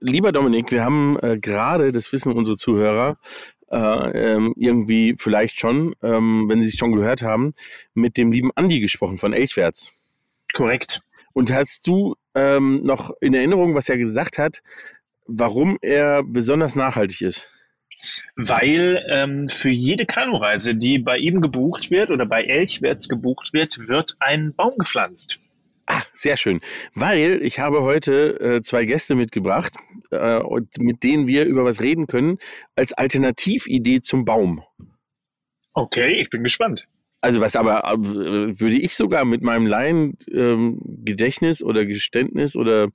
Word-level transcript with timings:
lieber 0.00 0.32
Dominik, 0.32 0.70
wir 0.70 0.84
haben 0.84 1.18
äh, 1.20 1.38
gerade, 1.38 1.92
das 1.92 2.12
wissen 2.12 2.32
unsere 2.32 2.56
Zuhörer, 2.56 3.18
äh, 3.70 3.76
ähm, 3.76 4.54
irgendwie 4.56 5.14
vielleicht 5.18 5.58
schon, 5.58 5.94
ähm, 6.02 6.48
wenn 6.48 6.62
sie 6.62 6.70
es 6.70 6.76
schon 6.76 6.92
gehört 6.92 7.22
haben, 7.22 7.54
mit 7.94 8.16
dem 8.16 8.32
lieben 8.32 8.50
Andi 8.54 8.80
gesprochen 8.80 9.18
von 9.18 9.32
Elchwärts. 9.32 9.92
Korrekt. 10.52 11.02
Und 11.32 11.52
hast 11.52 11.86
du 11.86 12.16
ähm, 12.34 12.82
noch 12.82 13.12
in 13.20 13.34
Erinnerung, 13.34 13.74
was 13.74 13.88
er 13.88 13.98
gesagt 13.98 14.38
hat, 14.38 14.62
warum 15.26 15.78
er 15.80 16.22
besonders 16.24 16.74
nachhaltig 16.74 17.22
ist? 17.22 17.48
Weil 18.34 19.04
ähm, 19.08 19.48
für 19.48 19.70
jede 19.70 20.06
Kanureise, 20.06 20.74
die 20.74 20.98
bei 20.98 21.18
ihm 21.18 21.40
gebucht 21.40 21.90
wird 21.90 22.10
oder 22.10 22.26
bei 22.26 22.42
Elchwärts 22.42 23.08
gebucht 23.08 23.52
wird, 23.52 23.88
wird 23.88 24.16
ein 24.20 24.54
Baum 24.54 24.76
gepflanzt. 24.78 25.38
Ah, 25.92 26.02
sehr 26.14 26.36
schön. 26.36 26.60
Weil 26.94 27.42
ich 27.42 27.58
habe 27.58 27.82
heute 27.82 28.38
äh, 28.40 28.62
zwei 28.62 28.84
Gäste 28.84 29.16
mitgebracht, 29.16 29.72
äh, 30.12 30.38
und 30.38 30.78
mit 30.78 31.02
denen 31.02 31.26
wir 31.26 31.46
über 31.46 31.64
was 31.64 31.80
reden 31.80 32.06
können, 32.06 32.38
als 32.76 32.92
Alternatividee 32.92 34.00
zum 34.00 34.24
Baum. 34.24 34.62
Okay, 35.72 36.20
ich 36.20 36.30
bin 36.30 36.44
gespannt. 36.44 36.86
Also 37.22 37.40
was 37.40 37.56
aber 37.56 37.82
äh, 37.92 37.98
würde 37.98 38.78
ich 38.78 38.94
sogar 38.94 39.24
mit 39.24 39.42
meinem 39.42 39.66
Laien 39.66 40.16
ähm, 40.32 40.80
oder 41.62 41.84
Geständnis 41.84 42.54
oder 42.54 42.90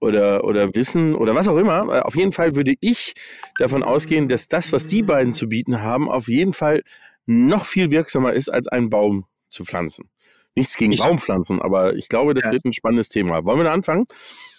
oder 0.00 0.42
oder 0.42 0.74
Wissen 0.74 1.14
oder 1.14 1.36
was 1.36 1.46
auch 1.46 1.56
immer, 1.56 1.88
äh, 1.88 2.00
auf 2.00 2.16
jeden 2.16 2.32
Fall 2.32 2.56
würde 2.56 2.74
ich 2.80 3.14
davon 3.58 3.84
ausgehen, 3.84 4.28
dass 4.28 4.48
das, 4.48 4.72
was 4.72 4.88
die 4.88 5.02
beiden 5.04 5.34
zu 5.34 5.48
bieten 5.48 5.82
haben, 5.82 6.10
auf 6.10 6.26
jeden 6.26 6.52
Fall 6.52 6.82
noch 7.26 7.64
viel 7.64 7.92
wirksamer 7.92 8.32
ist, 8.32 8.48
als 8.48 8.66
einen 8.66 8.90
Baum 8.90 9.24
zu 9.48 9.64
pflanzen. 9.64 10.10
Nichts 10.54 10.76
gegen 10.76 10.92
ich 10.92 11.00
Baumpflanzen, 11.00 11.62
aber 11.62 11.94
ich 11.94 12.08
glaube, 12.08 12.34
das 12.34 12.44
ja. 12.44 12.52
wird 12.52 12.64
ein 12.64 12.72
spannendes 12.72 13.08
Thema. 13.08 13.44
Wollen 13.44 13.58
wir 13.58 13.64
da 13.64 13.72
anfangen? 13.72 14.06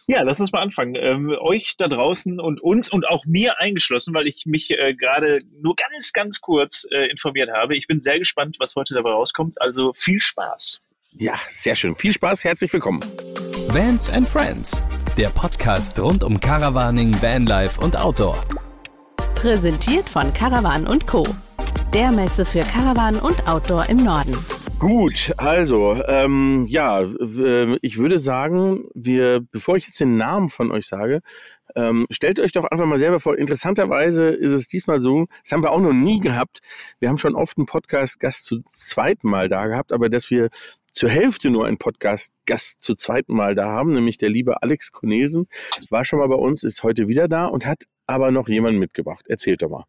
Ja, 0.08 0.24
lass 0.24 0.40
uns 0.40 0.52
mal 0.52 0.62
anfangen. 0.62 0.96
Ähm, 0.96 1.36
euch 1.40 1.76
da 1.78 1.88
draußen 1.88 2.40
und 2.40 2.62
uns 2.62 2.90
und 2.90 3.08
auch 3.08 3.26
mir 3.26 3.60
eingeschlossen, 3.60 4.14
weil 4.14 4.28
ich 4.28 4.46
mich 4.46 4.72
äh, 4.72 4.96
gerade 4.96 5.40
nur 5.62 5.76
ganz, 5.76 6.12
ganz 6.12 6.42
kurz 6.42 6.86
äh, 6.92 7.10
informiert 7.10 7.50
habe. 7.52 7.76
Ich 7.78 7.88
bin 7.88 8.02
sehr 8.02 8.20
gespannt, 8.20 8.58
was 8.60 8.76
heute 8.76 8.94
dabei 8.94 9.12
rauskommt. 9.12 9.62
Also 9.62 9.94
viel 9.94 10.20
Spaß. 10.20 10.82
Ja, 11.14 11.36
sehr 11.50 11.76
schön. 11.76 11.96
Viel 11.96 12.14
Spaß. 12.14 12.44
Herzlich 12.44 12.72
willkommen. 12.74 13.02
Vans 13.70 14.10
and 14.10 14.28
Friends, 14.28 14.82
der 15.18 15.30
Podcast 15.30 16.00
rund 16.00 16.24
um 16.24 16.40
Caravaning, 16.40 17.22
Vanlife 17.22 17.80
und 17.80 17.96
Outdoor. 17.96 18.42
Präsentiert 19.36 20.08
von 20.10 20.34
Caravan 20.34 20.88
und 20.88 21.08
Co. 21.08 21.26
Der 21.94 22.12
Messe 22.12 22.46
für 22.46 22.62
Caravan 22.62 23.18
und 23.18 23.48
Outdoor 23.48 23.88
im 23.90 23.98
Norden. 23.98 24.38
Gut, 24.82 25.32
also 25.38 25.94
ähm, 26.08 26.66
ja, 26.68 27.04
ich 27.84 28.00
würde 28.00 28.18
sagen, 28.18 28.86
wir, 28.96 29.42
bevor 29.52 29.76
ich 29.76 29.86
jetzt 29.86 30.00
den 30.00 30.18
Namen 30.18 30.50
von 30.50 30.72
euch 30.72 30.88
sage, 30.88 31.22
ähm, 31.76 32.08
stellt 32.10 32.40
euch 32.40 32.52
doch 32.52 32.66
einfach 32.66 32.88
mal 32.88 32.98
selber 32.98 33.20
vor. 33.20 33.38
Interessanterweise 33.38 34.30
ist 34.30 34.54
es 34.54 34.68
diesmal 34.68 35.00
so, 35.00 35.28
das 35.44 35.52
haben 35.52 35.62
wir 35.62 35.70
auch 35.70 35.82
noch 35.82 35.94
nie 35.94 36.20
gehabt. 36.20 36.62
Wir 36.98 37.10
haben 37.10 37.20
schon 37.20 37.36
oft 37.36 37.60
einen 37.60 37.68
Podcast-Gast 37.68 38.44
zu 38.44 38.64
zweiten 38.72 39.30
Mal 39.30 39.50
da 39.50 39.68
gehabt, 39.68 39.92
aber 39.92 40.10
dass 40.10 40.32
wir 40.32 40.50
zur 40.92 41.12
Hälfte 41.12 41.52
nur 41.52 41.68
einen 41.68 41.78
Podcast-Gast 41.78 42.82
zu 42.82 42.96
zweiten 42.96 43.36
Mal 43.36 43.54
da 43.54 43.68
haben, 43.68 43.94
nämlich 43.94 44.18
der 44.18 44.30
liebe 44.32 44.64
Alex 44.64 44.92
Cornelsen, 44.92 45.48
war 45.92 46.06
schon 46.06 46.18
mal 46.18 46.28
bei 46.28 46.34
uns, 46.34 46.64
ist 46.64 46.82
heute 46.82 47.08
wieder 47.08 47.28
da 47.28 47.46
und 47.46 47.68
hat 47.68 47.84
aber 48.08 48.32
noch 48.32 48.50
jemanden 48.50 48.80
mitgebracht. 48.80 49.28
Erzählt 49.28 49.62
doch 49.62 49.70
mal. 49.70 49.86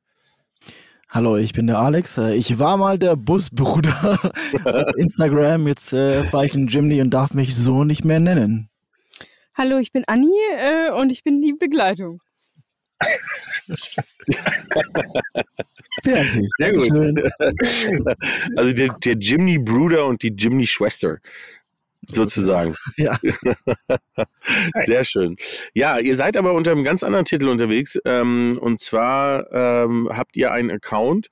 Hallo, 1.15 1.37
ich 1.37 1.53
bin 1.53 1.67
der 1.67 1.79
Alex. 1.79 2.17
Äh, 2.17 2.37
ich 2.37 2.59
war 2.59 2.79
mal 2.79 2.99
der 2.99 3.17
Busbruder 3.17 4.19
auf 4.65 4.97
Instagram. 4.97 5.69
Jetzt 5.69 5.93
äh, 5.93 6.33
war 6.33 6.47
ich 6.47 6.55
ein 6.55 6.69
Jimny 6.69 7.03
und 7.03 7.11
darf 7.11 7.35
mich 7.35 7.55
so 7.55 7.85
nicht 7.85 8.03
mehr 8.03 8.19
nennen. 8.19 8.71
Hallo, 9.55 9.77
ich 9.77 9.93
bin 9.93 10.05
Anni 10.07 10.33
äh, 10.57 10.91
und 10.91 11.13
ich 11.13 11.23
bin 11.23 11.43
die 11.43 11.53
Begleitung. 11.53 12.23
Fertig. 16.03 16.49
Sehr 16.59 16.73
gut. 16.73 16.89
Also 18.57 18.73
der, 18.73 18.97
der 19.05 19.15
Jimny 19.17 19.59
Bruder 19.59 20.07
und 20.07 20.23
die 20.23 20.33
Jimny 20.35 20.67
Schwester 20.67 21.19
sozusagen. 22.11 22.75
Ja. 22.97 23.19
Sehr 24.85 25.05
schön. 25.05 25.37
Ja, 25.75 25.99
ihr 25.99 26.15
seid 26.15 26.37
aber 26.37 26.53
unter 26.53 26.73
einem 26.73 26.85
ganz 26.85 27.03
anderen 27.03 27.25
Titel 27.25 27.49
unterwegs. 27.49 27.99
Ähm, 28.05 28.59
und 28.61 28.81
zwar 28.81 29.51
ähm, 29.53 30.09
habt 30.13 30.37
ihr 30.37 30.53
einen 30.53 30.71
Account 30.71 31.29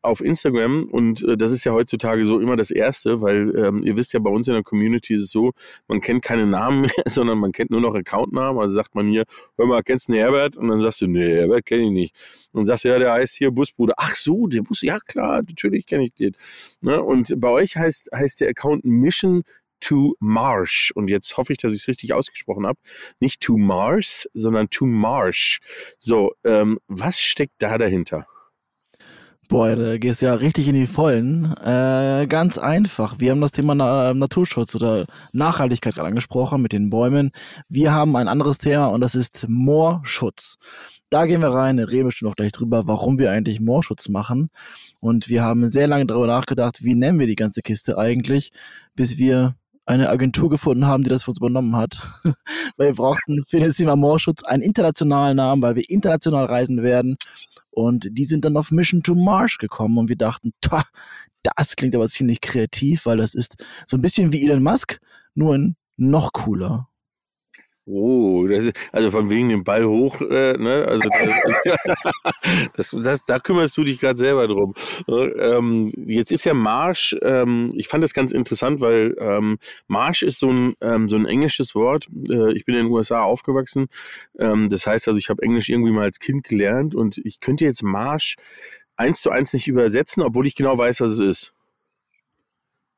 auf 0.00 0.20
Instagram 0.20 0.84
und 0.84 1.22
äh, 1.24 1.36
das 1.36 1.50
ist 1.50 1.64
ja 1.64 1.72
heutzutage 1.72 2.24
so 2.24 2.38
immer 2.38 2.56
das 2.56 2.70
Erste, 2.70 3.20
weil 3.20 3.54
ähm, 3.56 3.82
ihr 3.82 3.96
wisst 3.96 4.12
ja, 4.12 4.20
bei 4.20 4.30
uns 4.30 4.46
in 4.46 4.54
der 4.54 4.62
Community 4.62 5.14
ist 5.14 5.24
es 5.24 5.30
so, 5.30 5.52
man 5.88 6.00
kennt 6.00 6.22
keine 6.22 6.46
Namen 6.46 6.82
mehr, 6.82 6.90
sondern 7.06 7.38
man 7.38 7.52
kennt 7.52 7.70
nur 7.70 7.80
noch 7.80 7.94
Accountnamen. 7.94 8.60
Also 8.60 8.74
sagt 8.74 8.94
man 8.94 9.08
hier, 9.08 9.24
hör 9.56 9.66
mal, 9.66 9.82
kennst 9.82 10.08
du 10.08 10.12
den 10.12 10.20
Herbert? 10.20 10.56
Und 10.56 10.68
dann 10.68 10.80
sagst 10.80 11.00
du, 11.00 11.06
nee, 11.06 11.36
Herbert 11.36 11.66
kenne 11.66 11.86
ich 11.86 11.90
nicht. 11.90 12.14
Und 12.52 12.66
sagst 12.66 12.84
du, 12.84 12.88
ja, 12.88 12.98
der 12.98 13.12
heißt 13.12 13.34
hier 13.36 13.50
Busbruder. 13.50 13.94
Ach 13.96 14.14
so, 14.14 14.46
der 14.46 14.62
Bus, 14.62 14.82
ja 14.82 14.98
klar, 14.98 15.42
natürlich 15.42 15.86
kenne 15.86 16.06
ich 16.06 16.14
den. 16.14 16.34
Ne? 16.80 17.02
Und 17.02 17.34
bei 17.38 17.48
euch 17.48 17.76
heißt, 17.76 18.10
heißt 18.14 18.40
der 18.40 18.50
Account 18.50 18.84
Mission 18.84 19.42
to 19.80 20.14
Marsh. 20.20 20.92
Und 20.94 21.08
jetzt 21.08 21.36
hoffe 21.36 21.52
ich, 21.52 21.58
dass 21.58 21.72
ich 21.72 21.82
es 21.82 21.88
richtig 21.88 22.14
ausgesprochen 22.14 22.66
habe. 22.66 22.78
Nicht 23.20 23.40
to 23.40 23.56
Mars, 23.56 24.28
sondern 24.34 24.70
to 24.70 24.86
Marsh. 24.86 25.60
So, 25.98 26.32
ähm, 26.44 26.78
was 26.88 27.20
steckt 27.20 27.54
da 27.58 27.78
dahinter? 27.78 28.26
Boah, 29.48 29.74
da 29.76 29.96
gehst 29.96 30.20
ja 30.20 30.34
richtig 30.34 30.68
in 30.68 30.74
die 30.74 30.86
Vollen. 30.86 31.54
Äh, 31.64 32.26
ganz 32.28 32.58
einfach. 32.58 33.18
Wir 33.18 33.30
haben 33.30 33.40
das 33.40 33.52
Thema 33.52 33.74
Na 33.74 34.12
Naturschutz 34.12 34.74
oder 34.74 35.06
Nachhaltigkeit 35.32 35.94
gerade 35.94 36.08
angesprochen 36.08 36.60
mit 36.60 36.74
den 36.74 36.90
Bäumen. 36.90 37.30
Wir 37.66 37.94
haben 37.94 38.14
ein 38.16 38.28
anderes 38.28 38.58
Thema 38.58 38.88
und 38.88 39.00
das 39.00 39.14
ist 39.14 39.46
Moorschutz. 39.48 40.58
Da 41.08 41.24
gehen 41.24 41.40
wir 41.40 41.48
rein, 41.48 41.78
reden 41.78 42.12
schon 42.12 42.28
noch 42.28 42.36
gleich 42.36 42.52
drüber, 42.52 42.86
warum 42.86 43.18
wir 43.18 43.30
eigentlich 43.30 43.58
Moorschutz 43.58 44.10
machen. 44.10 44.50
Und 45.00 45.30
wir 45.30 45.42
haben 45.44 45.66
sehr 45.66 45.86
lange 45.86 46.04
darüber 46.04 46.26
nachgedacht, 46.26 46.84
wie 46.84 46.94
nennen 46.94 47.18
wir 47.18 47.26
die 47.26 47.34
ganze 47.34 47.62
Kiste 47.62 47.96
eigentlich, 47.96 48.52
bis 48.94 49.16
wir 49.16 49.54
eine 49.88 50.10
Agentur 50.10 50.50
gefunden 50.50 50.84
haben, 50.84 51.02
die 51.02 51.08
das 51.08 51.24
für 51.24 51.30
uns 51.30 51.38
übernommen 51.38 51.74
hat. 51.74 51.98
weil 52.76 52.88
wir 52.88 52.94
brauchten 52.94 53.44
für 53.46 53.58
das 53.58 53.76
Thema 53.76 53.96
Moorschutz 53.96 54.42
einen 54.42 54.62
internationalen 54.62 55.36
Namen, 55.36 55.62
weil 55.62 55.76
wir 55.76 55.88
international 55.88 56.44
reisen 56.44 56.82
werden. 56.82 57.16
Und 57.70 58.08
die 58.10 58.24
sind 58.24 58.44
dann 58.44 58.56
auf 58.56 58.70
Mission 58.70 59.02
to 59.02 59.14
Mars 59.14 59.56
gekommen 59.58 59.98
und 59.98 60.08
wir 60.08 60.16
dachten, 60.16 60.52
das 60.60 61.76
klingt 61.76 61.94
aber 61.94 62.08
ziemlich 62.08 62.40
kreativ, 62.40 63.06
weil 63.06 63.16
das 63.16 63.34
ist 63.34 63.64
so 63.86 63.96
ein 63.96 64.02
bisschen 64.02 64.32
wie 64.32 64.44
Elon 64.44 64.62
Musk, 64.62 65.00
nur 65.34 65.54
ein 65.54 65.76
noch 65.96 66.32
cooler. 66.32 66.87
Oh, 67.90 68.46
das, 68.46 68.66
also 68.92 69.10
von 69.10 69.30
wegen 69.30 69.48
dem 69.48 69.64
Ball 69.64 69.86
hoch, 69.86 70.20
äh, 70.20 70.58
ne? 70.58 70.84
Also 70.86 71.08
das, 72.76 72.90
das, 72.90 73.24
da 73.24 73.38
kümmerst 73.38 73.74
du 73.78 73.84
dich 73.84 73.98
gerade 73.98 74.18
selber 74.18 74.46
drum. 74.46 74.74
Ähm, 75.08 75.90
jetzt 75.96 76.30
ist 76.30 76.44
ja 76.44 76.52
Marsch, 76.52 77.16
ähm, 77.22 77.70
ich 77.74 77.88
fand 77.88 78.04
das 78.04 78.12
ganz 78.12 78.32
interessant, 78.32 78.80
weil 78.80 79.16
ähm, 79.18 79.56
Marsch 79.86 80.22
ist 80.22 80.38
so 80.38 80.50
ein, 80.50 80.74
ähm, 80.82 81.08
so 81.08 81.16
ein 81.16 81.24
englisches 81.24 81.74
Wort. 81.74 82.08
Äh, 82.28 82.52
ich 82.52 82.66
bin 82.66 82.74
in 82.74 82.84
den 82.84 82.92
USA 82.92 83.22
aufgewachsen. 83.22 83.86
Ähm, 84.38 84.68
das 84.68 84.86
heißt 84.86 85.08
also, 85.08 85.18
ich 85.18 85.30
habe 85.30 85.42
Englisch 85.42 85.70
irgendwie 85.70 85.92
mal 85.92 86.02
als 86.02 86.18
Kind 86.18 86.44
gelernt 86.44 86.94
und 86.94 87.16
ich 87.24 87.40
könnte 87.40 87.64
jetzt 87.64 87.82
Marsch 87.82 88.36
eins 88.96 89.22
zu 89.22 89.30
eins 89.30 89.54
nicht 89.54 89.66
übersetzen, 89.66 90.22
obwohl 90.22 90.46
ich 90.46 90.56
genau 90.56 90.76
weiß, 90.76 91.00
was 91.00 91.12
es 91.12 91.20
ist. 91.20 91.54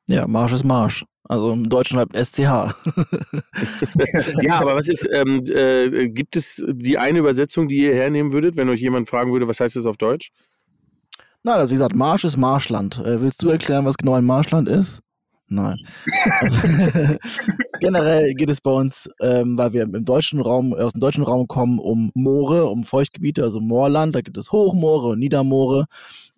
Ja, 0.08 0.26
Marsch 0.26 0.52
ist 0.52 0.64
Marsch. 0.64 1.04
Also 1.30 1.52
im 1.52 1.68
Deutschen 1.68 1.96
halt 1.96 2.10
SCH. 2.12 2.40
ja, 4.42 4.58
aber 4.58 4.74
was 4.74 4.88
ist, 4.88 5.08
ähm, 5.12 5.44
äh, 5.46 6.08
gibt 6.08 6.34
es 6.34 6.60
die 6.66 6.98
eine 6.98 7.20
Übersetzung, 7.20 7.68
die 7.68 7.76
ihr 7.76 7.94
hernehmen 7.94 8.32
würdet, 8.32 8.56
wenn 8.56 8.68
euch 8.68 8.80
jemand 8.80 9.08
fragen 9.08 9.32
würde, 9.32 9.46
was 9.46 9.60
heißt 9.60 9.76
das 9.76 9.86
auf 9.86 9.96
Deutsch? 9.96 10.32
Nein, 11.44 11.54
also 11.54 11.70
wie 11.70 11.74
gesagt, 11.74 11.94
Marsch 11.94 12.24
ist 12.24 12.36
Marschland. 12.36 12.98
Äh, 12.98 13.22
willst 13.22 13.44
du 13.44 13.48
erklären, 13.48 13.84
was 13.84 13.96
genau 13.96 14.14
ein 14.14 14.24
Marschland 14.24 14.68
ist? 14.68 15.02
Nein. 15.46 15.76
Also, 16.40 16.58
generell 17.80 18.34
geht 18.34 18.50
es 18.50 18.60
bei 18.60 18.72
uns, 18.72 19.08
ähm, 19.20 19.56
weil 19.56 19.72
wir 19.72 19.82
im 19.82 20.04
deutschen 20.04 20.40
Raum, 20.40 20.74
aus 20.74 20.94
dem 20.94 21.00
deutschen 21.00 21.22
Raum 21.22 21.46
kommen, 21.46 21.78
um 21.78 22.10
Moore, 22.14 22.66
um 22.66 22.82
Feuchtgebiete, 22.82 23.44
also 23.44 23.60
Moorland. 23.60 24.16
Da 24.16 24.20
gibt 24.20 24.36
es 24.36 24.50
Hochmoore 24.50 25.10
und 25.10 25.20
Niedermoore. 25.20 25.86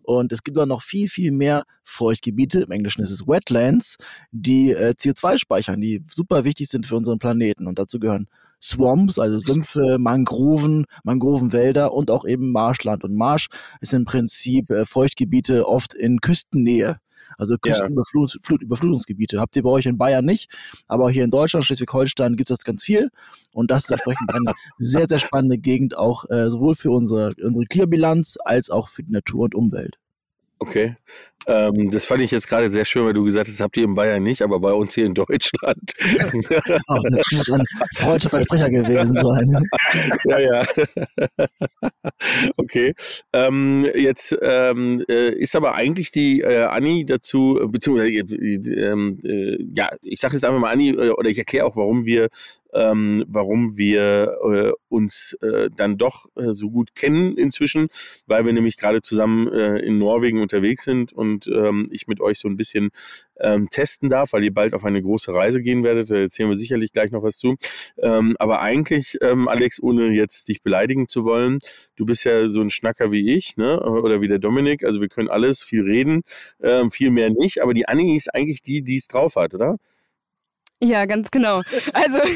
Und 0.02 0.32
es 0.32 0.42
gibt 0.42 0.56
aber 0.56 0.66
noch 0.66 0.82
viel, 0.82 1.08
viel 1.08 1.32
mehr 1.32 1.64
Feuchtgebiete, 1.84 2.60
im 2.60 2.70
Englischen 2.70 3.02
ist 3.02 3.10
es 3.10 3.26
Wetlands, 3.26 3.96
die 4.30 4.72
äh, 4.72 4.94
CO2 4.98 5.38
speichern, 5.38 5.80
die 5.80 6.04
super 6.12 6.44
wichtig 6.44 6.68
sind 6.68 6.86
für 6.86 6.96
unseren 6.96 7.18
Planeten. 7.18 7.66
Und 7.66 7.78
dazu 7.78 7.98
gehören 7.98 8.26
Swamps, 8.62 9.18
also 9.18 9.38
Sümpfe, 9.40 9.98
Mangroven, 9.98 10.86
Mangrovenwälder 11.02 11.92
und 11.92 12.10
auch 12.10 12.24
eben 12.24 12.52
Marschland. 12.52 13.02
Und 13.04 13.16
Marsch 13.16 13.48
ist 13.80 13.92
im 13.92 14.04
Prinzip 14.04 14.70
äh, 14.70 14.84
Feuchtgebiete 14.84 15.66
oft 15.66 15.94
in 15.94 16.20
Küstennähe. 16.20 16.98
Also 17.38 17.56
Küstenüberflutungsgebiete. 17.58 19.40
Habt 19.40 19.56
ihr 19.56 19.62
bei 19.62 19.70
euch 19.70 19.86
in 19.86 19.98
Bayern 19.98 20.24
nicht, 20.24 20.50
aber 20.86 21.10
hier 21.10 21.24
in 21.24 21.30
Deutschland, 21.30 21.64
Schleswig-Holstein 21.64 22.36
gibt 22.36 22.50
es 22.50 22.58
das 22.58 22.64
ganz 22.64 22.84
viel. 22.84 23.10
Und 23.52 23.70
das 23.70 23.84
ist 23.84 23.90
entsprechend 23.90 24.32
eine 24.34 24.52
sehr, 24.78 25.06
sehr 25.08 25.18
spannende 25.18 25.58
Gegend, 25.58 25.96
auch 25.96 26.28
äh, 26.30 26.50
sowohl 26.50 26.74
für 26.74 26.90
unsere, 26.90 27.32
unsere 27.42 27.66
Klimabilanz 27.66 28.38
als 28.44 28.70
auch 28.70 28.88
für 28.88 29.02
die 29.02 29.12
Natur 29.12 29.44
und 29.44 29.54
Umwelt. 29.54 29.98
Okay. 30.62 30.94
Ähm, 31.48 31.90
das 31.90 32.04
fand 32.04 32.22
ich 32.22 32.30
jetzt 32.30 32.48
gerade 32.48 32.70
sehr 32.70 32.84
schön, 32.84 33.04
weil 33.04 33.14
du 33.14 33.24
gesagt 33.24 33.48
hast, 33.48 33.58
das 33.58 33.64
habt 33.64 33.76
ihr 33.76 33.82
in 33.82 33.96
Bayern 33.96 34.22
nicht, 34.22 34.42
aber 34.42 34.60
bei 34.60 34.72
uns 34.72 34.94
hier 34.94 35.06
in 35.06 35.14
Deutschland. 35.14 35.92
oh, 36.86 36.98
das 37.10 37.32
muss 37.32 37.50
ein 37.50 37.64
freudscher 37.96 38.30
Versprecher 38.30 38.70
gewesen 38.70 39.14
sein. 39.14 39.64
ja, 40.24 40.38
ja. 40.38 40.64
okay. 42.56 42.94
Ähm, 43.32 43.88
jetzt 43.92 44.38
ähm, 44.40 45.04
äh, 45.08 45.30
ist 45.30 45.56
aber 45.56 45.74
eigentlich 45.74 46.12
die 46.12 46.42
äh, 46.42 46.62
Anni 46.62 47.04
dazu, 47.06 47.58
beziehungsweise, 47.66 48.12
äh, 48.12 48.92
äh, 48.92 49.66
ja, 49.74 49.90
ich 50.00 50.20
sage 50.20 50.34
jetzt 50.34 50.44
einfach 50.44 50.60
mal 50.60 50.70
Anni, 50.70 50.90
äh, 50.90 51.10
oder 51.10 51.28
ich 51.28 51.38
erkläre 51.38 51.66
auch, 51.66 51.74
warum 51.74 52.06
wir 52.06 52.28
ähm, 52.72 53.24
warum 53.26 53.76
wir 53.76 54.36
äh, 54.44 54.72
uns 54.88 55.36
äh, 55.42 55.68
dann 55.74 55.98
doch 55.98 56.26
äh, 56.36 56.52
so 56.52 56.70
gut 56.70 56.94
kennen 56.94 57.36
inzwischen, 57.36 57.88
weil 58.26 58.46
wir 58.46 58.52
nämlich 58.52 58.76
gerade 58.76 59.00
zusammen 59.00 59.52
äh, 59.52 59.78
in 59.78 59.98
Norwegen 59.98 60.40
unterwegs 60.40 60.84
sind 60.84 61.12
und 61.12 61.46
ähm, 61.46 61.88
ich 61.90 62.06
mit 62.06 62.20
euch 62.20 62.38
so 62.38 62.48
ein 62.48 62.56
bisschen 62.56 62.90
ähm, 63.40 63.68
testen 63.68 64.08
darf, 64.08 64.32
weil 64.32 64.44
ihr 64.44 64.54
bald 64.54 64.74
auf 64.74 64.84
eine 64.84 65.02
große 65.02 65.32
Reise 65.32 65.62
gehen 65.62 65.84
werdet. 65.84 66.10
Da 66.10 66.16
erzählen 66.16 66.48
wir 66.48 66.56
sicherlich 66.56 66.92
gleich 66.92 67.10
noch 67.10 67.22
was 67.22 67.38
zu. 67.38 67.56
Ähm, 67.98 68.36
aber 68.38 68.60
eigentlich, 68.60 69.18
ähm, 69.20 69.48
Alex, 69.48 69.82
ohne 69.82 70.10
jetzt 70.10 70.48
dich 70.48 70.62
beleidigen 70.62 71.08
zu 71.08 71.24
wollen, 71.24 71.58
du 71.96 72.06
bist 72.06 72.24
ja 72.24 72.48
so 72.48 72.60
ein 72.60 72.70
Schnacker 72.70 73.12
wie 73.12 73.34
ich, 73.34 73.56
ne? 73.56 73.80
Oder 73.80 74.20
wie 74.20 74.28
der 74.28 74.38
Dominik. 74.38 74.84
Also 74.84 75.00
wir 75.00 75.08
können 75.08 75.28
alles, 75.28 75.62
viel 75.62 75.82
reden, 75.82 76.22
ähm, 76.62 76.90
viel 76.90 77.10
mehr 77.10 77.30
nicht. 77.30 77.62
Aber 77.62 77.74
die 77.74 77.88
Annie 77.88 78.14
ist 78.14 78.34
eigentlich 78.34 78.62
die, 78.62 78.82
die 78.82 78.96
es 78.96 79.08
drauf 79.08 79.36
hat, 79.36 79.54
oder? 79.54 79.76
Ja, 80.84 81.06
ganz 81.06 81.30
genau. 81.30 81.62
Also 81.92 82.18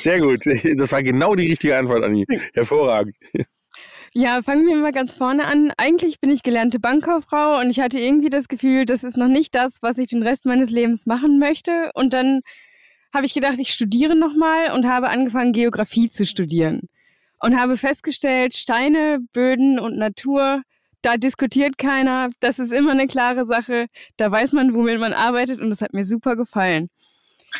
Sehr 0.00 0.20
gut. 0.20 0.44
Das 0.76 0.90
war 0.90 1.00
genau 1.04 1.36
die 1.36 1.46
richtige 1.46 1.78
Antwort, 1.78 2.02
Anni. 2.02 2.26
Hervorragend. 2.54 3.14
Ja, 4.12 4.42
fangen 4.42 4.66
wir 4.66 4.76
mal 4.76 4.90
ganz 4.90 5.14
vorne 5.14 5.44
an. 5.44 5.72
Eigentlich 5.76 6.18
bin 6.18 6.30
ich 6.30 6.42
gelernte 6.42 6.80
Bankkauffrau 6.80 7.60
und 7.60 7.70
ich 7.70 7.78
hatte 7.78 8.00
irgendwie 8.00 8.30
das 8.30 8.48
Gefühl, 8.48 8.84
das 8.84 9.04
ist 9.04 9.16
noch 9.16 9.28
nicht 9.28 9.54
das, 9.54 9.78
was 9.80 9.96
ich 9.96 10.08
den 10.08 10.24
Rest 10.24 10.44
meines 10.44 10.70
Lebens 10.70 11.06
machen 11.06 11.38
möchte. 11.38 11.92
Und 11.94 12.12
dann 12.12 12.40
habe 13.14 13.24
ich 13.24 13.32
gedacht, 13.32 13.60
ich 13.60 13.72
studiere 13.72 14.16
nochmal 14.16 14.72
und 14.72 14.88
habe 14.88 15.08
angefangen, 15.08 15.52
Geografie 15.52 16.10
zu 16.10 16.26
studieren. 16.26 16.88
Und 17.38 17.56
habe 17.56 17.76
festgestellt, 17.76 18.54
Steine, 18.56 19.20
Böden 19.32 19.78
und 19.78 19.96
Natur 19.96 20.62
da 21.02 21.16
diskutiert 21.16 21.78
keiner, 21.78 22.30
das 22.40 22.58
ist 22.58 22.72
immer 22.72 22.92
eine 22.92 23.06
klare 23.06 23.44
Sache, 23.44 23.86
da 24.16 24.30
weiß 24.30 24.52
man, 24.52 24.74
womit 24.74 24.98
man 24.98 25.12
arbeitet 25.12 25.60
und 25.60 25.70
das 25.70 25.82
hat 25.82 25.92
mir 25.92 26.04
super 26.04 26.36
gefallen. 26.36 26.88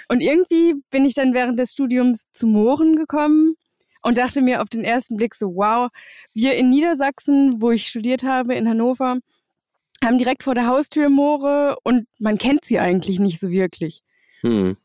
Und 0.08 0.22
irgendwie 0.22 0.74
bin 0.90 1.04
ich 1.04 1.14
dann 1.14 1.34
während 1.34 1.58
des 1.58 1.72
Studiums 1.72 2.24
zu 2.32 2.46
Mooren 2.46 2.96
gekommen 2.96 3.56
und 4.02 4.18
dachte 4.18 4.40
mir 4.40 4.62
auf 4.62 4.68
den 4.68 4.84
ersten 4.84 5.16
Blick 5.16 5.34
so, 5.34 5.54
wow, 5.54 5.90
wir 6.34 6.54
in 6.54 6.70
Niedersachsen, 6.70 7.60
wo 7.60 7.70
ich 7.70 7.86
studiert 7.86 8.22
habe, 8.22 8.54
in 8.54 8.68
Hannover, 8.68 9.18
haben 10.02 10.18
direkt 10.18 10.42
vor 10.42 10.54
der 10.54 10.66
Haustür 10.66 11.08
Moore 11.08 11.76
und 11.84 12.06
man 12.18 12.38
kennt 12.38 12.64
sie 12.64 12.78
eigentlich 12.78 13.20
nicht 13.20 13.38
so 13.38 13.50
wirklich. 13.50 14.02
Hm. 14.40 14.76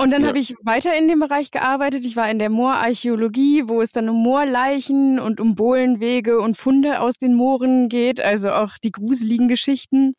Und 0.00 0.12
dann 0.12 0.22
ja. 0.22 0.28
habe 0.28 0.38
ich 0.38 0.54
weiter 0.62 0.96
in 0.96 1.08
dem 1.08 1.18
Bereich 1.18 1.50
gearbeitet. 1.50 2.06
Ich 2.06 2.14
war 2.14 2.30
in 2.30 2.38
der 2.38 2.50
Moorarchäologie, 2.50 3.64
wo 3.66 3.82
es 3.82 3.90
dann 3.90 4.08
um 4.08 4.22
Moorleichen 4.22 5.18
und 5.18 5.40
um 5.40 5.56
Bohlenwege 5.56 6.38
und 6.38 6.56
Funde 6.56 7.00
aus 7.00 7.18
den 7.18 7.34
Mooren 7.34 7.88
geht, 7.88 8.20
also 8.20 8.52
auch 8.52 8.78
die 8.78 8.92
gruseligen 8.92 9.48
Geschichten. 9.48 10.14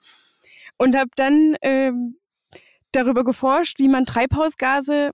Und 0.77 0.97
habe 0.97 1.11
dann 1.15 1.55
ähm, 1.61 2.17
darüber 2.91 3.23
geforscht, 3.23 3.79
wie 3.79 3.87
man 3.87 4.05
Treibhausgase 4.05 5.11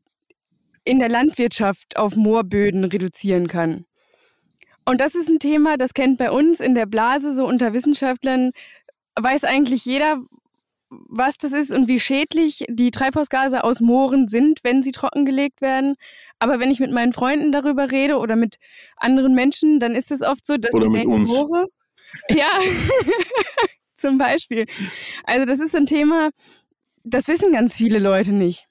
in 0.84 0.98
der 0.98 1.10
Landwirtschaft 1.10 1.98
auf 1.98 2.16
Moorböden 2.16 2.84
reduzieren 2.86 3.48
kann. 3.48 3.86
Und 4.84 5.00
das 5.00 5.14
ist 5.14 5.30
ein 5.30 5.40
Thema, 5.40 5.78
das 5.78 5.94
kennt 5.94 6.18
bei 6.18 6.32
uns 6.32 6.60
in 6.60 6.74
der 6.74 6.86
Blase 6.88 7.36
so 7.36 7.46
unter 7.46 7.74
Wissenschaftlern, 7.74 8.52
weiß 9.16 9.44
eigentlich 9.44 9.86
jeder, 9.86 10.18
was 10.90 11.38
das 11.38 11.54
ist 11.54 11.72
und 11.72 11.88
wie 11.88 12.00
schädlich 12.00 12.66
die 12.70 12.92
Treibhausgase 12.92 13.64
aus 13.64 13.82
Mooren 13.82 14.28
sind, 14.28 14.60
wenn 14.64 14.84
sie 14.84 14.92
trockengelegt 14.92 15.62
werden. 15.62 15.96
Aber 16.40 16.60
wenn 16.60 16.72
ich 16.72 16.80
mit 16.80 16.92
meinen 16.92 17.14
Freunden 17.14 17.52
darüber 17.52 17.92
rede 17.92 18.18
oder 18.18 18.36
mit 18.36 18.58
anderen 18.98 19.34
Menschen, 19.34 19.80
dann 19.80 19.96
ist 19.96 20.12
es 20.12 20.22
oft 20.22 20.46
so, 20.46 20.58
dass 20.58 20.74
oder 20.74 20.88
die 20.88 21.06
mit 21.06 21.08
Moore. 21.08 21.68
Ja, 22.30 22.60
zum 23.96 24.18
Beispiel. 24.18 24.66
Also 25.24 25.46
das 25.46 25.60
ist 25.60 25.76
ein 25.76 25.86
Thema, 25.86 26.30
das 27.04 27.28
wissen 27.28 27.52
ganz 27.52 27.76
viele 27.76 28.00
Leute 28.00 28.32
nicht. 28.32 28.68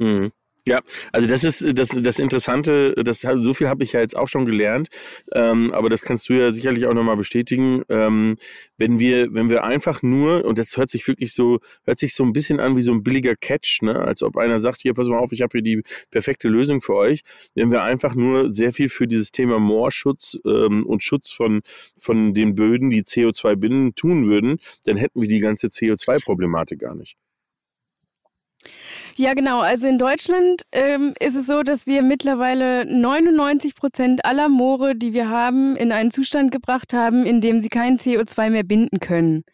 Hm. 0.00 0.32
Ja, 0.68 0.82
also 1.12 1.26
das 1.26 1.44
ist 1.44 1.64
das, 1.78 1.88
das 1.98 2.18
Interessante, 2.18 2.92
das, 3.02 3.22
so 3.22 3.54
viel 3.54 3.68
habe 3.68 3.84
ich 3.84 3.94
ja 3.94 4.00
jetzt 4.00 4.14
auch 4.14 4.28
schon 4.28 4.44
gelernt, 4.44 4.88
ähm, 5.32 5.72
aber 5.72 5.88
das 5.88 6.02
kannst 6.02 6.28
du 6.28 6.34
ja 6.34 6.52
sicherlich 6.52 6.84
auch 6.84 6.92
nochmal 6.92 7.16
bestätigen. 7.16 7.84
Ähm, 7.88 8.36
wenn 8.76 8.98
wir, 8.98 9.32
wenn 9.32 9.48
wir 9.48 9.64
einfach 9.64 10.02
nur, 10.02 10.44
und 10.44 10.58
das 10.58 10.76
hört 10.76 10.90
sich 10.90 11.08
wirklich 11.08 11.32
so, 11.32 11.60
hört 11.84 11.98
sich 11.98 12.14
so 12.14 12.22
ein 12.22 12.34
bisschen 12.34 12.60
an 12.60 12.76
wie 12.76 12.82
so 12.82 12.92
ein 12.92 13.02
billiger 13.02 13.34
Catch, 13.34 13.80
ne? 13.80 13.98
als 13.98 14.22
ob 14.22 14.36
einer 14.36 14.60
sagt, 14.60 14.82
hier, 14.82 14.92
pass 14.92 15.08
mal 15.08 15.16
auf, 15.18 15.32
ich 15.32 15.40
habe 15.40 15.52
hier 15.52 15.62
die 15.62 15.82
perfekte 16.10 16.48
Lösung 16.48 16.82
für 16.82 16.96
euch. 16.96 17.22
Wenn 17.54 17.70
wir 17.70 17.82
einfach 17.82 18.14
nur 18.14 18.50
sehr 18.50 18.74
viel 18.74 18.90
für 18.90 19.08
dieses 19.08 19.32
Thema 19.32 19.58
Moorschutz 19.58 20.36
ähm, 20.44 20.84
und 20.84 21.02
Schutz 21.02 21.32
von, 21.32 21.62
von 21.96 22.34
den 22.34 22.54
Böden, 22.54 22.90
die 22.90 23.04
CO2 23.04 23.56
binden, 23.56 23.94
tun 23.94 24.26
würden, 24.26 24.58
dann 24.84 24.98
hätten 24.98 25.22
wir 25.22 25.28
die 25.28 25.40
ganze 25.40 25.68
CO2-Problematik 25.68 26.80
gar 26.80 26.94
nicht. 26.94 27.16
Ja, 29.16 29.34
genau. 29.34 29.60
Also 29.60 29.86
in 29.86 29.98
Deutschland 29.98 30.62
ähm, 30.72 31.14
ist 31.20 31.34
es 31.34 31.46
so, 31.46 31.62
dass 31.62 31.86
wir 31.86 32.02
mittlerweile 32.02 32.84
99 32.84 33.74
Prozent 33.74 34.24
aller 34.24 34.48
Moore, 34.48 34.94
die 34.94 35.12
wir 35.12 35.28
haben, 35.28 35.76
in 35.76 35.92
einen 35.92 36.10
Zustand 36.10 36.52
gebracht 36.52 36.92
haben, 36.92 37.26
in 37.26 37.40
dem 37.40 37.60
sie 37.60 37.68
kein 37.68 37.98
CO2 37.98 38.50
mehr 38.50 38.64
binden 38.64 39.00
können. 39.00 39.44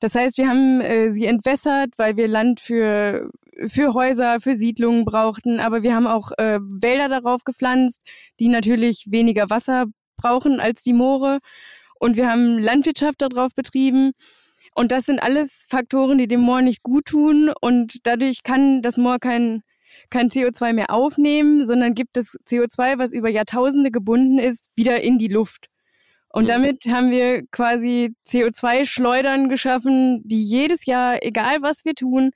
Das 0.00 0.14
heißt, 0.14 0.38
wir 0.38 0.48
haben 0.48 0.80
äh, 0.80 1.10
sie 1.10 1.26
entwässert, 1.26 1.90
weil 1.96 2.16
wir 2.16 2.28
Land 2.28 2.60
für, 2.60 3.30
für 3.66 3.94
Häuser, 3.94 4.40
für 4.40 4.54
Siedlungen 4.54 5.04
brauchten, 5.04 5.60
aber 5.60 5.82
wir 5.82 5.94
haben 5.94 6.06
auch 6.06 6.32
äh, 6.38 6.58
Wälder 6.60 7.08
darauf 7.08 7.44
gepflanzt, 7.44 8.02
die 8.38 8.48
natürlich 8.48 9.06
weniger 9.10 9.48
Wasser 9.50 9.86
brauchen 10.16 10.60
als 10.60 10.82
die 10.82 10.92
Moore. 10.92 11.38
Und 11.98 12.16
wir 12.16 12.30
haben 12.30 12.58
Landwirtschaft 12.58 13.22
darauf 13.22 13.54
betrieben. 13.54 14.12
Und 14.76 14.92
das 14.92 15.06
sind 15.06 15.20
alles 15.20 15.64
Faktoren, 15.70 16.18
die 16.18 16.28
dem 16.28 16.40
Moor 16.40 16.60
nicht 16.60 16.82
gut 16.82 17.06
tun. 17.06 17.50
Und 17.62 18.06
dadurch 18.06 18.42
kann 18.42 18.82
das 18.82 18.98
Moor 18.98 19.18
kein, 19.18 19.62
kein 20.10 20.28
CO2 20.28 20.74
mehr 20.74 20.90
aufnehmen, 20.90 21.64
sondern 21.64 21.94
gibt 21.94 22.18
das 22.18 22.36
CO2, 22.46 22.98
was 22.98 23.12
über 23.12 23.30
Jahrtausende 23.30 23.90
gebunden 23.90 24.38
ist, 24.38 24.68
wieder 24.76 25.00
in 25.00 25.16
die 25.16 25.28
Luft. 25.28 25.68
Und 26.28 26.44
mhm. 26.44 26.48
damit 26.48 26.84
haben 26.90 27.10
wir 27.10 27.46
quasi 27.50 28.14
CO2-Schleudern 28.28 29.48
geschaffen, 29.48 30.20
die 30.24 30.44
jedes 30.44 30.84
Jahr, 30.84 31.22
egal 31.22 31.62
was 31.62 31.86
wir 31.86 31.94
tun, 31.94 32.32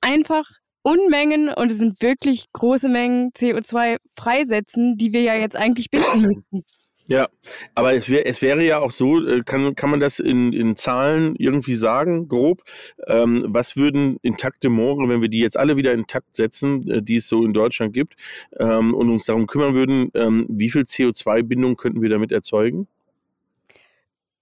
einfach 0.00 0.44
Unmengen, 0.82 1.50
und 1.50 1.70
es 1.70 1.78
sind 1.78 2.02
wirklich 2.02 2.46
große 2.52 2.88
Mengen 2.88 3.30
CO2 3.30 3.98
freisetzen, 4.12 4.96
die 4.96 5.12
wir 5.12 5.22
ja 5.22 5.34
jetzt 5.34 5.56
eigentlich 5.56 5.90
binden 5.90 6.22
müssten. 6.22 6.64
Ja, 7.08 7.28
aber 7.74 7.94
es, 7.94 8.08
wär, 8.10 8.26
es 8.26 8.42
wäre 8.42 8.64
ja 8.64 8.80
auch 8.80 8.90
so, 8.90 9.24
äh, 9.24 9.42
kann, 9.44 9.74
kann 9.76 9.90
man 9.90 10.00
das 10.00 10.18
in, 10.18 10.52
in 10.52 10.76
Zahlen 10.76 11.36
irgendwie 11.36 11.76
sagen, 11.76 12.28
grob? 12.28 12.62
Ähm, 13.06 13.44
was 13.48 13.76
würden 13.76 14.18
intakte 14.22 14.68
Moore, 14.68 15.08
wenn 15.08 15.22
wir 15.22 15.28
die 15.28 15.38
jetzt 15.38 15.56
alle 15.56 15.76
wieder 15.76 15.92
intakt 15.92 16.34
setzen, 16.34 16.88
äh, 16.90 17.02
die 17.02 17.16
es 17.16 17.28
so 17.28 17.44
in 17.44 17.52
Deutschland 17.52 17.92
gibt, 17.92 18.16
ähm, 18.58 18.92
und 18.92 19.10
uns 19.10 19.24
darum 19.24 19.46
kümmern 19.46 19.74
würden, 19.74 20.10
ähm, 20.14 20.46
wie 20.48 20.70
viel 20.70 20.82
CO2-Bindung 20.82 21.76
könnten 21.76 22.02
wir 22.02 22.08
damit 22.08 22.32
erzeugen? 22.32 22.88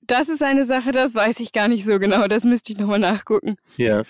Das 0.06 0.28
ist 0.28 0.42
eine 0.42 0.66
Sache, 0.66 0.92
das 0.92 1.14
weiß 1.14 1.40
ich 1.40 1.52
gar 1.52 1.68
nicht 1.68 1.84
so 1.84 1.98
genau. 1.98 2.26
Das 2.28 2.44
müsste 2.44 2.72
ich 2.72 2.78
nochmal 2.78 2.98
nachgucken. 2.98 3.56
Ja, 3.76 4.02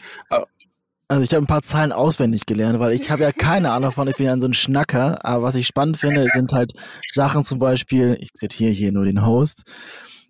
also 1.09 1.23
ich 1.23 1.33
habe 1.33 1.45
ein 1.45 1.47
paar 1.47 1.63
Zahlen 1.63 1.93
auswendig 1.93 2.47
gelernt, 2.47 2.79
weil 2.81 2.93
ich 2.93 3.11
habe 3.11 3.23
ja 3.23 3.33
keine 3.33 3.73
Ahnung 3.73 3.93
von, 3.93 4.09
ich 4.09 4.17
bin 4.17 4.27
ja 4.27 4.37
so 4.37 4.47
ein 4.47 4.55
Schnacker, 4.55 5.25
aber 5.25 5.43
was 5.43 5.55
ich 5.55 5.67
spannend 5.67 5.97
finde, 5.97 6.27
sind 6.33 6.53
halt 6.53 6.73
Sachen 7.13 7.45
zum 7.45 7.59
Beispiel, 7.59 8.17
ich 8.21 8.33
zitiere 8.33 8.73
hier 8.73 8.93
nur 8.93 9.05
den 9.05 9.25
Host, 9.25 9.65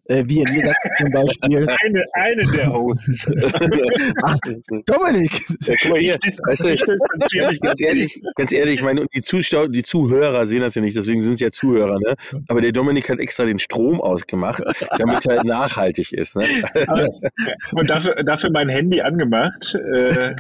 äh, 0.07 0.25
wie 0.27 0.41
in 0.41 0.45
Niedersachsen 0.45 0.91
zum 0.99 1.11
Beispiel. 1.11 1.69
Eine, 1.85 2.05
eine 2.13 2.43
der 2.43 2.73
Hosts. 2.73 3.27
Ach, 4.23 4.39
Dominik! 4.87 5.33
Ja, 5.61 5.75
guck 5.81 5.91
mal 5.93 6.01
hier, 6.01 6.15
weißt 6.15 6.65
du, 6.65 6.97
ganz 7.59 7.81
ehrlich, 7.81 8.21
ganz 8.37 8.53
ehrlich, 8.53 8.75
ich 8.75 8.83
meine, 8.83 9.07
die, 9.15 9.23
Zuschauer, 9.23 9.69
die 9.69 9.83
Zuhörer 9.83 10.47
sehen 10.47 10.61
das 10.61 10.75
ja 10.75 10.83
nicht, 10.83 10.97
deswegen 10.97 11.23
sind 11.23 11.35
es 11.35 11.41
ja 11.41 11.51
Zuhörer, 11.51 11.99
ne? 11.99 12.15
Aber 12.49 12.61
der 12.61 12.73
Dominik 12.73 13.09
hat 13.09 13.19
extra 13.19 13.45
den 13.45 13.59
Strom 13.59 14.01
ausgemacht, 14.01 14.63
damit 14.99 15.25
er 15.27 15.45
nachhaltig 15.45 16.13
ist. 16.13 16.37
Ne? 16.37 16.47
Und 17.73 17.91
dafür, 17.91 18.15
dafür 18.25 18.51
mein 18.51 18.69
Handy 18.69 19.01
angemacht, 19.01 19.75
äh, 19.75 20.35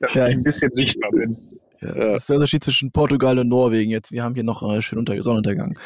dass 0.00 0.14
ja. 0.14 0.28
ich 0.28 0.36
ein 0.36 0.42
bisschen 0.42 0.74
sichtbar 0.74 1.10
bin. 1.10 1.55
Ja, 1.80 1.94
Das 1.94 2.22
ist 2.22 2.28
der 2.28 2.36
Unterschied 2.36 2.64
zwischen 2.64 2.90
Portugal 2.90 3.38
und 3.38 3.48
Norwegen 3.48 3.90
jetzt. 3.90 4.12
Wir 4.12 4.22
haben 4.22 4.34
hier 4.34 4.44
noch 4.44 4.62
äh, 4.62 4.80
schön 4.82 4.98
unter 4.98 5.20
Sonnenuntergang. 5.22 5.78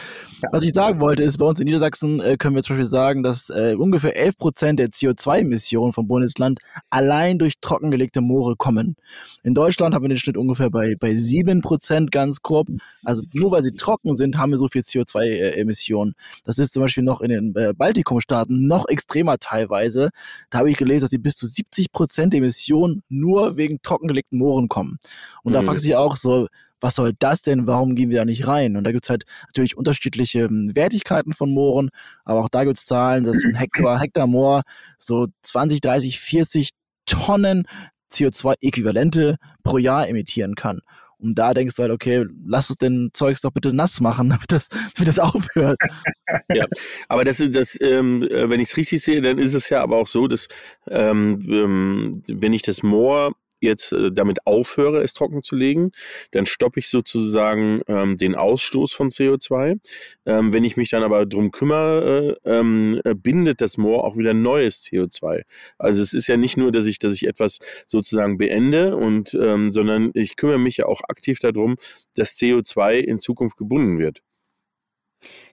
Ja. 0.43 0.49
Was 0.53 0.65
ich 0.65 0.73
sagen 0.73 1.01
wollte, 1.01 1.23
ist, 1.23 1.39
bei 1.39 1.47
uns 1.47 1.59
in 1.61 1.67
Niedersachsen 1.67 2.21
äh, 2.21 2.37
können 2.37 2.55
wir 2.55 2.63
zum 2.63 2.77
Beispiel 2.77 2.91
sagen, 2.91 3.23
dass 3.23 3.51
äh, 3.51 3.75
ungefähr 3.77 4.17
11 4.17 4.39
Prozent 4.39 4.79
der 4.79 4.89
CO2-Emissionen 4.89 5.93
vom 5.93 6.07
Bundesland 6.07 6.61
allein 6.91 7.39
durch 7.39 7.55
trockengelegte 7.61 8.21
Moore 8.21 8.57
kommen. 8.57 8.97
In 9.43 9.55
Deutschland 9.55 9.95
haben 9.95 10.03
wir 10.03 10.09
den 10.09 10.19
Schnitt 10.19 10.37
ungefähr 10.37 10.71
bei, 10.71 10.95
bei 10.99 11.15
7 11.15 11.61
Prozent 11.61 12.13
ganz 12.13 12.43
grob. 12.43 12.69
Also 13.05 13.23
nur 13.33 13.51
weil 13.51 13.63
sie 13.63 13.73
trocken 13.73 14.15
sind, 14.15 14.39
haben 14.39 14.51
wir 14.51 14.59
so 14.59 14.69
viel 14.69 14.83
CO2-Emissionen. 14.83 16.15
Das 16.45 16.59
ist 16.59 16.73
zum 16.73 16.83
Beispiel 16.83 17.05
noch 17.05 17.21
in 17.21 17.31
den 17.31 17.55
äh, 17.57 17.73
Baltikumstaaten 17.77 18.67
noch 18.67 18.89
extremer 18.89 19.39
teilweise. 19.39 20.11
Da 20.51 20.59
habe 20.59 20.71
ich 20.71 20.77
gelesen, 20.77 21.03
dass 21.03 21.11
sie 21.11 21.19
bis 21.19 21.37
zu 21.37 21.47
70 21.47 21.93
Prozent 21.93 22.35
Emissionen 22.35 23.03
nur 23.09 23.57
wegen 23.57 23.81
trockengelegten 23.83 24.39
Mooren 24.39 24.69
kommen. 24.69 24.99
Und 25.43 25.53
mhm. 25.53 25.55
da 25.55 25.63
fragt 25.81 25.83
sich 25.83 25.97
auch 25.97 26.17
so, 26.17 26.49
was 26.81 26.95
soll 26.95 27.13
das 27.19 27.43
denn? 27.43 27.67
Warum 27.67 27.95
gehen 27.95 28.11
wir 28.11 28.19
da 28.19 28.25
nicht 28.25 28.47
rein? 28.47 28.77
Und 28.77 28.85
da 28.85 28.93
gibt 28.93 29.05
es 29.05 29.11
halt 29.11 29.25
natürlich 29.49 29.77
unterschiedliche 29.77 30.49
hm, 30.49 30.75
Wertigkeiten 30.75 31.33
von 31.33 31.51
Mooren, 31.53 31.91
aber 32.25 32.41
auch 32.41 32.49
da 32.49 32.65
gibt 32.65 32.79
es 32.79 32.87
Zahlen, 32.87 33.25
dass 33.25 33.45
ein 33.45 33.55
Hektar, 33.55 33.99
Hektar 34.01 34.27
Moor 34.27 34.63
so 34.99 35.27
20, 35.43 35.81
30, 35.81 36.19
40 36.19 36.71
Tonnen 37.07 37.65
CO2-Äquivalente 38.11 39.37
pro 39.63 39.79
Jahr 39.79 40.09
emittieren 40.09 40.55
kann. 40.55 40.81
Und 41.19 41.35
da 41.35 41.53
denkst 41.53 41.77
du 41.77 41.83
halt, 41.83 41.93
okay, 41.93 42.25
lass 42.47 42.71
es 42.71 42.77
den 42.77 43.11
Zeugs 43.13 43.43
doch 43.43 43.51
bitte 43.51 43.75
nass 43.75 44.01
machen, 44.01 44.31
damit 44.31 44.51
das, 44.51 44.69
damit 44.69 45.09
das 45.09 45.19
aufhört. 45.19 45.79
ja, 46.55 46.67
aber 47.09 47.25
das 47.25 47.41
ist 47.41 47.55
das, 47.55 47.79
ähm, 47.81 48.23
äh, 48.23 48.49
wenn 48.49 48.61
ich 48.61 48.71
es 48.71 48.77
richtig 48.79 49.03
sehe, 49.03 49.21
dann 49.21 49.39
ist 49.39 49.53
es 49.53 49.69
ja 49.69 49.83
aber 49.83 49.99
auch 49.99 50.09
so, 50.09 50.27
dass 50.29 50.49
ähm, 50.89 51.47
ähm 51.51 52.23
wenn 52.27 52.55
ich 52.55 52.63
das 52.63 52.83
Moor 52.83 53.33
jetzt 53.61 53.93
äh, 53.93 54.11
damit 54.13 54.47
aufhöre, 54.47 55.03
es 55.03 55.15
trocken 55.15 55.43
zu 55.43 55.57
legen, 55.57 55.93
dann 56.33 56.47
stoppe 56.47 56.81
ich 56.81 56.89
sozusagen 56.89 57.83
ähm, 57.87 58.19
den 58.19 58.35
Ausstoß 58.35 58.93
von 58.93 59.11
CO2. 59.11 59.79
Ähm, 60.27 60.53
wenn 60.53 60.65
ich 60.65 60.77
mich 60.77 60.91
dann 60.91 61.03
aber 61.03 61.27
drum 61.27 61.51
kümmere, 61.51 62.39
äh, 62.45 62.59
ähm, 62.59 63.01
äh, 63.05 63.15
bindet 63.15 63.61
das 63.61 63.77
Moor 63.77 64.05
auch 64.05 64.17
wieder 64.17 64.35
neues 64.35 64.83
CO2. 64.83 65.43
Also 65.79 66.03
es 66.03 66.13
ist 66.13 66.27
ja 66.27 66.37
nicht 66.37 66.57
nur, 66.57 66.73
dass 66.73 66.87
ich, 66.87 66.99
dass 66.99 67.13
ich 67.13 67.27
etwas 67.27 67.59
sozusagen 67.87 68.39
beende 68.39 68.97
und, 68.97 69.35
ähm, 69.35 69.73
sondern 69.73 70.11
ich 70.15 70.37
kümmere 70.37 70.59
mich 70.59 70.79
ja 70.79 70.87
auch 70.87 71.03
aktiv 71.09 71.39
darum, 71.39 71.77
dass 72.15 72.37
CO2 72.37 72.99
in 72.99 73.21
Zukunft 73.21 73.57
gebunden 73.57 73.99
wird. 73.99 74.23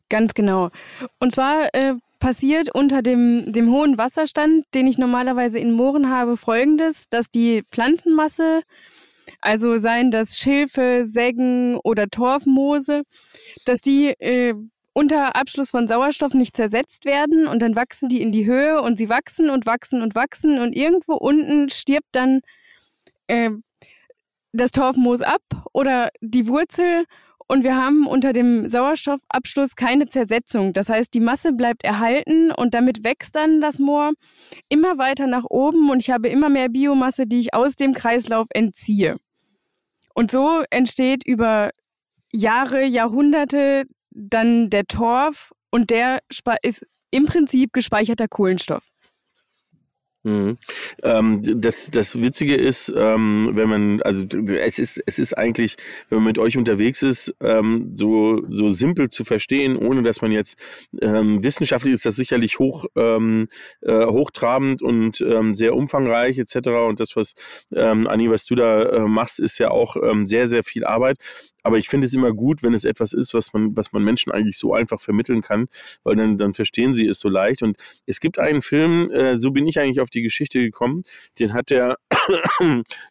Ganz 0.10 0.34
genau. 0.34 0.70
Und 1.20 1.34
zwar 1.34 1.74
äh, 1.74 1.96
passiert 2.20 2.74
unter 2.74 3.02
dem, 3.02 3.52
dem 3.52 3.72
hohen 3.72 3.98
Wasserstand, 3.98 4.66
den 4.74 4.88
ich 4.88 4.98
normalerweise 4.98 5.60
in 5.60 5.72
Mooren 5.72 6.10
habe, 6.10 6.38
folgendes, 6.38 7.10
dass 7.10 7.30
die 7.30 7.64
Pflanzenmasse, 7.72 8.62
also 9.42 9.78
seien 9.78 10.12
das 10.12 10.38
Schilfe, 10.38 11.04
Säggen 11.06 11.78
oder 11.84 12.08
Torfmoose, 12.08 13.04
dass 13.66 13.82
die 13.82 14.08
äh, 14.20 14.54
unter 14.94 15.36
Abschluss 15.36 15.70
von 15.70 15.88
Sauerstoff 15.88 16.34
nicht 16.34 16.56
zersetzt 16.58 17.06
werden 17.06 17.48
und 17.48 17.62
dann 17.62 17.76
wachsen 17.76 18.10
die 18.10 18.22
in 18.22 18.32
die 18.32 18.46
Höhe 18.46 18.82
und 18.82 18.98
sie 18.98 19.10
wachsen 19.10 19.50
und 19.52 19.68
wachsen 19.68 20.02
und 20.02 20.16
wachsen 20.16 20.60
und 20.60 20.76
irgendwo 20.76 21.14
unten 21.14 21.70
stirbt 21.70 22.08
dann 22.14 22.42
äh, 23.28 23.52
das 24.54 24.72
Torfmoos 24.72 25.22
ab 25.22 25.42
oder 25.72 26.10
die 26.22 26.48
Wurzel 26.48 27.06
und 27.48 27.64
wir 27.64 27.76
haben 27.76 28.08
unter 28.08 28.34
dem 28.34 28.68
Sauerstoffabschluss 28.68 29.76
keine 29.76 30.08
Zersetzung. 30.08 30.74
Das 30.74 30.90
heißt, 30.90 31.14
die 31.14 31.20
Masse 31.20 31.54
bleibt 31.54 31.84
erhalten 31.84 32.52
und 32.52 32.74
damit 32.74 33.04
wächst 33.04 33.36
dann 33.36 33.62
das 33.62 33.80
Moor 33.80 34.12
immer 34.70 34.98
weiter 34.98 35.28
nach 35.28 35.46
oben 35.50 35.90
und 35.90 36.00
ich 36.00 36.12
habe 36.12 36.28
immer 36.28 36.50
mehr 36.50 36.70
Biomasse, 36.70 37.26
die 37.26 37.40
ich 37.40 37.54
aus 37.54 37.76
dem 37.76 37.94
Kreislauf 37.94 38.48
entziehe. 38.54 39.16
Und 40.14 40.32
so 40.32 40.64
entsteht 40.70 41.26
über 41.26 41.72
Jahre, 42.34 42.84
Jahrhunderte 42.84 43.86
dann 44.12 44.70
der 44.70 44.86
Torf 44.86 45.54
und 45.70 45.90
der 45.90 46.20
ist 46.64 46.86
im 47.12 47.26
Prinzip 47.26 47.72
gespeicherter 47.72 48.28
Kohlenstoff. 48.28 48.84
Mhm. 50.28 50.58
Ähm, 51.04 51.62
das, 51.62 51.90
das 51.90 52.22
Witzige 52.22 52.56
ist, 52.56 52.92
ähm, 52.94 53.52
wenn 53.54 53.70
man, 53.70 54.02
also 54.02 54.26
es 54.60 54.78
ist, 54.78 55.02
es 55.06 55.20
ist 55.20 55.38
eigentlich, 55.38 55.78
wenn 56.10 56.18
man 56.18 56.26
mit 56.26 56.38
euch 56.38 56.58
unterwegs 56.58 57.02
ist, 57.02 57.34
ähm, 57.40 57.92
so, 57.94 58.42
so 58.50 58.70
simpel 58.70 59.08
zu 59.08 59.24
verstehen, 59.24 59.78
ohne 59.78 60.04
dass 60.04 60.22
man 60.22 60.34
jetzt 60.34 60.58
ähm, 61.02 61.44
wissenschaftlich 61.44 61.94
ist 61.94 62.06
das 62.06 62.18
sicherlich 62.18 62.60
hoch, 62.60 62.88
ähm, 62.98 63.48
äh, 63.80 64.06
hochtrabend 64.06 64.82
und 64.82 65.22
ähm, 65.22 65.56
sehr 65.56 65.74
umfangreich 65.74 66.38
etc. 66.40 66.68
Und 66.88 67.00
das, 67.00 67.16
was 67.16 67.34
Anni, 67.74 68.30
was 68.30 68.46
du 68.46 68.56
da 68.56 68.82
äh, 68.84 69.08
machst, 69.08 69.40
ist 69.40 69.60
ja 69.60 69.72
auch 69.72 69.96
sehr, 70.26 70.48
sehr 70.48 70.64
viel 70.64 70.84
Arbeit. 70.84 71.18
Aber 71.68 71.78
ich 71.78 71.90
finde 71.90 72.06
es 72.06 72.14
immer 72.14 72.32
gut, 72.32 72.64
wenn 72.64 72.74
es 72.74 72.86
etwas 72.86 73.12
ist, 73.12 73.34
was 73.34 73.52
man, 73.52 73.76
was 73.76 73.92
man 73.92 74.02
Menschen 74.02 74.32
eigentlich 74.32 74.58
so 74.58 74.74
einfach 74.74 75.02
vermitteln 75.02 75.42
kann, 75.42 75.68
weil 76.04 76.16
dann, 76.16 76.38
dann 76.38 76.54
verstehen 76.54 76.96
sie 76.96 77.06
es 77.06 77.20
so 77.20 77.28
leicht. 77.28 77.62
Und 77.62 77.76
es 78.06 78.22
gibt 78.22 78.40
einen 78.40 78.62
Film, 78.62 79.12
äh, 79.12 79.38
so 79.38 79.52
bin 79.52 79.68
ich 79.68 79.78
eigentlich 79.78 80.00
auf 80.00 80.10
die 80.10 80.22
Geschichte 80.22 80.62
gekommen, 80.62 81.04
den 81.40 81.52
hat 81.52 81.70
der, 81.70 81.98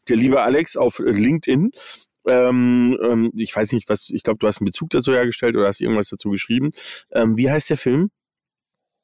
der 0.09 0.17
liebe 0.17 0.41
Alex 0.41 0.79
auf 0.79 1.01
LinkedIn 1.01 1.71
ähm, 2.27 2.99
ähm, 3.03 3.31
ich 3.37 3.55
weiß 3.55 3.73
nicht, 3.73 3.91
was, 3.91 4.09
ich 4.09 4.23
glaube, 4.23 4.39
du 4.39 4.47
hast 4.47 4.61
einen 4.61 4.65
Bezug 4.65 4.89
dazu 4.89 5.13
hergestellt 5.13 5.55
oder 5.55 5.69
hast 5.69 5.83
irgendwas 5.83 6.09
dazu 6.09 6.31
geschrieben. 6.31 6.71
Ähm, 7.13 7.37
wie 7.37 7.51
heißt 7.51 7.69
der 7.69 7.77
Film? 7.77 8.09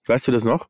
Weißt 0.07 0.27
du 0.27 0.33
das 0.33 0.45
noch? 0.45 0.67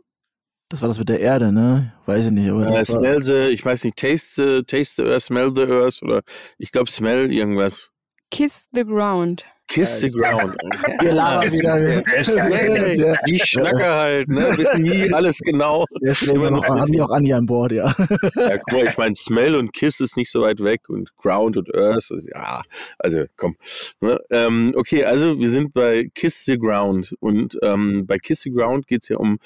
Das 0.69 0.83
war 0.83 0.89
das 0.89 0.99
mit 0.99 1.09
der 1.09 1.21
Erde, 1.21 1.53
ne? 1.53 1.95
Weiß 2.05 2.27
ich 2.27 2.33
nicht. 2.33 2.51
Aber 2.51 2.67
äh, 2.67 2.85
smell 2.85 3.23
the, 3.23 3.45
ich 3.45 3.65
weiß 3.65 3.85
nicht, 3.85 3.97
taste 3.97 4.35
the, 4.35 4.63
taste 4.65 4.97
the 4.97 5.09
earth, 5.09 5.23
smell 5.23 5.53
the 5.55 5.63
earth 5.63 6.03
oder 6.03 6.23
ich 6.59 6.73
glaube 6.73 6.91
smell 6.91 7.33
irgendwas. 7.33 7.92
Kiss 8.33 8.67
the 8.73 8.83
Ground. 8.83 9.45
Kiss 9.69 10.01
the 10.01 10.11
Ground. 10.11 10.57
Wir 11.03 11.13
labern 11.13 11.53
wieder. 11.53 13.19
Die 13.29 13.39
Schnacker 13.39 13.95
halt, 13.95 14.29
ne? 14.29 14.57
Wissen 14.57 14.81
nie 14.81 15.13
alles 15.13 15.39
genau. 15.39 15.85
Ja, 16.01 16.15
wir 16.15 16.51
noch, 16.51 16.65
haben 16.65 16.91
wir 16.91 17.05
auch 17.05 17.11
Anni 17.11 17.35
an 17.35 17.45
Bord, 17.45 17.73
ja. 17.73 17.95
Ja, 18.35 18.57
guck 18.57 18.73
mal, 18.73 18.89
ich 18.89 18.97
meine, 18.97 19.15
Smell 19.15 19.55
und 19.55 19.75
Kiss 19.75 20.01
ist 20.01 20.17
nicht 20.17 20.31
so 20.31 20.41
weit 20.41 20.65
weg 20.65 20.89
und 20.89 21.15
Ground 21.19 21.59
und 21.59 21.75
Earth, 21.75 22.11
ja, 22.35 22.63
also 22.99 23.25
komm. 23.37 23.57
Ne? 24.01 24.19
Ähm, 24.31 24.73
okay, 24.77 25.05
also 25.05 25.39
wir 25.39 25.51
sind 25.51 25.75
bei 25.75 26.09
Kiss 26.15 26.47
the 26.47 26.57
Ground 26.59 27.15
und 27.21 27.59
ähm, 27.63 28.07
bei 28.07 28.17
Kiss 28.17 28.41
the 28.41 28.51
Ground 28.51 28.87
geht 28.87 29.03
es 29.03 29.11
ja 29.11 29.19
um 29.19 29.39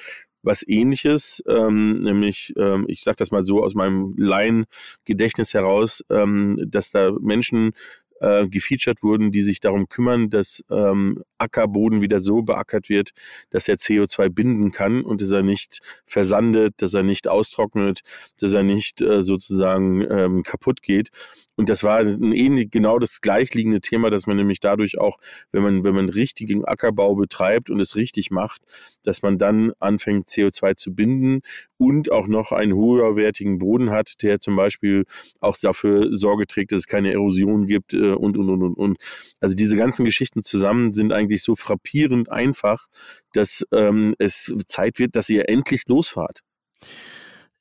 was 0.42 0.66
ähnliches, 0.66 1.42
ähm, 1.48 1.94
nämlich, 1.94 2.54
ähm, 2.56 2.84
ich 2.86 3.02
sage 3.02 3.16
das 3.16 3.32
mal 3.32 3.42
so 3.42 3.64
aus 3.64 3.74
meinem 3.74 4.14
Laien-Gedächtnis 4.16 5.54
heraus, 5.54 6.04
ähm, 6.08 6.62
dass 6.68 6.92
da 6.92 7.10
Menschen 7.20 7.72
äh, 8.20 8.48
gefeatured 8.48 9.02
wurden, 9.02 9.32
die 9.32 9.42
sich 9.42 9.60
darum 9.60 9.88
kümmern, 9.88 10.30
dass 10.30 10.64
ähm, 10.70 11.22
Ackerboden 11.38 12.00
wieder 12.00 12.20
so 12.20 12.42
beackert 12.42 12.88
wird, 12.88 13.10
dass 13.50 13.68
er 13.68 13.76
CO2 13.76 14.28
binden 14.30 14.70
kann 14.72 15.02
und 15.02 15.22
dass 15.22 15.32
er 15.32 15.42
nicht 15.42 15.80
versandet, 16.06 16.74
dass 16.78 16.94
er 16.94 17.02
nicht 17.02 17.28
austrocknet, 17.28 18.00
dass 18.40 18.52
er 18.52 18.62
nicht 18.62 19.02
äh, 19.02 19.22
sozusagen 19.22 20.02
ähm, 20.10 20.42
kaputt 20.42 20.82
geht. 20.82 21.10
Und 21.56 21.70
das 21.70 21.82
war 21.82 22.00
ein 22.00 22.32
ähnlich 22.32 22.70
genau 22.70 22.98
das 22.98 23.22
gleichliegende 23.22 23.80
Thema, 23.80 24.10
dass 24.10 24.26
man 24.26 24.36
nämlich 24.36 24.60
dadurch 24.60 24.98
auch, 24.98 25.18
wenn 25.52 25.62
man, 25.62 25.84
wenn 25.84 25.94
man 25.94 26.08
richtigen 26.10 26.64
Ackerbau 26.64 27.14
betreibt 27.14 27.70
und 27.70 27.80
es 27.80 27.96
richtig 27.96 28.30
macht, 28.30 28.60
dass 29.04 29.22
man 29.22 29.38
dann 29.38 29.72
anfängt, 29.78 30.28
CO2 30.28 30.76
zu 30.76 30.94
binden 30.94 31.40
und 31.78 32.10
auch 32.10 32.26
noch 32.26 32.52
einen 32.52 32.74
höherwertigen 32.74 33.58
Boden 33.58 33.90
hat, 33.90 34.22
der 34.22 34.40
zum 34.40 34.56
Beispiel 34.56 35.04
auch 35.40 35.56
dafür 35.60 36.16
Sorge 36.16 36.46
trägt, 36.46 36.72
dass 36.72 36.80
es 36.80 36.86
keine 36.86 37.12
Erosion 37.12 37.66
gibt 37.66 37.94
äh, 37.94 38.12
und, 38.12 38.36
und, 38.36 38.48
und, 38.48 38.62
und, 38.62 38.74
und. 38.74 38.98
Also 39.40 39.54
diese 39.54 39.76
ganzen 39.76 40.04
Geschichten 40.04 40.42
zusammen 40.42 40.92
sind 40.92 41.12
eigentlich 41.12 41.42
so 41.42 41.54
frappierend 41.56 42.30
einfach, 42.30 42.86
dass 43.32 43.66
ähm, 43.72 44.14
es 44.18 44.52
Zeit 44.66 44.98
wird, 44.98 45.16
dass 45.16 45.28
ihr 45.28 45.48
endlich 45.48 45.82
losfahrt. 45.86 46.40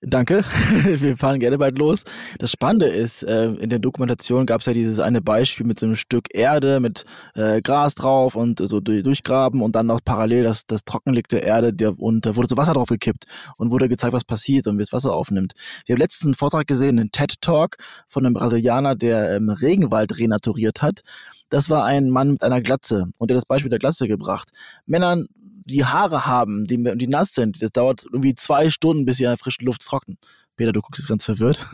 Danke. 0.08 0.44
Wir 0.84 1.18
fahren 1.18 1.40
gerne 1.40 1.58
bald 1.58 1.80
los. 1.80 2.04
Das 2.38 2.52
Spannende 2.52 2.86
ist, 2.88 3.24
äh, 3.24 3.46
in 3.54 3.72
der 3.72 3.80
Dokumentation 3.80 4.46
gab 4.46 4.62
es 4.62 4.68
ja 4.68 4.74
dieses 4.74 5.00
eine 5.00 5.20
Beispiel 5.20 5.66
mit 5.66 5.80
so 5.80 5.88
einem 5.88 5.96
Stück 5.96 6.28
Erde 6.32 6.80
mit 6.80 7.06
äh, 7.34 7.60
Gras 7.62 7.96
drauf 7.96 8.36
und 8.36 8.60
so 8.64 8.80
durchgraben 8.82 9.62
und 9.62 9.76
dann 9.76 9.88
noch 9.88 10.02
parallel 10.06 10.44
das, 10.44 10.68
das 10.68 10.84
trockenlegte 10.84 11.38
Erde 11.38 11.74
der, 11.74 12.00
und 12.00 12.26
da 12.26 12.36
wurde 12.36 12.48
so 12.48 12.58
Wasser 12.58 12.74
drauf 12.74 12.90
gekippt 12.90 13.26
und 13.58 13.72
wurde 13.72 13.90
gezeigt, 13.90 14.14
was 14.14 14.24
passiert 14.24 14.68
und 14.68 14.78
wie 14.78 14.84
es 14.84 14.94
Wasser 14.94 15.12
aufnimmt. 15.12 15.54
Wir 15.88 15.94
haben 15.94 16.02
letztens 16.02 16.28
einen 16.28 16.36
Vortrag 16.36 16.68
gesehen, 16.68 17.00
einen 17.00 17.12
TED-Talk 17.12 17.78
von 18.08 18.26
einem 18.26 18.36
Brasilianer, 18.36 18.96
der 18.96 19.36
ähm, 19.36 19.50
Regenwald 19.50 20.20
renaturiert 20.20 20.84
hat. 20.84 21.02
Das 21.50 21.72
war 21.72 21.84
ein 21.84 22.12
Mann 22.12 22.32
mit 22.32 22.44
einer 22.44 22.62
Glatze 22.62 23.06
und 23.18 23.32
der 23.32 23.36
das 23.36 23.46
Beispiel 23.46 23.70
der 23.70 23.80
Glatze 23.80 24.08
gebracht. 24.08 24.52
Männern 24.86 25.26
die 25.66 25.84
Haare 25.86 26.26
haben, 26.26 26.66
die, 26.66 26.82
die 26.96 27.08
nass 27.08 27.34
sind, 27.34 27.62
das 27.62 27.72
dauert 27.72 28.06
irgendwie 28.06 28.36
zwei 28.36 28.70
Stunden, 28.70 29.06
bis 29.06 29.18
sie 29.18 29.24
in 29.24 29.30
der 29.30 29.38
frischen 29.38 29.66
Luft 29.66 29.82
trocken. 29.82 30.18
Peter, 30.56 30.72
du 30.72 30.82
guckst 30.82 31.00
jetzt 31.00 31.10
ganz 31.10 31.26
verwirrt. 31.26 31.66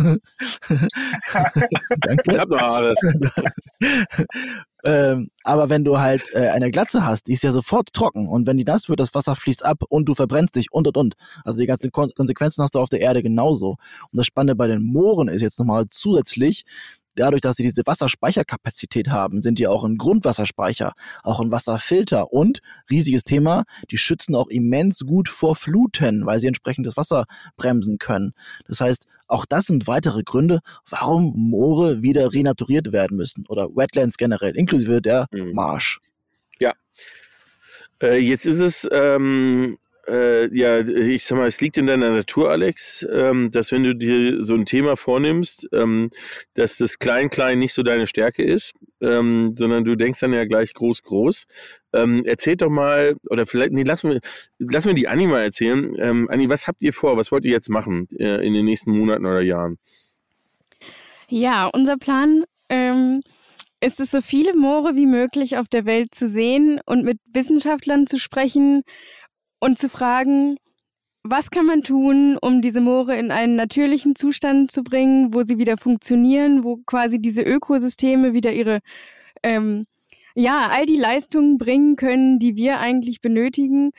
Danke. 2.01 2.31
Ich 2.31 2.37
hab 2.37 2.49
noch 2.49 2.59
Haare. 2.59 2.95
ähm, 4.85 5.29
aber 5.43 5.69
wenn 5.69 5.83
du 5.83 5.99
halt 5.99 6.33
äh, 6.33 6.47
eine 6.47 6.71
Glatze 6.71 7.05
hast, 7.05 7.27
die 7.27 7.33
ist 7.33 7.43
ja 7.43 7.51
sofort 7.51 7.93
trocken 7.93 8.27
und 8.27 8.47
wenn 8.47 8.57
die 8.57 8.63
nass 8.63 8.89
wird, 8.89 8.99
das 8.99 9.13
Wasser 9.13 9.35
fließt 9.35 9.63
ab 9.63 9.83
und 9.89 10.05
du 10.05 10.15
verbrennst 10.15 10.55
dich 10.55 10.71
und 10.71 10.87
und 10.87 10.97
und. 10.97 11.15
Also 11.43 11.59
die 11.59 11.67
ganzen 11.67 11.91
Kon 11.91 12.09
Konsequenzen 12.15 12.63
hast 12.63 12.73
du 12.73 12.79
auf 12.79 12.89
der 12.89 13.01
Erde 13.01 13.21
genauso. 13.21 13.77
Und 14.11 14.17
das 14.17 14.25
Spannende 14.25 14.55
bei 14.55 14.67
den 14.67 14.81
Mooren 14.81 15.27
ist 15.27 15.43
jetzt 15.43 15.59
nochmal 15.59 15.85
zusätzlich, 15.89 16.65
dadurch, 17.15 17.41
dass 17.41 17.57
sie 17.57 17.63
diese 17.63 17.83
Wasserspeicherkapazität 17.85 19.09
haben, 19.09 19.41
sind 19.41 19.59
die 19.59 19.67
auch 19.67 19.83
ein 19.83 19.97
Grundwasserspeicher, 19.97 20.93
auch 21.23 21.39
ein 21.39 21.51
Wasserfilter 21.51 22.31
und 22.31 22.61
riesiges 22.89 23.23
Thema, 23.23 23.63
die 23.89 23.97
schützen 23.97 24.35
auch 24.35 24.47
immens 24.47 24.99
gut 25.05 25.29
vor 25.29 25.55
Fluten, 25.55 26.25
weil 26.25 26.39
sie 26.39 26.47
entsprechend 26.47 26.87
das 26.87 26.97
Wasser 26.97 27.25
bremsen 27.57 27.97
können. 27.97 28.33
Das 28.65 28.81
heißt, 28.81 29.07
auch 29.27 29.45
das 29.45 29.65
sind 29.65 29.87
weitere 29.87 30.23
Gründe, 30.23 30.59
warum 30.89 31.33
Moore 31.35 32.01
wieder 32.01 32.33
renaturiert 32.33 32.91
werden 32.91 33.17
müssen 33.17 33.45
oder 33.47 33.69
Wetlands 33.75 34.17
generell, 34.17 34.55
inklusive 34.55 35.01
der 35.01 35.27
mhm. 35.31 35.53
Marsch. 35.53 35.99
Ja. 36.59 36.73
Äh, 38.01 38.17
jetzt 38.17 38.45
ist 38.45 38.59
es 38.59 38.87
ähm, 38.91 39.77
äh, 40.07 40.53
ja, 40.55 40.79
ich 40.79 41.25
sag 41.25 41.37
mal, 41.37 41.47
es 41.47 41.61
liegt 41.61 41.77
in 41.77 41.87
deiner 41.87 42.09
Natur, 42.09 42.49
Alex, 42.49 43.05
ähm, 43.11 43.51
dass 43.51 43.71
wenn 43.71 43.83
du 43.83 43.95
dir 43.95 44.43
so 44.43 44.55
ein 44.55 44.65
Thema 44.65 44.97
vornimmst, 44.97 45.67
ähm, 45.71 46.09
dass 46.53 46.77
das 46.77 46.99
Klein-Klein 46.99 47.59
nicht 47.59 47.73
so 47.73 47.83
deine 47.83 48.07
Stärke 48.07 48.43
ist, 48.43 48.73
ähm, 49.01 49.55
sondern 49.55 49.83
du 49.83 49.95
denkst 49.95 50.19
dann 50.19 50.33
ja 50.33 50.45
gleich 50.45 50.73
groß-groß. 50.73 51.45
Ähm, 51.93 52.23
erzähl 52.25 52.55
doch 52.55 52.69
mal, 52.69 53.15
oder 53.29 53.45
vielleicht, 53.45 53.73
nee, 53.73 53.83
lassen 53.83 54.11
wir, 54.11 54.19
lassen 54.59 54.89
wir 54.89 54.95
die 54.95 55.07
Anni 55.07 55.27
mal 55.27 55.41
erzählen. 55.41 55.95
Ähm, 55.99 56.29
Anni, 56.29 56.49
was 56.49 56.67
habt 56.67 56.81
ihr 56.81 56.93
vor? 56.93 57.17
Was 57.17 57.31
wollt 57.31 57.45
ihr 57.45 57.51
jetzt 57.51 57.69
machen 57.69 58.07
äh, 58.17 58.45
in 58.45 58.53
den 58.53 58.65
nächsten 58.65 58.97
Monaten 58.97 59.25
oder 59.25 59.41
Jahren? 59.41 59.77
Ja, 61.27 61.67
unser 61.67 61.97
Plan 61.97 62.43
ähm, 62.69 63.21
ist 63.81 63.99
es, 63.99 64.11
so 64.11 64.21
viele 64.21 64.55
Moore 64.55 64.95
wie 64.95 65.05
möglich 65.05 65.57
auf 65.57 65.67
der 65.67 65.85
Welt 65.85 66.13
zu 66.13 66.27
sehen 66.27 66.79
und 66.85 67.03
mit 67.03 67.19
Wissenschaftlern 67.31 68.07
zu 68.07 68.17
sprechen 68.17 68.83
und 69.61 69.79
zu 69.79 69.87
fragen, 69.87 70.57
was 71.23 71.51
kann 71.51 71.67
man 71.67 71.83
tun, 71.83 72.37
um 72.41 72.61
diese 72.61 72.81
Moore 72.81 73.15
in 73.17 73.31
einen 73.31 73.55
natürlichen 73.55 74.15
Zustand 74.15 74.71
zu 74.71 74.83
bringen, 74.83 75.33
wo 75.33 75.43
sie 75.43 75.59
wieder 75.59 75.77
funktionieren, 75.77 76.63
wo 76.63 76.77
quasi 76.77 77.21
diese 77.21 77.43
Ökosysteme 77.43 78.33
wieder 78.33 78.51
ihre, 78.51 78.79
ähm, 79.43 79.85
ja, 80.33 80.67
all 80.69 80.87
die 80.87 80.97
Leistungen 80.97 81.59
bringen 81.59 81.95
können, 81.95 82.39
die 82.39 82.55
wir 82.55 82.79
eigentlich 82.79 83.21
benötigen. 83.21 83.91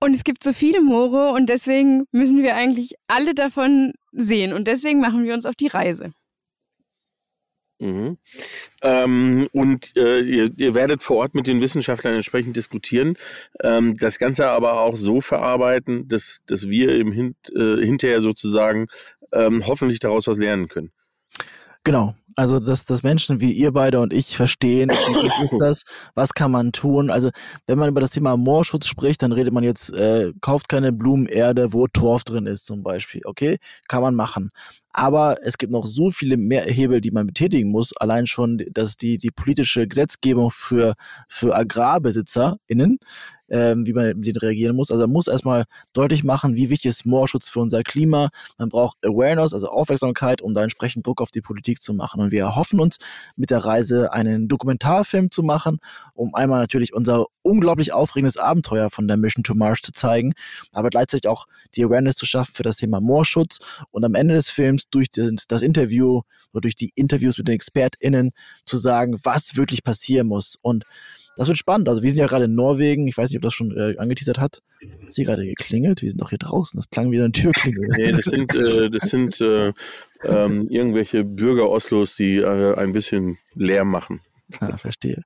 Und 0.00 0.14
es 0.14 0.22
gibt 0.22 0.44
so 0.44 0.52
viele 0.52 0.82
Moore 0.82 1.32
und 1.32 1.48
deswegen 1.48 2.04
müssen 2.12 2.42
wir 2.42 2.54
eigentlich 2.54 2.94
alle 3.06 3.34
davon 3.34 3.94
sehen 4.12 4.52
und 4.52 4.68
deswegen 4.68 5.00
machen 5.00 5.24
wir 5.24 5.32
uns 5.32 5.46
auf 5.46 5.56
die 5.56 5.68
Reise. 5.68 6.12
Mhm. 7.78 8.16
Ähm, 8.82 9.48
und 9.52 9.94
äh, 9.96 10.20
ihr, 10.20 10.50
ihr, 10.56 10.74
werdet 10.74 11.02
vor 11.02 11.18
Ort 11.18 11.34
mit 11.34 11.46
den 11.46 11.60
Wissenschaftlern 11.60 12.14
entsprechend 12.14 12.56
diskutieren, 12.56 13.16
ähm, 13.62 13.96
das 13.96 14.18
Ganze 14.18 14.48
aber 14.48 14.80
auch 14.80 14.96
so 14.96 15.20
verarbeiten, 15.20 16.08
dass, 16.08 16.40
dass 16.46 16.68
wir 16.68 16.96
im 16.96 17.12
Hin 17.12 17.34
äh, 17.54 17.84
hinterher 17.84 18.22
sozusagen 18.22 18.86
ähm, 19.32 19.66
hoffentlich 19.66 19.98
daraus 19.98 20.26
was 20.26 20.38
lernen 20.38 20.68
können. 20.68 20.90
Genau, 21.84 22.14
also, 22.34 22.58
dass, 22.58 22.84
dass 22.84 23.02
Menschen 23.02 23.40
wie 23.40 23.52
ihr 23.52 23.72
beide 23.72 24.00
und 24.00 24.12
ich 24.12 24.36
verstehen, 24.36 24.90
wie 24.90 25.44
ist 25.44 25.54
das, 25.60 25.84
was 26.14 26.34
kann 26.34 26.50
man 26.50 26.72
tun. 26.72 27.10
Also, 27.10 27.30
wenn 27.66 27.78
man 27.78 27.88
über 27.88 28.00
das 28.00 28.10
Thema 28.10 28.36
Moorschutz 28.36 28.88
spricht, 28.88 29.22
dann 29.22 29.30
redet 29.30 29.54
man 29.54 29.62
jetzt, 29.62 29.92
äh, 29.92 30.32
kauft 30.40 30.68
keine 30.68 30.92
Blumenerde, 30.92 31.72
wo 31.72 31.86
Torf 31.86 32.24
drin 32.24 32.46
ist 32.46 32.66
zum 32.66 32.82
Beispiel. 32.82 33.22
Okay, 33.24 33.58
kann 33.86 34.02
man 34.02 34.14
machen. 34.14 34.50
Aber 34.98 35.44
es 35.44 35.58
gibt 35.58 35.72
noch 35.72 35.84
so 35.84 36.10
viele 36.10 36.38
mehr 36.38 36.64
Hebel, 36.64 37.02
die 37.02 37.10
man 37.10 37.26
betätigen 37.26 37.70
muss. 37.70 37.94
Allein 37.98 38.26
schon, 38.26 38.64
dass 38.72 38.96
die, 38.96 39.18
die 39.18 39.30
politische 39.30 39.86
Gesetzgebung 39.86 40.50
für, 40.50 40.94
für 41.28 41.54
AgrarbesitzerInnen 41.54 42.98
ähm, 43.48 43.86
wie 43.86 43.92
man 43.92 44.06
mit 44.16 44.26
denen 44.26 44.38
reagieren 44.38 44.76
muss. 44.76 44.90
Also 44.90 45.04
man 45.04 45.12
muss 45.12 45.28
erstmal 45.28 45.64
deutlich 45.92 46.24
machen, 46.24 46.56
wie 46.56 46.70
wichtig 46.70 46.90
ist 46.90 47.06
Moorschutz 47.06 47.48
für 47.48 47.60
unser 47.60 47.82
Klima. 47.82 48.30
Man 48.58 48.68
braucht 48.68 48.96
Awareness, 49.04 49.54
also 49.54 49.68
Aufmerksamkeit, 49.68 50.42
um 50.42 50.54
da 50.54 50.62
entsprechend 50.62 51.06
Druck 51.06 51.20
auf 51.20 51.30
die 51.30 51.40
Politik 51.40 51.82
zu 51.82 51.94
machen. 51.94 52.20
Und 52.20 52.30
wir 52.30 52.42
erhoffen 52.42 52.80
uns 52.80 52.98
mit 53.36 53.50
der 53.50 53.64
Reise 53.64 54.12
einen 54.12 54.48
Dokumentarfilm 54.48 55.30
zu 55.30 55.42
machen, 55.42 55.78
um 56.14 56.34
einmal 56.34 56.60
natürlich 56.60 56.92
unser 56.92 57.26
unglaublich 57.42 57.92
aufregendes 57.92 58.38
Abenteuer 58.38 58.90
von 58.90 59.06
der 59.06 59.16
Mission 59.16 59.44
to 59.44 59.54
Mars 59.54 59.80
zu 59.80 59.92
zeigen, 59.92 60.32
aber 60.72 60.90
gleichzeitig 60.90 61.28
auch 61.28 61.46
die 61.76 61.84
Awareness 61.84 62.16
zu 62.16 62.26
schaffen 62.26 62.54
für 62.54 62.64
das 62.64 62.76
Thema 62.76 63.00
Moorschutz 63.00 63.58
und 63.92 64.04
am 64.04 64.14
Ende 64.14 64.34
des 64.34 64.50
Films 64.50 64.85
durch 64.90 65.08
das 65.10 65.62
Interview 65.62 66.22
oder 66.52 66.62
durch 66.62 66.76
die 66.76 66.90
Interviews 66.94 67.38
mit 67.38 67.48
den 67.48 67.54
ExpertInnen 67.54 68.32
zu 68.64 68.76
sagen, 68.76 69.18
was 69.22 69.56
wirklich 69.56 69.84
passieren 69.84 70.26
muss. 70.26 70.56
Und 70.62 70.84
das 71.36 71.48
wird 71.48 71.58
spannend. 71.58 71.88
Also 71.88 72.02
wir 72.02 72.10
sind 72.10 72.18
ja 72.18 72.26
gerade 72.26 72.46
in 72.46 72.54
Norwegen. 72.54 73.08
Ich 73.08 73.16
weiß 73.16 73.30
nicht, 73.30 73.38
ob 73.38 73.42
das 73.42 73.54
schon 73.54 73.76
äh, 73.76 73.96
angeteasert 73.98 74.38
hat. 74.38 74.62
Hat 75.02 75.12
sie 75.12 75.24
gerade 75.24 75.44
geklingelt? 75.44 76.02
Wir 76.02 76.08
sind 76.10 76.20
doch 76.20 76.30
hier 76.30 76.38
draußen. 76.38 76.78
Das 76.78 76.88
klang 76.90 77.10
wie 77.10 77.20
eine 77.20 77.32
Türklingel. 77.32 77.88
Nee, 77.96 78.12
das 78.12 78.24
sind, 78.24 78.54
äh, 78.54 78.90
das 78.90 79.10
sind 79.10 79.40
äh, 79.40 79.72
ähm, 80.24 80.68
irgendwelche 80.68 81.24
Bürger 81.24 81.68
Oslos, 81.68 82.16
die 82.16 82.36
äh, 82.36 82.74
ein 82.74 82.92
bisschen 82.92 83.38
Lärm 83.54 83.90
machen. 83.90 84.20
Ah, 84.60 84.76
verstehe. 84.76 85.22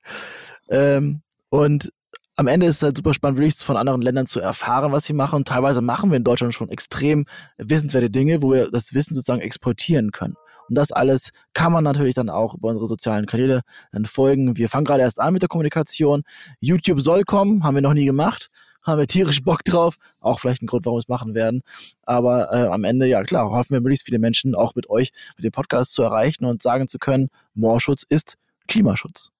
Ähm, 0.69 1.23
und 1.49 1.93
am 2.40 2.47
Ende 2.47 2.64
ist 2.64 2.76
es 2.76 2.82
halt 2.82 2.97
super 2.97 3.12
spannend, 3.12 3.37
wirklich 3.37 3.56
von 3.56 3.76
anderen 3.76 4.00
Ländern 4.00 4.25
zu 4.25 4.40
erfahren, 4.40 4.92
was 4.92 5.04
sie 5.04 5.12
machen. 5.12 5.36
Und 5.36 5.49
teilweise 5.49 5.82
machen 5.82 6.10
wir 6.10 6.17
in 6.17 6.25
Deutschland 6.25 6.54
schon 6.54 6.71
extrem 6.71 7.26
wissenswerte 7.58 8.08
Dinge, 8.08 8.41
wo 8.41 8.52
wir 8.52 8.71
das 8.71 8.95
Wissen 8.95 9.15
sozusagen 9.15 9.43
exportieren 9.43 10.10
können. 10.10 10.36
Und 10.67 10.75
das 10.75 10.91
alles 10.91 11.32
kann 11.52 11.71
man 11.71 11.84
natürlich 11.84 12.15
dann 12.15 12.30
auch 12.30 12.54
über 12.54 12.71
unsere 12.71 12.86
sozialen 12.86 13.26
Kanäle 13.26 13.60
dann 13.93 14.06
folgen. 14.06 14.56
Wir 14.56 14.71
fangen 14.71 14.86
gerade 14.86 15.02
erst 15.02 15.21
an 15.21 15.34
mit 15.34 15.43
der 15.43 15.50
Kommunikation. 15.50 16.23
YouTube 16.60 17.02
soll 17.02 17.25
kommen, 17.25 17.62
haben 17.62 17.75
wir 17.75 17.82
noch 17.82 17.93
nie 17.93 18.06
gemacht. 18.06 18.49
Haben 18.82 19.00
wir 19.00 19.06
tierisch 19.06 19.43
Bock 19.43 19.62
drauf. 19.62 19.97
Auch 20.21 20.41
vielleicht 20.41 20.62
ein 20.62 20.67
Grund, 20.67 20.86
warum 20.86 20.97
wir 20.97 21.02
es 21.02 21.08
machen 21.08 21.34
werden. 21.34 21.60
Aber 22.04 22.54
äh, 22.54 22.69
am 22.69 22.84
Ende, 22.84 23.04
ja 23.04 23.23
klar, 23.23 23.50
hoffen 23.50 23.75
wir 23.75 23.82
möglichst 23.82 24.06
viele 24.06 24.19
Menschen 24.19 24.54
auch 24.54 24.75
mit 24.75 24.88
euch, 24.88 25.12
mit 25.36 25.45
dem 25.45 25.52
Podcast 25.52 25.93
zu 25.93 26.02
erreichen 26.02 26.47
und 26.47 26.62
sagen 26.62 26.88
zu 26.88 26.99
können, 26.99 27.28
Moorschutz 27.52 28.02
ist 28.08 28.38
Klimaschutz. 28.67 29.30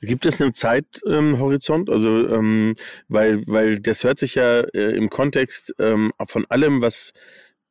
Gibt 0.00 0.26
es 0.26 0.40
einen 0.40 0.54
Zeithorizont? 0.54 1.88
Ähm, 1.88 1.94
also, 1.94 2.28
ähm, 2.28 2.74
weil, 3.08 3.42
weil 3.46 3.80
das 3.80 4.04
hört 4.04 4.18
sich 4.18 4.34
ja 4.36 4.60
äh, 4.60 4.96
im 4.96 5.10
Kontext 5.10 5.74
ähm, 5.78 6.12
von 6.26 6.46
allem, 6.48 6.80
was, 6.80 7.12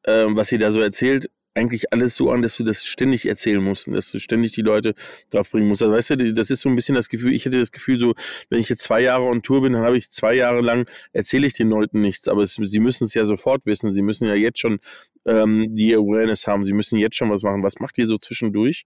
äh, 0.04 0.26
was 0.28 0.50
sie 0.50 0.58
da 0.58 0.72
so 0.72 0.82
erzählt, 0.82 1.30
eigentlich 1.56 1.94
alles 1.94 2.16
so 2.16 2.30
an, 2.32 2.42
dass 2.42 2.58
du 2.58 2.64
das 2.64 2.86
ständig 2.86 3.26
erzählen 3.26 3.64
musst 3.64 3.88
und 3.88 3.94
dass 3.94 4.12
du 4.12 4.20
ständig 4.20 4.52
die 4.52 4.62
Leute 4.62 4.94
drauf 5.30 5.50
bringen 5.50 5.68
musst. 5.68 5.82
Also 5.82 5.96
weißt 5.96 6.10
du, 6.12 6.34
das 6.34 6.50
ist 6.50 6.62
so 6.62 6.70
ein 6.70 6.76
bisschen 6.76 6.96
das 6.96 7.10
Gefühl, 7.10 7.34
ich 7.34 7.46
hätte 7.46 7.60
das 7.60 7.72
Gefühl, 7.72 7.98
so, 7.98 8.14
wenn 8.50 8.60
ich 8.60 8.70
jetzt 8.70 8.84
zwei 8.84 9.02
Jahre 9.02 9.24
on 9.24 9.42
Tour 9.42 9.62
bin, 9.62 9.74
dann 9.74 9.84
habe 9.84 9.98
ich 9.98 10.12
zwei 10.12 10.34
Jahre 10.34 10.62
lang, 10.62 10.88
erzähle 11.14 11.48
ich 11.48 11.54
den 11.54 11.70
Leuten 11.70 12.02
nichts, 12.02 12.28
aber 12.28 12.44
es, 12.44 12.56
sie 12.56 12.80
müssen 12.80 13.06
es 13.06 13.14
ja 13.14 13.26
sofort 13.26 13.66
wissen, 13.66 13.92
sie 13.94 14.02
müssen 14.02 14.28
ja 14.28 14.36
jetzt 14.36 14.60
schon 14.60 14.80
ähm, 15.26 15.74
die 15.74 15.96
Awareness 15.96 16.46
haben, 16.46 16.66
sie 16.66 16.74
müssen 16.74 17.00
jetzt 17.00 17.16
schon 17.16 17.32
was 17.32 17.44
machen. 17.44 17.64
Was 17.64 17.80
macht 17.80 17.98
ihr 17.98 18.06
so 18.06 18.18
zwischendurch? 18.18 18.86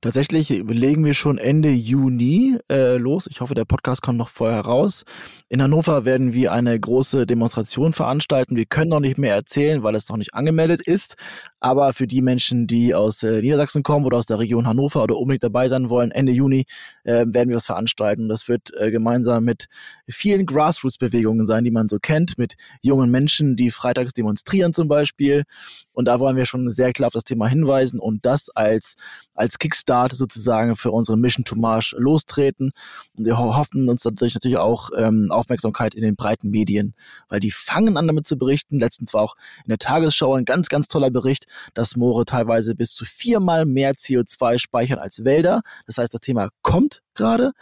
Tatsächlich 0.00 0.50
legen 0.50 1.02
wir 1.04 1.14
schon 1.14 1.38
Ende 1.38 1.70
Juni 1.70 2.58
äh, 2.70 2.98
los. 2.98 3.26
Ich 3.26 3.40
hoffe, 3.40 3.54
der 3.54 3.64
Podcast 3.64 4.02
kommt 4.02 4.18
noch 4.18 4.28
vorher 4.28 4.60
raus. 4.60 5.04
In 5.48 5.62
Hannover 5.62 6.04
werden 6.04 6.34
wir 6.34 6.52
eine 6.52 6.78
große 6.78 7.26
Demonstration 7.26 7.94
veranstalten. 7.94 8.54
Wir 8.54 8.66
können 8.66 8.90
noch 8.90 9.00
nicht 9.00 9.16
mehr 9.16 9.34
erzählen, 9.34 9.82
weil 9.82 9.94
es 9.94 10.08
noch 10.10 10.18
nicht 10.18 10.34
angemeldet 10.34 10.82
ist. 10.86 11.14
Aber 11.58 11.94
für 11.94 12.06
die 12.06 12.20
Menschen, 12.20 12.66
die 12.66 12.94
aus 12.94 13.22
äh, 13.22 13.40
Niedersachsen 13.40 13.82
kommen 13.82 14.04
oder 14.04 14.18
aus 14.18 14.26
der 14.26 14.38
Region 14.38 14.66
Hannover 14.66 15.02
oder 15.02 15.16
unbedingt 15.16 15.44
dabei 15.44 15.68
sein 15.68 15.88
wollen, 15.88 16.10
Ende 16.10 16.32
Juni 16.32 16.66
äh, 17.04 17.24
werden 17.26 17.48
wir 17.48 17.56
was 17.56 17.64
veranstalten. 17.64 18.28
Das 18.28 18.48
wird 18.48 18.74
äh, 18.76 18.90
gemeinsam 18.90 19.44
mit 19.44 19.68
vielen 20.06 20.44
Grassroots-Bewegungen 20.44 21.46
sein, 21.46 21.64
die 21.64 21.70
man 21.70 21.88
so 21.88 21.98
kennt, 21.98 22.36
mit 22.36 22.56
jungen 22.82 23.10
Menschen, 23.10 23.56
die 23.56 23.70
freitags 23.70 24.12
demonstrieren 24.12 24.74
zum 24.74 24.88
Beispiel. 24.88 25.44
Und 25.92 26.06
da 26.06 26.20
wollen 26.20 26.36
wir 26.36 26.44
schon 26.44 26.68
sehr 26.68 26.92
klar 26.92 27.06
auf 27.06 27.14
das 27.14 27.24
Thema 27.24 27.48
hinweisen 27.48 28.00
und 28.00 28.26
das 28.26 28.50
als, 28.50 28.96
als 29.32 29.43
Kickstart 29.52 30.12
sozusagen 30.12 30.76
für 30.76 30.90
unsere 30.90 31.16
Mission 31.16 31.44
to 31.44 31.56
March 31.56 31.94
lostreten. 31.98 32.72
Und 33.16 33.26
wir 33.26 33.38
hoffen 33.38 33.88
uns 33.88 34.02
dadurch 34.02 34.34
natürlich 34.34 34.58
auch 34.58 34.90
ähm, 34.96 35.28
Aufmerksamkeit 35.30 35.94
in 35.94 36.02
den 36.02 36.16
breiten 36.16 36.50
Medien, 36.50 36.94
weil 37.28 37.40
die 37.40 37.50
fangen 37.50 37.96
an 37.96 38.06
damit 38.06 38.26
zu 38.26 38.36
berichten. 38.36 38.78
Letztens 38.78 39.14
war 39.14 39.22
auch 39.22 39.36
in 39.64 39.68
der 39.68 39.78
Tagesschau 39.78 40.34
ein 40.34 40.44
ganz, 40.44 40.68
ganz 40.68 40.88
toller 40.88 41.10
Bericht, 41.10 41.46
dass 41.74 41.96
Moore 41.96 42.24
teilweise 42.24 42.74
bis 42.74 42.94
zu 42.94 43.04
viermal 43.04 43.66
mehr 43.66 43.92
CO2 43.94 44.58
speichern 44.58 44.98
als 44.98 45.24
Wälder. 45.24 45.62
Das 45.86 45.98
heißt, 45.98 46.12
das 46.12 46.20
Thema 46.20 46.48
kommt 46.62 47.02
gerade, 47.14 47.52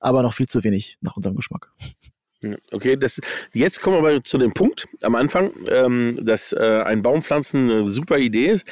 aber 0.00 0.22
noch 0.22 0.34
viel 0.34 0.48
zu 0.48 0.64
wenig 0.64 0.96
nach 1.00 1.16
unserem 1.16 1.36
Geschmack. 1.36 1.70
Okay, 2.70 2.96
das, 2.96 3.20
jetzt 3.52 3.80
kommen 3.80 3.96
wir 3.96 4.10
aber 4.10 4.22
zu 4.22 4.38
dem 4.38 4.52
Punkt 4.52 4.86
am 5.02 5.14
Anfang, 5.14 5.52
ähm, 5.68 6.20
dass 6.22 6.52
äh, 6.52 6.82
ein 6.84 7.02
Baumpflanzen 7.02 7.70
eine 7.70 7.90
super 7.90 8.18
Idee 8.18 8.48
ist, 8.48 8.66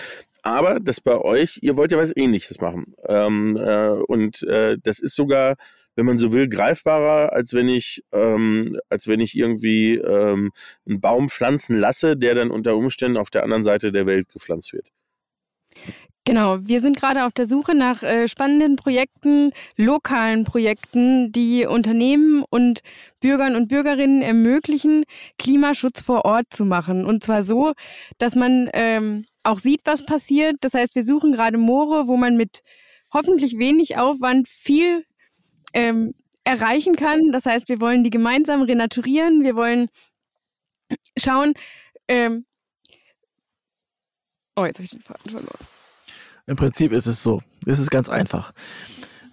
aber 0.44 0.78
dass 0.78 1.00
bei 1.00 1.18
euch, 1.18 1.58
ihr 1.62 1.76
wollt 1.76 1.90
ja 1.90 1.98
was 1.98 2.16
ähnliches 2.16 2.60
machen. 2.60 2.94
Ähm, 3.06 3.56
äh, 3.56 3.88
und 3.88 4.42
äh, 4.44 4.76
das 4.82 5.00
ist 5.00 5.16
sogar 5.16 5.56
wenn 5.96 6.06
man 6.06 6.18
so 6.18 6.32
will, 6.32 6.48
greifbarer, 6.48 7.32
als 7.32 7.52
wenn 7.54 7.68
ich, 7.68 8.02
ähm, 8.12 8.78
als 8.88 9.06
wenn 9.06 9.20
ich 9.20 9.36
irgendwie 9.36 9.94
ähm, 9.96 10.52
einen 10.86 11.00
Baum 11.00 11.28
pflanzen 11.30 11.76
lasse, 11.76 12.16
der 12.16 12.34
dann 12.34 12.50
unter 12.50 12.76
Umständen 12.76 13.16
auf 13.16 13.30
der 13.30 13.44
anderen 13.44 13.64
Seite 13.64 13.92
der 13.92 14.06
Welt 14.06 14.28
gepflanzt 14.28 14.72
wird. 14.72 14.90
Genau, 16.26 16.56
wir 16.62 16.80
sind 16.80 16.96
gerade 16.96 17.26
auf 17.26 17.34
der 17.34 17.46
Suche 17.46 17.74
nach 17.74 18.02
äh, 18.02 18.28
spannenden 18.28 18.76
Projekten, 18.76 19.52
lokalen 19.76 20.44
Projekten, 20.44 21.32
die 21.32 21.66
Unternehmen 21.66 22.42
und 22.48 22.80
Bürgern 23.20 23.54
und 23.56 23.68
Bürgerinnen 23.68 24.22
ermöglichen, 24.22 25.04
Klimaschutz 25.38 26.00
vor 26.00 26.24
Ort 26.24 26.46
zu 26.48 26.64
machen. 26.64 27.04
Und 27.04 27.22
zwar 27.22 27.42
so, 27.42 27.74
dass 28.16 28.36
man 28.36 28.70
ähm, 28.72 29.26
auch 29.42 29.58
sieht, 29.58 29.82
was 29.84 30.06
passiert. 30.06 30.56
Das 30.62 30.72
heißt, 30.72 30.94
wir 30.94 31.04
suchen 31.04 31.32
gerade 31.32 31.58
Moore, 31.58 32.08
wo 32.08 32.16
man 32.16 32.38
mit 32.38 32.62
hoffentlich 33.12 33.58
wenig 33.58 33.98
Aufwand 33.98 34.48
viel 34.48 35.04
ähm, 35.74 36.14
erreichen 36.42 36.96
kann. 36.96 37.32
Das 37.32 37.44
heißt, 37.44 37.68
wir 37.68 37.82
wollen 37.82 38.02
die 38.02 38.10
gemeinsam 38.10 38.62
renaturieren, 38.62 39.42
wir 39.42 39.56
wollen 39.56 39.88
schauen. 41.18 41.52
Ähm 42.08 42.46
oh, 44.56 44.64
jetzt 44.64 44.76
habe 44.76 44.84
ich 44.84 44.90
den 44.90 45.02
Faden 45.02 45.30
verloren. 45.30 45.73
Im 46.46 46.56
Prinzip 46.56 46.92
ist 46.92 47.06
es 47.06 47.22
so. 47.22 47.40
Es 47.66 47.78
ist 47.78 47.90
ganz 47.90 48.08
einfach. 48.08 48.52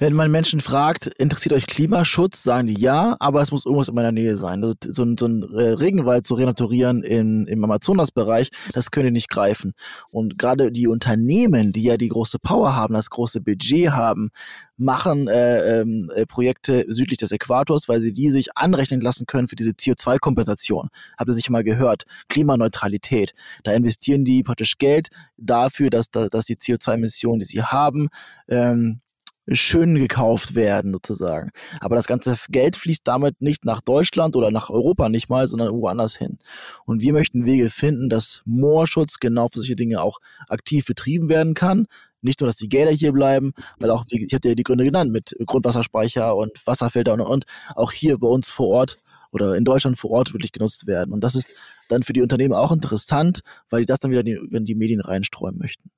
Wenn 0.01 0.15
man 0.15 0.31
Menschen 0.31 0.61
fragt, 0.61 1.05
interessiert 1.19 1.53
euch 1.53 1.67
Klimaschutz, 1.67 2.41
sagen 2.41 2.65
die 2.65 2.81
ja, 2.81 3.15
aber 3.19 3.39
es 3.39 3.51
muss 3.51 3.67
irgendwas 3.67 3.87
in 3.87 3.93
meiner 3.93 4.11
Nähe 4.11 4.35
sein. 4.35 4.63
Also 4.63 4.73
so, 4.89 5.03
ein, 5.03 5.15
so 5.15 5.27
ein 5.27 5.43
äh, 5.53 5.61
Regenwald 5.73 6.25
zu 6.25 6.33
renaturieren 6.33 7.03
in, 7.03 7.45
im 7.45 7.63
Amazonasbereich, 7.63 8.49
das 8.73 8.89
könnt 8.89 9.05
ihr 9.05 9.11
nicht 9.11 9.29
greifen. 9.29 9.73
Und 10.09 10.39
gerade 10.39 10.71
die 10.71 10.87
Unternehmen, 10.87 11.71
die 11.71 11.83
ja 11.83 11.97
die 11.97 12.07
große 12.07 12.39
Power 12.39 12.75
haben, 12.75 12.95
das 12.95 13.11
große 13.11 13.41
Budget 13.41 13.91
haben, 13.91 14.31
machen 14.75 15.27
äh, 15.27 15.81
ähm, 15.81 16.09
äh, 16.15 16.25
Projekte 16.25 16.83
südlich 16.87 17.19
des 17.19 17.31
Äquators, 17.31 17.87
weil 17.87 18.01
sie 18.01 18.11
die 18.11 18.31
sich 18.31 18.57
anrechnen 18.57 19.01
lassen 19.01 19.27
können 19.27 19.47
für 19.47 19.55
diese 19.55 19.73
CO2-Kompensation. 19.73 20.89
Habt 21.15 21.29
ihr 21.29 21.33
sicher 21.33 21.51
mal 21.51 21.63
gehört? 21.63 22.05
Klimaneutralität. 22.27 23.35
Da 23.63 23.71
investieren 23.73 24.25
die 24.25 24.41
praktisch 24.41 24.79
Geld 24.79 25.09
dafür, 25.37 25.91
dass, 25.91 26.09
dass 26.09 26.45
die 26.45 26.55
CO2-Emissionen, 26.55 27.37
die 27.37 27.45
sie 27.45 27.61
haben, 27.61 28.07
ähm, 28.47 29.01
schön 29.47 29.95
gekauft 29.95 30.55
werden, 30.55 30.93
sozusagen. 30.93 31.51
Aber 31.79 31.95
das 31.95 32.07
ganze 32.07 32.35
Geld 32.49 32.75
fließt 32.75 33.01
damit 33.05 33.41
nicht 33.41 33.65
nach 33.65 33.81
Deutschland 33.81 34.35
oder 34.35 34.51
nach 34.51 34.69
Europa 34.69 35.09
nicht 35.09 35.29
mal, 35.29 35.47
sondern 35.47 35.73
woanders 35.73 36.15
hin. 36.15 36.37
Und 36.85 37.01
wir 37.01 37.13
möchten 37.13 37.45
Wege 37.45 37.69
finden, 37.69 38.09
dass 38.09 38.41
Moorschutz 38.45 39.19
genau 39.19 39.47
für 39.47 39.59
solche 39.59 39.75
Dinge 39.75 40.01
auch 40.01 40.19
aktiv 40.47 40.85
betrieben 40.85 41.29
werden 41.29 41.53
kann. 41.53 41.87
Nicht 42.21 42.39
nur, 42.39 42.47
dass 42.47 42.55
die 42.55 42.69
Gelder 42.69 42.91
hier 42.91 43.13
bleiben, 43.13 43.53
weil 43.79 43.89
auch, 43.89 44.05
ich 44.09 44.31
hatte 44.33 44.49
ja 44.49 44.55
die 44.55 44.63
Gründe 44.63 44.83
genannt, 44.83 45.11
mit 45.11 45.35
Grundwasserspeicher 45.43 46.35
und 46.35 46.51
Wasserfilter 46.67 47.13
und, 47.13 47.21
und, 47.21 47.27
und, 47.27 47.45
auch 47.75 47.91
hier 47.91 48.19
bei 48.19 48.27
uns 48.27 48.51
vor 48.51 48.67
Ort 48.67 48.99
oder 49.31 49.55
in 49.55 49.65
Deutschland 49.65 49.97
vor 49.97 50.11
Ort 50.11 50.33
wirklich 50.33 50.51
genutzt 50.51 50.85
werden. 50.85 51.13
Und 51.13 51.23
das 51.23 51.35
ist 51.35 51.51
dann 51.87 52.03
für 52.03 52.13
die 52.13 52.21
Unternehmen 52.21 52.53
auch 52.53 52.71
interessant, 52.71 53.41
weil 53.69 53.81
die 53.81 53.85
das 53.87 53.99
dann 53.99 54.11
wieder 54.11 54.25
in 54.25 54.65
die 54.65 54.75
Medien 54.75 55.01
reinstreuen 55.01 55.57
möchten. 55.57 55.89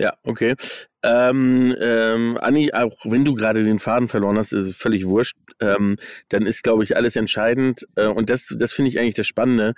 Ja, 0.00 0.14
okay. 0.24 0.54
Ähm, 1.02 1.76
ähm, 1.78 2.38
Anni, 2.40 2.72
auch 2.72 2.96
wenn 3.04 3.24
du 3.24 3.34
gerade 3.34 3.62
den 3.64 3.78
Faden 3.78 4.08
verloren 4.08 4.38
hast, 4.38 4.52
ist 4.52 4.68
es 4.70 4.76
völlig 4.76 5.06
wurscht. 5.06 5.36
Ähm, 5.60 5.96
dann 6.30 6.46
ist, 6.46 6.62
glaube 6.62 6.84
ich, 6.84 6.96
alles 6.96 7.16
entscheidend. 7.16 7.86
Äh, 7.96 8.06
und 8.06 8.30
das, 8.30 8.54
das 8.58 8.72
finde 8.72 8.88
ich 8.88 8.98
eigentlich 8.98 9.14
das 9.14 9.26
Spannende. 9.26 9.74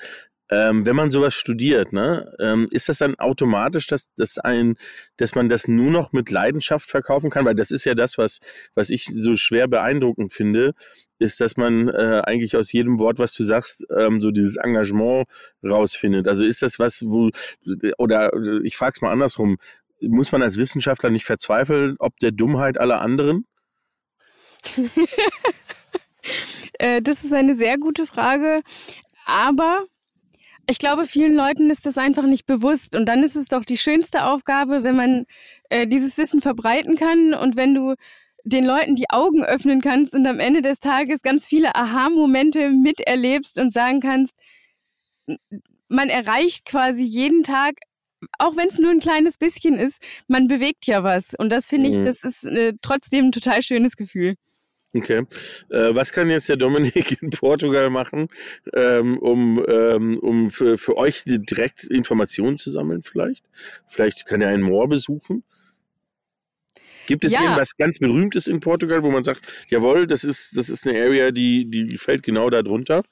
Ähm, 0.49 0.87
wenn 0.87 0.97
man 0.97 1.11
sowas 1.11 1.35
studiert, 1.35 1.93
ne, 1.93 2.31
ähm, 2.39 2.69
ist 2.71 2.89
das 2.89 2.99
dann 2.99 3.15
automatisch, 3.17 3.87
dass, 3.87 4.13
dass, 4.17 4.39
ein, 4.39 4.77
dass 5.17 5.35
man 5.35 5.49
das 5.49 5.67
nur 5.67 5.91
noch 5.91 6.13
mit 6.13 6.31
Leidenschaft 6.31 6.89
verkaufen 6.91 7.31
kann? 7.31 7.45
Weil 7.45 7.55
das 7.55 7.71
ist 7.71 7.85
ja 7.85 7.95
das, 7.95 8.19
was, 8.19 8.39
was 8.75 8.91
ich 8.91 9.07
so 9.07 9.35
schwer 9.37 9.67
beeindruckend 9.67 10.33
finde, 10.33 10.75
ist, 11.19 11.41
dass 11.41 11.57
man 11.57 11.89
äh, 11.89 12.23
eigentlich 12.25 12.57
aus 12.57 12.71
jedem 12.71 12.99
Wort, 12.99 13.19
was 13.19 13.33
du 13.33 13.45
sagst, 13.45 13.87
ähm, 13.97 14.21
so 14.21 14.31
dieses 14.31 14.57
Engagement 14.57 15.27
rausfindet. 15.65 16.29
Also 16.29 16.45
ist 16.45 16.63
das 16.63 16.79
was, 16.79 17.03
wo, 17.07 17.31
oder 17.97 18.31
ich 18.63 18.77
frage 18.77 18.93
es 18.97 19.01
mal 19.01 19.13
andersrum, 19.13 19.57
muss 20.03 20.33
man 20.33 20.43
als 20.43 20.57
Wissenschaftler 20.57 21.11
nicht 21.11 21.25
verzweifeln, 21.25 21.97
ob 21.99 22.19
der 22.19 22.33
Dummheit 22.33 22.79
aller 22.79 23.01
anderen? 23.01 23.47
Äh, 26.79 27.03
das 27.03 27.25
ist 27.25 27.33
eine 27.33 27.55
sehr 27.55 27.79
gute 27.79 28.07
Frage. 28.07 28.62
Aber 29.27 29.87
ich 30.69 30.79
glaube, 30.79 31.07
vielen 31.07 31.35
Leuten 31.35 31.71
ist 31.71 31.85
das 31.87 31.99
einfach 31.99 32.25
nicht 32.25 32.47
bewusst. 32.47 32.95
Und 32.97 33.07
dann 33.07 33.23
ist 33.23 33.37
es 33.37 33.47
doch 33.47 33.65
die 33.65 33.77
schönste 33.77 34.25
Aufgabe, 34.25 34.85
wenn 34.85 34.97
man 34.97 35.27
äh, 35.71 35.87
dieses 35.87 36.17
Wissen 36.19 36.41
verbreiten 36.41 36.97
kann 36.97 37.35
und 37.35 37.57
wenn 37.57 37.75
du 37.75 37.95
den 38.45 38.65
Leuten 38.65 38.97
die 38.97 39.11
Augen 39.11 39.45
öffnen 39.45 39.81
kannst 39.81 40.15
und 40.15 40.27
am 40.27 40.41
Ende 40.41 40.62
des 40.62 40.79
Tages 40.81 41.23
ganz 41.23 41.47
viele 41.47 41.75
Aha-Momente 41.75 42.71
miterlebst 42.71 43.59
und 43.59 43.73
sagen 43.73 44.01
kannst, 44.01 44.35
man 45.88 46.09
erreicht 46.09 46.65
quasi 46.65 47.03
jeden 47.03 47.45
Tag 47.45 47.75
auch 48.39 48.57
wenn 48.57 48.69
es 48.69 48.79
nur 48.79 48.91
ein 48.91 49.01
kleines 49.01 49.37
bisschen 49.37 49.79
ist, 49.79 50.03
man 50.29 50.49
bewegt 50.49 50.87
ja 50.87 51.03
was. 51.03 51.35
Und 51.35 51.51
das 51.51 51.69
finde 51.69 51.89
ich, 51.89 51.99
mhm. 51.99 52.05
das 52.05 52.25
ist 52.25 52.45
äh, 52.45 52.75
trotzdem 52.83 53.27
ein 53.27 53.33
total 53.33 53.63
schönes 53.63 53.97
Gefühl. 53.97 54.35
Okay. 54.95 55.23
Äh, 55.71 55.95
was 55.95 56.13
kann 56.13 56.29
jetzt 56.29 56.49
der 56.49 56.57
Dominik 56.57 57.23
in 57.23 57.31
Portugal 57.31 57.89
machen, 57.89 58.29
ähm, 58.75 59.19
um, 59.19 59.65
ähm, 59.67 60.19
um 60.19 60.51
für, 60.51 60.77
für 60.77 60.97
euch 60.99 61.23
direkt 61.25 61.85
Informationen 61.85 62.59
zu 62.59 62.71
sammeln 62.71 63.03
vielleicht? 63.03 63.45
Vielleicht 63.89 64.27
kann 64.27 64.43
er 64.43 64.51
ein 64.51 64.61
Moor 64.61 64.89
besuchen. 64.89 65.45
Gibt 67.07 67.25
es 67.25 67.33
ja. 67.33 67.41
irgendwas 67.41 67.77
ganz 67.77 67.99
Berühmtes 67.99 68.47
in 68.47 68.61
Portugal, 68.61 69.03
wo 69.03 69.11
man 69.11 69.25
sagt, 69.25 69.43
jawohl, 69.69 70.07
das 70.07 70.25
ist, 70.25 70.57
das 70.57 70.69
ist 70.69 70.87
eine 70.87 71.01
Area, 71.01 71.31
die, 71.31 71.69
die 71.69 71.97
fällt 71.97 72.23
genau 72.23 72.49
da 72.51 72.63
drunter? 72.63 73.03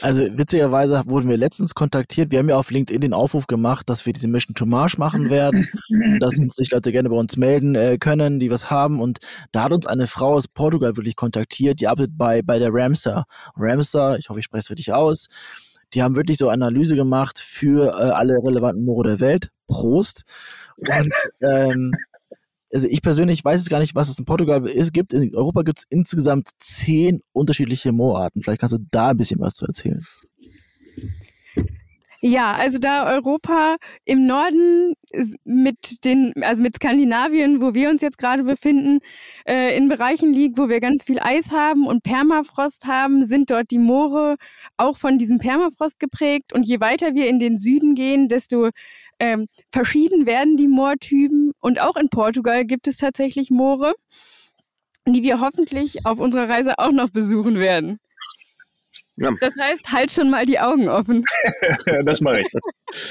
Also 0.00 0.22
witzigerweise 0.36 1.02
wurden 1.06 1.28
wir 1.28 1.36
letztens 1.36 1.74
kontaktiert. 1.74 2.30
Wir 2.30 2.40
haben 2.40 2.48
ja 2.48 2.56
auf 2.56 2.70
LinkedIn 2.70 3.00
den 3.00 3.14
Aufruf 3.14 3.46
gemacht, 3.46 3.88
dass 3.88 4.04
wir 4.04 4.12
diese 4.12 4.28
Mission 4.28 4.54
to 4.54 4.66
Marsh 4.66 4.98
machen 4.98 5.30
werden, 5.30 5.68
dass 6.20 6.38
uns 6.38 6.56
sich 6.56 6.70
Leute 6.72 6.92
gerne 6.92 7.08
bei 7.08 7.16
uns 7.16 7.36
melden 7.36 7.74
äh, 7.74 7.96
können, 7.98 8.38
die 8.38 8.50
was 8.50 8.70
haben. 8.70 9.00
Und 9.00 9.18
da 9.52 9.64
hat 9.64 9.72
uns 9.72 9.86
eine 9.86 10.06
Frau 10.06 10.34
aus 10.34 10.48
Portugal 10.48 10.96
wirklich 10.96 11.16
kontaktiert, 11.16 11.80
die 11.80 11.88
arbeitet 11.88 12.18
bei, 12.18 12.42
bei 12.42 12.58
der 12.58 12.70
Ramsar. 12.72 13.24
Ramsar, 13.56 14.18
ich 14.18 14.28
hoffe, 14.28 14.40
ich 14.40 14.44
spreche 14.44 14.60
es 14.60 14.70
richtig 14.70 14.92
aus. 14.92 15.28
Die 15.94 16.02
haben 16.02 16.16
wirklich 16.16 16.38
so 16.38 16.48
eine 16.48 16.66
Analyse 16.66 16.96
gemacht 16.96 17.38
für 17.38 17.88
äh, 17.88 18.10
alle 18.10 18.34
relevanten 18.34 18.84
Moore 18.84 19.08
der 19.08 19.20
Welt. 19.20 19.50
Prost. 19.66 20.24
Und 20.76 21.14
ähm, 21.40 21.94
also 22.74 22.88
ich 22.88 23.02
persönlich 23.02 23.44
weiß 23.44 23.60
es 23.60 23.68
gar 23.68 23.78
nicht, 23.78 23.94
was 23.94 24.08
es 24.08 24.18
in 24.18 24.24
Portugal 24.24 24.66
ist, 24.66 24.92
gibt. 24.92 25.12
In 25.12 25.34
Europa 25.34 25.62
gibt 25.62 25.78
es 25.78 25.84
insgesamt 25.88 26.48
zehn 26.58 27.20
unterschiedliche 27.32 27.92
Moorarten. 27.92 28.42
Vielleicht 28.42 28.60
kannst 28.60 28.74
du 28.74 28.84
da 28.90 29.10
ein 29.10 29.16
bisschen 29.16 29.40
was 29.40 29.54
zu 29.54 29.66
erzählen. 29.66 30.04
Ja, 32.26 32.54
also 32.54 32.78
da 32.78 33.06
Europa 33.06 33.76
im 34.06 34.26
Norden 34.26 34.94
mit 35.44 36.04
den, 36.06 36.32
also 36.40 36.62
mit 36.62 36.76
Skandinavien, 36.76 37.60
wo 37.60 37.74
wir 37.74 37.90
uns 37.90 38.00
jetzt 38.00 38.16
gerade 38.16 38.44
befinden, 38.44 39.00
äh, 39.46 39.76
in 39.76 39.90
Bereichen 39.90 40.32
liegt, 40.32 40.56
wo 40.56 40.70
wir 40.70 40.80
ganz 40.80 41.04
viel 41.04 41.18
Eis 41.20 41.50
haben 41.50 41.86
und 41.86 42.02
Permafrost 42.02 42.86
haben, 42.86 43.26
sind 43.26 43.50
dort 43.50 43.70
die 43.70 43.78
Moore 43.78 44.36
auch 44.78 44.96
von 44.96 45.18
diesem 45.18 45.36
Permafrost 45.36 46.00
geprägt. 46.00 46.54
Und 46.54 46.66
je 46.66 46.80
weiter 46.80 47.14
wir 47.14 47.28
in 47.28 47.40
den 47.40 47.58
Süden 47.58 47.94
gehen, 47.94 48.28
desto 48.28 48.70
ähm, 49.18 49.46
verschieden 49.70 50.26
werden 50.26 50.56
die 50.56 50.68
Moortypen 50.68 51.52
und 51.60 51.80
auch 51.80 51.96
in 51.96 52.08
Portugal 52.08 52.64
gibt 52.64 52.88
es 52.88 52.96
tatsächlich 52.96 53.50
Moore, 53.50 53.94
die 55.06 55.22
wir 55.22 55.40
hoffentlich 55.40 56.06
auf 56.06 56.18
unserer 56.18 56.48
Reise 56.48 56.78
auch 56.78 56.92
noch 56.92 57.10
besuchen 57.10 57.58
werden. 57.58 57.98
Ja. 59.16 59.32
Das 59.40 59.54
heißt, 59.58 59.92
halt 59.92 60.10
schon 60.10 60.30
mal 60.30 60.44
die 60.44 60.58
Augen 60.58 60.88
offen. 60.88 61.24
das 62.04 62.20
mache 62.20 62.40
ich. 62.40 62.46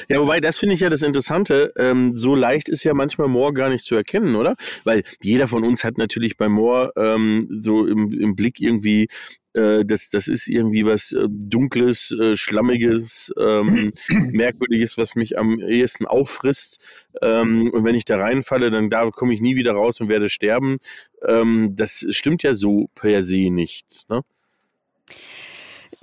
Ja, 0.10 0.20
wobei, 0.20 0.42
das 0.42 0.60
finde 0.60 0.76
ich 0.76 0.82
ja 0.82 0.90
das 0.90 1.02
Interessante. 1.02 1.74
Ähm, 1.78 2.18
so 2.18 2.36
leicht 2.36 2.68
ist 2.70 2.84
ja 2.84 2.94
manchmal 2.94 3.30
Moor 3.30 3.54
gar 3.54 3.70
nicht 3.70 3.86
zu 3.86 3.96
erkennen, 3.96 4.36
oder? 4.36 4.56
Weil 4.84 5.04
jeder 5.22 5.48
von 5.48 5.64
uns 5.64 5.84
hat 5.84 5.98
natürlich 5.98 6.38
bei 6.38 6.50
Moor 6.50 6.92
ähm, 6.98 7.48
so 7.52 7.86
im, 7.88 8.12
im 8.12 8.36
Blick 8.36 8.60
irgendwie 8.60 9.08
äh, 9.54 9.86
das, 9.86 10.10
das 10.10 10.28
ist 10.28 10.48
irgendwie 10.48 10.86
was 10.86 11.12
äh, 11.12 11.28
Dunkles, 11.30 12.12
äh, 12.20 12.36
Schlammiges, 12.36 13.34
ähm, 13.40 13.94
Merkwürdiges, 14.32 14.98
was 14.98 15.16
mich 15.16 15.38
am 15.38 15.60
ehesten 15.60 16.06
auffrisst. 16.06 16.84
Ähm, 17.22 17.70
und 17.72 17.86
wenn 17.86 17.96
ich 17.96 18.06
da 18.06 18.18
reinfalle, 18.18 18.72
dann 18.72 18.90
da 18.90 19.10
komme 19.12 19.34
ich 19.34 19.42
nie 19.42 19.56
wieder 19.56 19.74
raus 19.74 20.02
und 20.02 20.10
werde 20.10 20.30
sterben. 20.30 20.78
Ähm, 21.26 21.76
das 21.76 22.06
stimmt 22.10 22.44
ja 22.44 22.54
so 22.54 22.90
per 22.96 23.24
se 23.24 23.50
nicht. 23.52 24.06
Ne? 24.10 24.22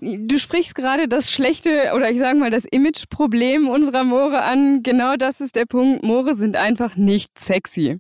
Du 0.03 0.39
sprichst 0.39 0.75
gerade 0.75 1.09
das 1.09 1.31
schlechte 1.31 1.93
oder 1.95 2.11
ich 2.11 2.19
sage 2.19 2.39
mal 2.39 2.51
das 2.51 2.65
Imageproblem 2.65 3.69
unserer 3.69 4.03
Moore 4.03 4.41
an. 4.43 4.83
Genau 4.83 5.17
das 5.17 5.43
ist 5.43 5.57
der 5.57 5.67
Punkt. 5.67 6.03
Moore 6.03 6.35
sind 6.35 6.57
einfach 6.57 6.97
nicht 6.97 7.39
sexy. 7.39 7.99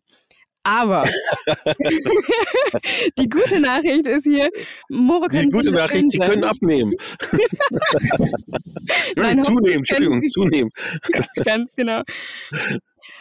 Aber 0.62 1.04
die 3.18 3.28
gute 3.28 3.60
Nachricht 3.60 4.06
ist 4.06 4.24
hier, 4.24 4.50
Moore 4.88 5.28
können 5.28 5.44
Die 5.44 5.50
gute 5.50 5.72
Nachricht, 5.72 6.10
sie 6.10 6.18
können 6.18 6.44
abnehmen. 6.44 6.92
Nein, 9.16 9.42
zunehmen, 9.42 9.78
Entschuldigung, 9.78 10.22
zunehmen. 10.28 10.70
Ganz 11.44 11.72
genau. 11.74 12.02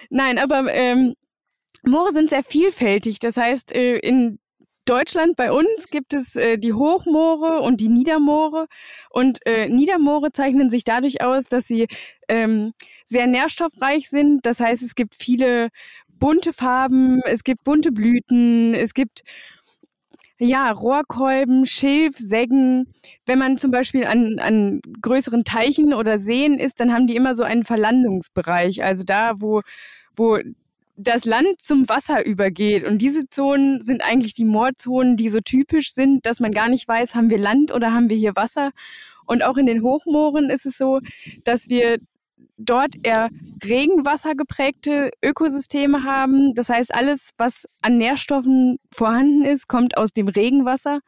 Nein, 0.09 0.37
aber 0.37 0.73
ähm, 0.73 1.15
Moore 1.83 2.11
sind 2.11 2.29
sehr 2.29 2.43
vielfältig. 2.43 3.19
Das 3.19 3.37
heißt, 3.37 3.73
äh, 3.73 3.97
in 3.99 4.39
Deutschland, 4.89 5.35
bei 5.35 5.51
uns 5.51 5.87
gibt 5.91 6.13
es 6.13 6.35
äh, 6.35 6.57
die 6.57 6.73
Hochmoore 6.73 7.59
und 7.61 7.79
die 7.79 7.89
Niedermoore. 7.89 8.67
Und 9.11 9.45
äh, 9.45 9.69
Niedermoore 9.69 10.31
zeichnen 10.31 10.71
sich 10.71 10.83
dadurch 10.83 11.21
aus, 11.21 11.45
dass 11.45 11.67
sie 11.67 11.87
ähm, 12.27 12.73
sehr 13.05 13.27
nährstoffreich 13.27 14.09
sind. 14.09 14.45
Das 14.45 14.59
heißt, 14.59 14.81
es 14.81 14.95
gibt 14.95 15.13
viele 15.15 15.69
bunte 16.07 16.53
Farben, 16.53 17.21
es 17.25 17.43
gibt 17.43 17.63
bunte 17.63 17.91
Blüten, 17.91 18.73
es 18.73 18.93
gibt 18.95 19.21
ja, 20.41 20.71
Rohrkolben, 20.71 21.65
Schilf, 21.65 22.17
Säggen. 22.17 22.93
Wenn 23.25 23.39
man 23.39 23.57
zum 23.57 23.71
Beispiel 23.71 24.05
an, 24.05 24.39
an 24.39 24.81
größeren 25.01 25.43
Teichen 25.43 25.93
oder 25.93 26.17
Seen 26.17 26.57
ist, 26.57 26.79
dann 26.79 26.93
haben 26.93 27.07
die 27.07 27.17
immer 27.17 27.35
so 27.35 27.43
einen 27.43 27.65
Verlandungsbereich. 27.65 28.83
Also 28.83 29.03
da, 29.03 29.33
wo, 29.41 29.61
wo 30.15 30.39
das 31.01 31.23
Land 31.23 31.61
zum 31.61 31.87
Wasser 31.87 32.25
übergeht. 32.25 32.83
Und 32.83 32.97
diese 32.97 33.29
Zonen 33.29 33.81
sind 33.81 34.03
eigentlich 34.03 34.33
die 34.33 34.45
Moorzonen, 34.45 35.15
die 35.15 35.29
so 35.29 35.39
typisch 35.39 35.93
sind, 35.93 36.25
dass 36.25 36.41
man 36.41 36.51
gar 36.51 36.67
nicht 36.67 36.87
weiß, 36.87 37.15
haben 37.15 37.29
wir 37.29 37.37
Land 37.37 37.73
oder 37.73 37.93
haben 37.93 38.09
wir 38.09 38.17
hier 38.17 38.35
Wasser. 38.35 38.71
Und 39.25 39.43
auch 39.43 39.57
in 39.57 39.65
den 39.65 39.81
Hochmooren 39.81 40.49
ist 40.49 40.65
es 40.65 40.77
so, 40.77 40.99
dass 41.45 41.69
wir 41.69 41.97
dort 42.57 42.95
eher 43.03 43.29
regenwassergeprägte 43.63 45.11
Ökosysteme 45.23 46.03
haben. 46.03 46.53
Das 46.53 46.67
heißt, 46.67 46.93
alles, 46.93 47.31
was 47.37 47.65
an 47.81 47.97
Nährstoffen 47.97 48.77
vorhanden 48.93 49.45
ist, 49.45 49.67
kommt 49.67 49.95
aus 49.95 50.11
dem 50.11 50.27
Regenwasser. 50.27 50.99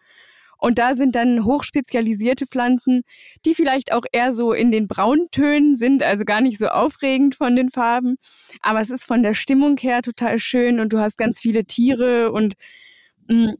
Und 0.61 0.77
da 0.77 0.93
sind 0.93 1.15
dann 1.15 1.43
hochspezialisierte 1.43 2.45
Pflanzen, 2.45 3.01
die 3.45 3.55
vielleicht 3.55 3.91
auch 3.91 4.03
eher 4.11 4.31
so 4.31 4.53
in 4.53 4.71
den 4.71 4.87
Brauntönen 4.87 5.75
sind, 5.75 6.03
also 6.03 6.23
gar 6.23 6.39
nicht 6.39 6.59
so 6.59 6.67
aufregend 6.67 7.33
von 7.33 7.55
den 7.55 7.71
Farben. 7.71 8.17
Aber 8.61 8.79
es 8.79 8.91
ist 8.91 9.03
von 9.03 9.23
der 9.23 9.33
Stimmung 9.33 9.77
her 9.79 10.03
total 10.03 10.37
schön 10.37 10.79
und 10.79 10.93
du 10.93 10.99
hast 10.99 11.17
ganz 11.17 11.39
viele 11.39 11.65
Tiere 11.65 12.31
und 12.31 12.53
mh, 13.27 13.53
mm, 13.53 13.55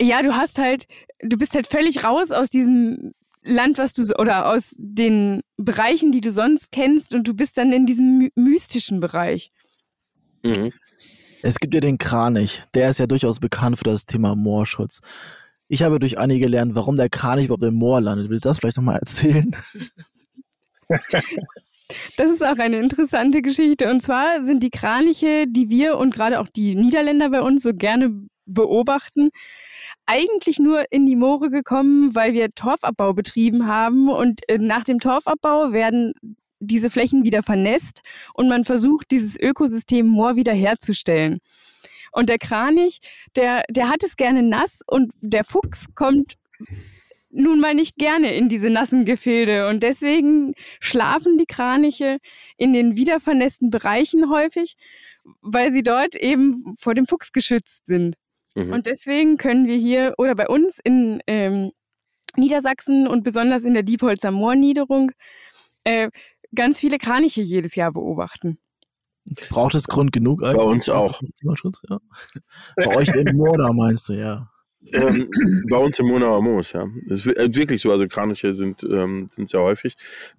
ja, 0.00 0.22
du 0.22 0.36
hast 0.36 0.58
halt, 0.58 0.86
du 1.20 1.36
bist 1.36 1.54
halt 1.54 1.66
völlig 1.66 2.04
raus 2.04 2.30
aus 2.30 2.48
diesem 2.48 3.12
Land, 3.42 3.78
was 3.78 3.92
du 3.92 4.02
oder 4.16 4.50
aus 4.50 4.74
den 4.78 5.42
Bereichen, 5.56 6.12
die 6.12 6.20
du 6.20 6.30
sonst 6.30 6.70
kennst, 6.70 7.12
und 7.12 7.26
du 7.28 7.34
bist 7.34 7.58
dann 7.58 7.72
in 7.72 7.86
diesem 7.86 8.30
mystischen 8.36 9.00
Bereich. 9.00 9.50
Mhm. 10.44 10.72
Es 11.42 11.60
gibt 11.60 11.74
ja 11.74 11.80
den 11.80 11.98
Kranich, 11.98 12.62
der 12.74 12.90
ist 12.90 12.98
ja 12.98 13.06
durchaus 13.06 13.40
bekannt 13.40 13.78
für 13.78 13.84
das 13.84 14.06
Thema 14.06 14.34
Moorschutz. 14.34 15.00
Ich 15.68 15.82
habe 15.82 15.98
durch 15.98 16.18
einige 16.18 16.40
gelernt, 16.40 16.74
warum 16.74 16.96
der 16.96 17.08
Kranich 17.08 17.46
überhaupt 17.46 17.64
im 17.64 17.74
Moor 17.74 18.00
landet. 18.00 18.28
Willst 18.30 18.44
du 18.44 18.50
das 18.50 18.58
vielleicht 18.58 18.76
nochmal 18.76 18.98
erzählen? 18.98 19.54
Das 22.16 22.30
ist 22.30 22.42
auch 22.42 22.58
eine 22.58 22.78
interessante 22.78 23.42
Geschichte. 23.42 23.90
Und 23.90 24.00
zwar 24.00 24.44
sind 24.44 24.62
die 24.62 24.70
Kraniche, 24.70 25.46
die 25.46 25.68
wir 25.68 25.98
und 25.98 26.14
gerade 26.14 26.40
auch 26.40 26.48
die 26.48 26.74
Niederländer 26.74 27.30
bei 27.30 27.42
uns 27.42 27.62
so 27.62 27.74
gerne 27.74 28.26
beobachten, 28.46 29.30
eigentlich 30.06 30.58
nur 30.58 30.84
in 30.90 31.06
die 31.06 31.16
Moore 31.16 31.50
gekommen, 31.50 32.14
weil 32.14 32.34
wir 32.34 32.54
Torfabbau 32.54 33.12
betrieben 33.12 33.66
haben 33.66 34.08
und 34.08 34.40
äh, 34.48 34.58
nach 34.58 34.84
dem 34.84 35.00
Torfabbau 35.00 35.72
werden 35.72 36.12
diese 36.60 36.90
Flächen 36.90 37.24
wieder 37.24 37.42
vernässt 37.42 38.00
und 38.34 38.48
man 38.48 38.64
versucht, 38.64 39.10
dieses 39.10 39.38
Ökosystem 39.38 40.06
Moor 40.06 40.36
wiederherzustellen. 40.36 41.40
Und 42.14 42.28
der 42.28 42.38
Kranich, 42.38 43.00
der, 43.34 43.64
der 43.68 43.88
hat 43.88 44.04
es 44.04 44.16
gerne 44.16 44.42
nass 44.42 44.80
und 44.86 45.12
der 45.20 45.44
Fuchs 45.44 45.86
kommt 45.94 46.34
nun 47.28 47.58
mal 47.58 47.74
nicht 47.74 47.96
gerne 47.96 48.32
in 48.32 48.48
diese 48.48 48.70
nassen 48.70 49.04
Gefilde 49.04 49.68
und 49.68 49.82
deswegen 49.82 50.54
schlafen 50.78 51.36
die 51.36 51.46
Kraniche 51.46 52.18
in 52.56 52.72
den 52.72 52.94
wiedervernässten 52.94 53.70
Bereichen 53.70 54.30
häufig, 54.30 54.76
weil 55.40 55.72
sie 55.72 55.82
dort 55.82 56.14
eben 56.14 56.76
vor 56.78 56.94
dem 56.94 57.06
Fuchs 57.06 57.32
geschützt 57.32 57.86
sind. 57.86 58.14
Mhm. 58.54 58.72
Und 58.72 58.86
deswegen 58.86 59.36
können 59.36 59.66
wir 59.66 59.76
hier 59.76 60.14
oder 60.16 60.36
bei 60.36 60.46
uns 60.46 60.78
in 60.78 61.20
ähm, 61.26 61.72
Niedersachsen 62.36 63.08
und 63.08 63.24
besonders 63.24 63.64
in 63.64 63.74
der 63.74 63.82
Diepholzer 63.82 64.30
Moorniederung 64.30 65.10
äh, 65.82 66.10
ganz 66.54 66.78
viele 66.78 66.98
Kraniche 66.98 67.42
jedes 67.42 67.74
Jahr 67.74 67.90
beobachten. 67.90 68.58
Braucht 69.48 69.74
es 69.74 69.86
Grund 69.86 70.12
genug 70.12 70.42
eigentlich? 70.42 70.56
Bei 70.58 70.64
uns 70.64 70.88
auch. 70.88 71.20
Ja. 71.88 71.98
Bei 72.76 72.96
euch 72.96 73.08
in 73.08 73.36
Moor 73.36 73.56
da 73.56 73.72
meinst 73.72 74.08
du, 74.08 74.12
ja. 74.14 74.50
Ähm, 74.92 75.30
bei 75.70 75.76
uns 75.76 75.98
im 75.98 76.06
Monauer 76.06 76.42
Moos, 76.42 76.72
ja. 76.72 76.86
Das 77.08 77.24
ist 77.24 77.36
äh, 77.36 77.54
wirklich 77.54 77.80
so. 77.80 77.90
Also 77.90 78.06
Kraniche 78.06 78.52
sind, 78.52 78.82
ähm, 78.84 79.28
sind 79.32 79.48
sehr 79.48 79.60
häufig. 79.60 79.96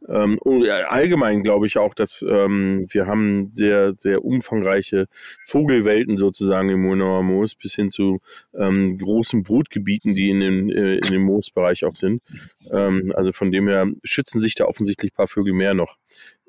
Ähm, 0.07 0.37
und 0.39 0.69
allgemein 0.69 1.43
glaube 1.43 1.67
ich 1.67 1.77
auch, 1.77 1.93
dass 1.93 2.23
ähm, 2.27 2.85
wir 2.89 3.07
haben 3.07 3.49
sehr, 3.51 3.93
sehr 3.95 4.23
umfangreiche 4.23 5.07
Vogelwelten 5.45 6.17
sozusagen 6.17 6.69
im 6.69 6.81
Monauer 6.81 7.23
Moos 7.23 7.55
bis 7.55 7.73
hin 7.75 7.91
zu 7.91 8.19
ähm, 8.53 8.97
großen 8.97 9.43
Brutgebieten, 9.43 10.13
die 10.13 10.29
in, 10.29 10.39
den, 10.39 10.69
äh, 10.69 10.95
in 10.95 11.11
dem 11.11 11.23
Moosbereich 11.23 11.83
auch 11.85 11.95
sind. 11.95 12.21
Ähm, 12.71 13.13
also 13.15 13.31
von 13.31 13.51
dem 13.51 13.67
her 13.67 13.87
schützen 14.03 14.39
sich 14.39 14.55
da 14.55 14.65
offensichtlich 14.65 15.11
ein 15.11 15.15
paar 15.15 15.27
Vögel 15.27 15.53
mehr 15.53 15.73
noch 15.73 15.97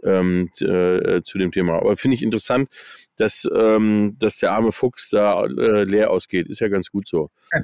ähm, 0.04 0.50
äh, 0.60 1.22
zu 1.22 1.38
dem 1.38 1.52
Thema. 1.52 1.76
Aber 1.76 1.96
finde 1.96 2.16
ich 2.16 2.22
interessant, 2.22 2.68
dass, 3.16 3.48
ähm, 3.54 4.16
dass 4.18 4.38
der 4.38 4.52
arme 4.52 4.72
Fuchs 4.72 5.10
da 5.10 5.44
äh, 5.44 5.84
leer 5.84 6.10
ausgeht. 6.10 6.48
Ist 6.48 6.60
ja 6.60 6.68
ganz 6.68 6.90
gut 6.90 7.08
so. 7.08 7.30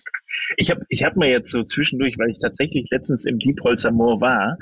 Ich 0.57 0.71
habe 0.71 0.81
ich 0.89 1.05
hab 1.05 1.15
mir 1.15 1.29
jetzt 1.29 1.51
so 1.51 1.63
zwischendurch, 1.63 2.17
weil 2.17 2.31
ich 2.31 2.39
tatsächlich 2.39 2.89
letztens 2.91 3.27
im 3.27 3.39
Diepholzer 3.39 3.91
Moor 3.91 4.19
war, 4.23 4.57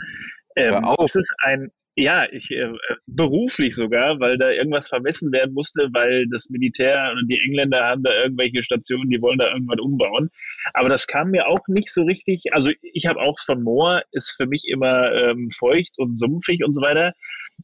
ähm, 0.56 0.84
es 1.04 1.14
ist 1.14 1.32
ein, 1.42 1.70
ja, 1.96 2.26
ich 2.30 2.50
äh, 2.50 2.72
beruflich 3.06 3.74
sogar, 3.74 4.20
weil 4.20 4.38
da 4.38 4.50
irgendwas 4.50 4.88
vermessen 4.88 5.32
werden 5.32 5.54
musste, 5.54 5.88
weil 5.92 6.26
das 6.28 6.48
Militär 6.50 7.12
und 7.16 7.28
die 7.28 7.40
Engländer 7.40 7.84
haben 7.84 8.02
da 8.02 8.12
irgendwelche 8.22 8.62
Stationen, 8.62 9.10
die 9.10 9.20
wollen 9.20 9.38
da 9.38 9.52
irgendwas 9.52 9.78
umbauen. 9.80 10.30
Aber 10.72 10.88
das 10.88 11.06
kam 11.06 11.30
mir 11.30 11.48
auch 11.48 11.66
nicht 11.68 11.92
so 11.92 12.02
richtig. 12.02 12.44
Also 12.52 12.70
ich 12.82 13.06
habe 13.06 13.20
auch 13.20 13.38
von 13.44 13.62
Moor 13.62 14.02
ist 14.12 14.34
für 14.36 14.46
mich 14.46 14.64
immer 14.66 15.12
ähm, 15.12 15.50
feucht 15.50 15.98
und 15.98 16.18
sumpfig 16.18 16.64
und 16.64 16.74
so 16.74 16.80
weiter. 16.80 17.14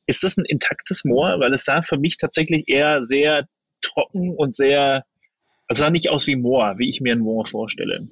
Ist 0.07 0.25
das 0.25 0.37
ein 0.37 0.45
intaktes 0.45 1.05
Moor? 1.05 1.41
Weil 1.41 1.53
es 1.53 1.65
sah 1.65 1.83
für 1.83 1.99
mich 1.99 2.17
tatsächlich 2.19 2.65
eher 2.69 3.05
sehr 3.05 3.47
trocken 3.83 4.35
und 4.35 4.55
sehr, 4.55 5.05
also 5.69 5.85
sah 5.85 5.91
nicht 5.91 6.11
aus 6.11 6.27
wie 6.27 6.37
Moor, 6.37 6.79
wie 6.79 6.89
ich 6.89 7.01
mir 7.01 7.13
ein 7.13 7.21
Moor 7.21 7.47
vorstelle. 7.47 8.09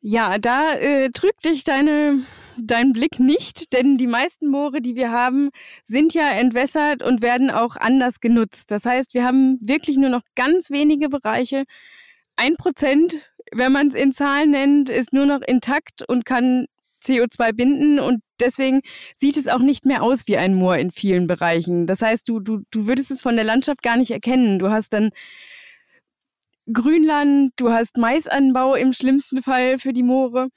Ja, 0.00 0.38
da 0.38 0.74
äh, 0.74 1.10
trügt 1.10 1.46
dich 1.46 1.64
deine, 1.64 2.24
dein 2.58 2.92
Blick 2.92 3.18
nicht, 3.18 3.72
denn 3.72 3.96
die 3.96 4.06
meisten 4.06 4.48
Moore, 4.48 4.82
die 4.82 4.96
wir 4.96 5.10
haben, 5.10 5.48
sind 5.84 6.12
ja 6.12 6.30
entwässert 6.30 7.02
und 7.02 7.22
werden 7.22 7.50
auch 7.50 7.76
anders 7.76 8.20
genutzt. 8.20 8.70
Das 8.70 8.84
heißt, 8.84 9.14
wir 9.14 9.24
haben 9.24 9.58
wirklich 9.62 9.96
nur 9.96 10.10
noch 10.10 10.20
ganz 10.34 10.70
wenige 10.70 11.08
Bereiche. 11.08 11.64
Ein 12.36 12.56
Prozent, 12.56 13.30
wenn 13.50 13.72
man 13.72 13.88
es 13.88 13.94
in 13.94 14.12
Zahlen 14.12 14.50
nennt, 14.50 14.90
ist 14.90 15.14
nur 15.14 15.24
noch 15.24 15.40
intakt 15.40 16.06
und 16.06 16.26
kann 16.26 16.66
CO2 17.04 17.52
binden 17.52 17.98
und 17.98 18.20
deswegen 18.40 18.80
sieht 19.16 19.36
es 19.36 19.48
auch 19.48 19.58
nicht 19.58 19.86
mehr 19.86 20.02
aus 20.02 20.26
wie 20.26 20.36
ein 20.36 20.54
Moor 20.54 20.76
in 20.76 20.90
vielen 20.90 21.26
Bereichen. 21.26 21.86
Das 21.86 22.02
heißt, 22.02 22.28
du, 22.28 22.40
du, 22.40 22.62
du 22.70 22.86
würdest 22.86 23.10
es 23.10 23.22
von 23.22 23.36
der 23.36 23.44
Landschaft 23.44 23.82
gar 23.82 23.96
nicht 23.96 24.10
erkennen. 24.10 24.58
Du 24.58 24.70
hast 24.70 24.92
dann 24.92 25.10
Grünland, 26.72 27.52
du 27.56 27.70
hast 27.70 27.98
Maisanbau 27.98 28.74
im 28.74 28.92
schlimmsten 28.92 29.42
Fall 29.42 29.78
für 29.78 29.92
die 29.92 30.02
Moore. 30.02 30.48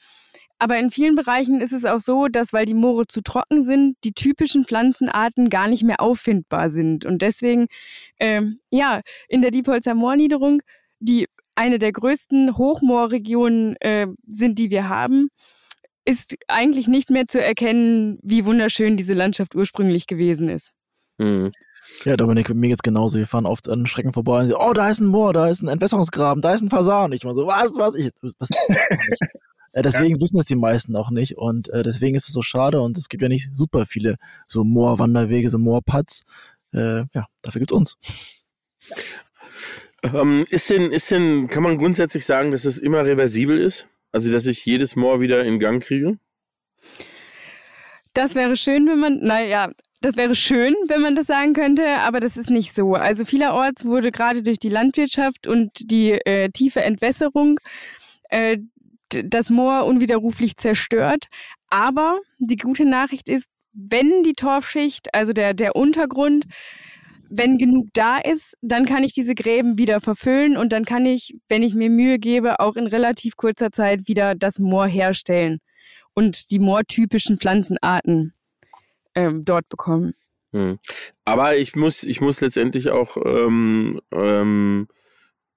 Aber 0.59 0.79
in 0.79 0.89
vielen 0.89 1.15
Bereichen 1.15 1.61
ist 1.61 1.71
es 1.71 1.85
auch 1.85 1.99
so, 1.99 2.27
dass 2.27 2.51
weil 2.51 2.65
die 2.65 2.73
Moore 2.73 3.05
zu 3.07 3.21
trocken 3.21 3.63
sind, 3.63 3.95
die 4.03 4.13
typischen 4.13 4.63
Pflanzenarten 4.63 5.49
gar 5.49 5.67
nicht 5.67 5.83
mehr 5.83 6.01
auffindbar 6.01 6.69
sind. 6.69 7.05
Und 7.05 7.21
deswegen, 7.21 7.67
äh, 8.17 8.41
ja, 8.71 9.01
in 9.27 9.41
der 9.41 9.51
Diepholzer 9.51 9.93
Moorniederung, 9.93 10.61
die 10.99 11.27
eine 11.53 11.77
der 11.79 11.91
größten 11.91 12.57
Hochmoorregionen 12.57 13.75
äh, 13.81 14.07
sind, 14.27 14.57
die 14.57 14.71
wir 14.71 14.89
haben, 14.89 15.29
ist 16.07 16.35
eigentlich 16.47 16.87
nicht 16.87 17.09
mehr 17.09 17.27
zu 17.27 17.43
erkennen, 17.43 18.17
wie 18.23 18.45
wunderschön 18.45 18.95
diese 18.95 19.13
Landschaft 19.13 19.55
ursprünglich 19.55 20.07
gewesen 20.07 20.47
ist. 20.47 20.71
Mhm. 21.17 21.51
Ja, 22.05 22.15
Dominik, 22.15 22.53
mir 22.53 22.69
geht's 22.69 22.81
genauso. 22.81 23.17
Wir 23.17 23.27
fahren 23.27 23.45
oft 23.45 23.69
an 23.69 23.85
Strecken 23.87 24.13
vorbei 24.13 24.41
und 24.41 24.47
sagen, 24.47 24.61
oh, 24.65 24.73
da 24.73 24.89
ist 24.89 25.01
ein 25.01 25.07
Moor, 25.07 25.33
da 25.33 25.49
ist 25.49 25.61
ein 25.61 25.67
Entwässerungsgraben, 25.67 26.41
da 26.41 26.53
ist 26.53 26.61
ein 26.61 26.69
Fasan. 26.69 27.11
Ich 27.11 27.25
mal 27.25 27.35
so, 27.35 27.47
was, 27.47 27.71
was? 27.75 27.95
Ich, 27.95 28.11
was 28.39 28.49
äh, 29.73 29.81
deswegen 29.81 30.15
ja. 30.15 30.21
wissen 30.21 30.39
es 30.39 30.45
die 30.45 30.55
meisten 30.55 30.95
auch 30.95 31.11
nicht 31.11 31.37
und 31.37 31.69
äh, 31.69 31.83
deswegen 31.83 32.15
ist 32.15 32.27
es 32.27 32.33
so 32.33 32.41
schade 32.41 32.81
und 32.81 32.97
es 32.97 33.09
gibt 33.09 33.21
ja 33.21 33.29
nicht 33.29 33.49
super 33.53 33.85
viele 33.85 34.15
so 34.47 34.63
Moorwanderwege, 34.63 35.49
so 35.49 35.57
Moorpads. 35.57 36.23
Äh, 36.73 37.03
ja, 37.13 37.27
dafür 37.41 37.59
gibt's 37.59 37.73
uns. 37.73 37.97
Ähm, 40.03 40.45
ist 40.49 40.69
denn, 40.69 40.91
ist 40.91 41.11
denn, 41.11 41.47
kann 41.49 41.63
man 41.63 41.77
grundsätzlich 41.77 42.25
sagen, 42.25 42.51
dass 42.51 42.63
es 42.63 42.77
immer 42.77 43.05
reversibel 43.05 43.59
ist? 43.59 43.87
Also, 44.17 44.31
dass 44.31 44.47
ich 44.47 44.65
jedes 44.65 44.95
Moor 44.95 45.21
wieder 45.21 45.45
in 45.45 45.59
Gang 45.59 45.83
kriege? 45.83 46.17
Das 48.15 48.33
wäre 48.33 48.57
schön, 48.57 48.87
wenn 48.87 48.97
man, 48.97 49.19
naja, 49.19 49.69
das 50.01 50.17
wäre 50.17 50.33
schön, 50.33 50.73
wenn 50.87 51.01
man 51.01 51.15
das 51.15 51.27
sagen 51.27 51.53
könnte, 51.53 51.87
aber 51.99 52.19
das 52.19 52.35
ist 52.35 52.49
nicht 52.49 52.73
so. 52.73 52.95
Also 52.95 53.25
vielerorts 53.25 53.85
wurde 53.85 54.11
gerade 54.11 54.41
durch 54.41 54.57
die 54.57 54.69
Landwirtschaft 54.69 55.45
und 55.45 55.69
die 55.91 56.13
äh, 56.13 56.49
tiefe 56.49 56.81
Entwässerung 56.81 57.59
äh, 58.29 58.57
das 59.09 59.51
Moor 59.51 59.85
unwiderruflich 59.85 60.57
zerstört. 60.57 61.25
Aber 61.69 62.19
die 62.39 62.57
gute 62.57 62.85
Nachricht 62.85 63.29
ist, 63.29 63.45
wenn 63.71 64.23
die 64.23 64.33
Torfschicht, 64.33 65.13
also 65.13 65.31
der, 65.31 65.53
der 65.53 65.75
Untergrund, 65.75 66.45
wenn 67.29 67.57
genug 67.57 67.87
da 67.93 68.17
ist, 68.17 68.57
dann 68.61 68.85
kann 68.85 69.03
ich 69.03 69.13
diese 69.13 69.35
Gräben 69.35 69.77
wieder 69.77 70.01
verfüllen 70.01 70.57
und 70.57 70.71
dann 70.71 70.85
kann 70.85 71.05
ich, 71.05 71.35
wenn 71.49 71.63
ich 71.63 71.73
mir 71.73 71.89
Mühe 71.89 72.19
gebe, 72.19 72.59
auch 72.59 72.75
in 72.75 72.87
relativ 72.87 73.35
kurzer 73.35 73.71
Zeit 73.71 74.07
wieder 74.07 74.35
das 74.35 74.59
Moor 74.59 74.87
herstellen 74.87 75.59
und 76.13 76.51
die 76.51 76.59
moortypischen 76.59 77.37
Pflanzenarten 77.37 78.33
ähm, 79.15 79.45
dort 79.45 79.69
bekommen. 79.69 80.13
Hm. 80.53 80.79
Aber 81.25 81.57
ich 81.57 81.75
muss, 81.75 82.03
ich 82.03 82.21
muss 82.21 82.41
letztendlich 82.41 82.89
auch 82.89 83.17
ähm, 83.23 84.01
ähm, 84.11 84.87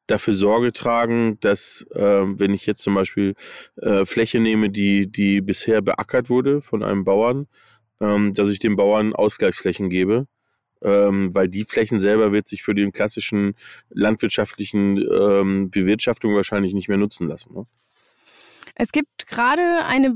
dafür 0.07 0.35
Sorge 0.35 0.73
tragen, 0.73 1.39
dass 1.41 1.87
äh, 1.95 2.25
wenn 2.27 2.53
ich 2.53 2.67
jetzt 2.67 2.83
zum 2.83 2.95
Beispiel 2.95 3.35
äh, 3.77 4.05
Fläche 4.05 4.41
nehme, 4.41 4.71
die, 4.71 5.11
die 5.11 5.41
bisher 5.41 5.83
beackert 5.83 6.29
wurde 6.29 6.61
von 6.61 6.83
einem 6.83 7.05
Bauern, 7.05 7.47
ähm, 8.01 8.33
dass 8.35 8.51
ich 8.51 8.59
den 8.59 8.77
Bauern 8.77 9.15
Ausgleichsflächen 9.15 9.89
gebe. 9.89 10.27
Ähm, 10.83 11.35
weil 11.35 11.49
die 11.49 11.65
Flächen 11.65 12.01
selber 12.01 12.33
wird 12.33 12.49
sich 12.49 12.63
für 12.63 12.75
den 12.75 12.93
klassischen 12.93 13.55
landwirtschaftlichen 13.91 14.97
ähm, 14.99 15.71
Bewirtschaftung 15.71 16.35
wahrscheinlich 16.35 16.73
nicht 16.73 16.89
mehr 16.89 16.97
nutzen 16.97 17.29
lassen. 17.29 17.55
Ne? 17.55 17.67
Es 18.75 18.93
gibt 18.93 19.27
gerade 19.27 19.85
eine 19.85 20.15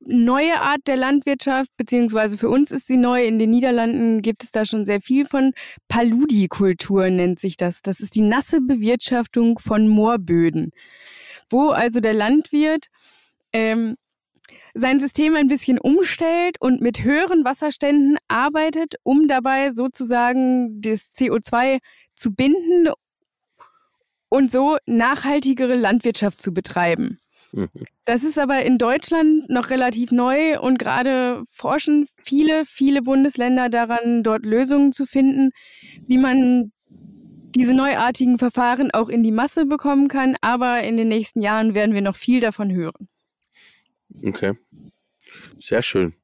neue 0.00 0.60
Art 0.60 0.80
der 0.86 0.96
Landwirtschaft, 0.96 1.70
beziehungsweise 1.76 2.38
für 2.38 2.48
uns 2.48 2.70
ist 2.70 2.86
sie 2.86 2.96
neu. 2.96 3.22
In 3.24 3.38
den 3.38 3.50
Niederlanden 3.50 4.22
gibt 4.22 4.42
es 4.42 4.50
da 4.50 4.64
schon 4.64 4.86
sehr 4.86 5.00
viel 5.00 5.26
von. 5.26 5.52
Paludikultur 5.88 7.10
nennt 7.10 7.38
sich 7.38 7.56
das. 7.56 7.82
Das 7.82 8.00
ist 8.00 8.14
die 8.14 8.22
nasse 8.22 8.60
Bewirtschaftung 8.60 9.58
von 9.58 9.88
Moorböden, 9.88 10.70
wo 11.50 11.68
also 11.68 12.00
der 12.00 12.14
Landwirt 12.14 12.86
ähm, 13.52 13.96
sein 14.78 15.00
System 15.00 15.34
ein 15.34 15.48
bisschen 15.48 15.78
umstellt 15.78 16.56
und 16.60 16.80
mit 16.80 17.02
höheren 17.02 17.44
Wasserständen 17.44 18.16
arbeitet, 18.28 18.94
um 19.02 19.26
dabei 19.26 19.72
sozusagen 19.74 20.80
das 20.80 21.12
CO2 21.14 21.78
zu 22.14 22.32
binden 22.32 22.88
und 24.28 24.50
so 24.50 24.76
nachhaltigere 24.86 25.74
Landwirtschaft 25.74 26.40
zu 26.40 26.52
betreiben. 26.52 27.18
Mhm. 27.52 27.68
Das 28.04 28.22
ist 28.22 28.38
aber 28.38 28.62
in 28.62 28.78
Deutschland 28.78 29.48
noch 29.48 29.70
relativ 29.70 30.12
neu 30.12 30.60
und 30.60 30.78
gerade 30.78 31.42
forschen 31.48 32.06
viele, 32.22 32.64
viele 32.64 33.02
Bundesländer 33.02 33.68
daran, 33.68 34.22
dort 34.22 34.44
Lösungen 34.44 34.92
zu 34.92 35.06
finden, 35.06 35.50
wie 36.06 36.18
man 36.18 36.72
diese 37.56 37.74
neuartigen 37.74 38.38
Verfahren 38.38 38.90
auch 38.92 39.08
in 39.08 39.22
die 39.22 39.32
Masse 39.32 39.66
bekommen 39.66 40.08
kann. 40.08 40.36
Aber 40.40 40.82
in 40.82 40.96
den 40.96 41.08
nächsten 41.08 41.40
Jahren 41.40 41.74
werden 41.74 41.94
wir 41.94 42.02
noch 42.02 42.16
viel 42.16 42.40
davon 42.40 42.70
hören. 42.70 43.08
Okay. 44.24 44.54
Sehr 45.58 45.82
schön. 45.82 46.14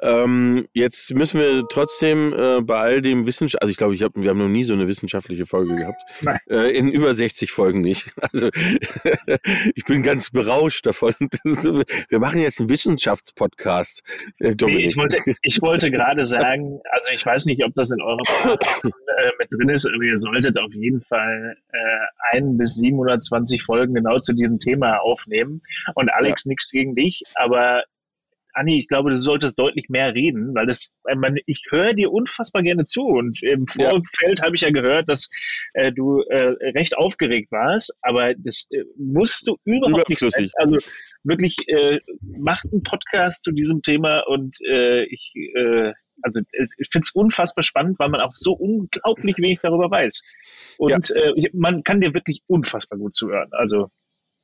Ähm, 0.00 0.66
jetzt 0.72 1.14
müssen 1.14 1.40
wir 1.40 1.64
trotzdem 1.68 2.32
äh, 2.32 2.60
bei 2.60 2.78
all 2.78 3.02
dem 3.02 3.26
Wissenschaft, 3.26 3.62
also 3.62 3.70
ich 3.70 3.76
glaube, 3.76 3.94
ich 3.94 4.02
hab, 4.02 4.12
wir 4.16 4.30
haben 4.30 4.38
noch 4.38 4.48
nie 4.48 4.64
so 4.64 4.72
eine 4.72 4.88
wissenschaftliche 4.88 5.46
Folge 5.46 5.76
gehabt. 5.76 6.02
Äh, 6.50 6.76
in 6.76 6.88
über 6.88 7.12
60 7.12 7.50
Folgen 7.52 7.80
nicht. 7.80 8.12
Also 8.32 8.48
ich 9.74 9.84
bin 9.84 10.02
ganz 10.02 10.30
berauscht 10.30 10.86
davon. 10.86 11.14
wir 11.18 12.18
machen 12.18 12.40
jetzt 12.40 12.60
einen 12.60 12.70
Wissenschaftspodcast. 12.70 14.02
Äh, 14.38 14.54
nee, 14.60 14.86
ich 14.86 14.96
wollte, 14.96 15.18
ich 15.42 15.60
wollte 15.60 15.90
gerade 15.90 16.24
sagen, 16.24 16.80
also 16.90 17.12
ich 17.12 17.26
weiß 17.26 17.44
nicht, 17.46 17.62
ob 17.64 17.74
das 17.74 17.90
in 17.90 18.00
eurer 18.00 18.22
äh, 19.22 19.30
mit 19.38 19.48
drin 19.50 19.68
ist, 19.68 19.86
aber 19.86 20.02
ihr 20.02 20.16
solltet 20.16 20.58
auf 20.58 20.72
jeden 20.72 21.02
Fall 21.02 21.56
äh, 21.72 22.36
ein 22.36 22.56
bis 22.56 22.74
720 22.76 23.62
Folgen 23.62 23.94
genau 23.94 24.18
zu 24.18 24.32
diesem 24.32 24.58
Thema 24.58 24.98
aufnehmen. 24.98 25.62
Und 25.94 26.10
Alex, 26.10 26.44
ja. 26.44 26.50
nichts 26.50 26.70
gegen 26.70 26.94
dich, 26.94 27.22
aber 27.34 27.84
Anni, 28.54 28.78
ich 28.78 28.88
glaube, 28.88 29.10
du 29.10 29.18
solltest 29.18 29.58
deutlich 29.58 29.88
mehr 29.88 30.14
reden, 30.14 30.54
weil 30.54 30.66
das, 30.66 30.92
äh, 31.06 31.14
man, 31.14 31.38
ich 31.46 31.64
höre 31.70 31.94
dir 31.94 32.12
unfassbar 32.12 32.62
gerne 32.62 32.84
zu 32.84 33.02
und 33.02 33.42
im 33.42 33.66
Vorfeld 33.66 34.38
ja. 34.38 34.44
habe 34.44 34.54
ich 34.54 34.60
ja 34.62 34.70
gehört, 34.70 35.08
dass 35.08 35.28
äh, 35.74 35.92
du 35.92 36.20
äh, 36.22 36.54
recht 36.74 36.96
aufgeregt 36.96 37.50
warst, 37.50 37.94
aber 38.02 38.34
das 38.34 38.66
äh, 38.70 38.84
musst 38.96 39.48
du 39.48 39.56
überhaupt 39.64 40.08
nicht 40.08 40.20
sein. 40.20 40.50
Also 40.56 40.78
wirklich, 41.24 41.56
äh, 41.68 42.00
macht 42.40 42.66
einen 42.72 42.82
Podcast 42.82 43.42
zu 43.44 43.52
diesem 43.52 43.82
Thema 43.82 44.20
und 44.26 44.58
äh, 44.68 45.04
ich, 45.04 45.32
äh, 45.54 45.92
also 46.22 46.40
ich 46.54 46.88
finde 46.90 47.04
es 47.04 47.12
unfassbar 47.12 47.64
spannend, 47.64 47.98
weil 47.98 48.08
man 48.08 48.20
auch 48.20 48.32
so 48.32 48.52
unglaublich 48.52 49.36
wenig 49.38 49.60
darüber 49.62 49.90
weiß. 49.90 50.22
Und 50.78 51.08
ja. 51.08 51.16
äh, 51.16 51.50
man 51.52 51.82
kann 51.84 52.00
dir 52.00 52.14
wirklich 52.14 52.42
unfassbar 52.46 52.98
gut 52.98 53.14
zuhören. 53.14 53.48
Also 53.52 53.88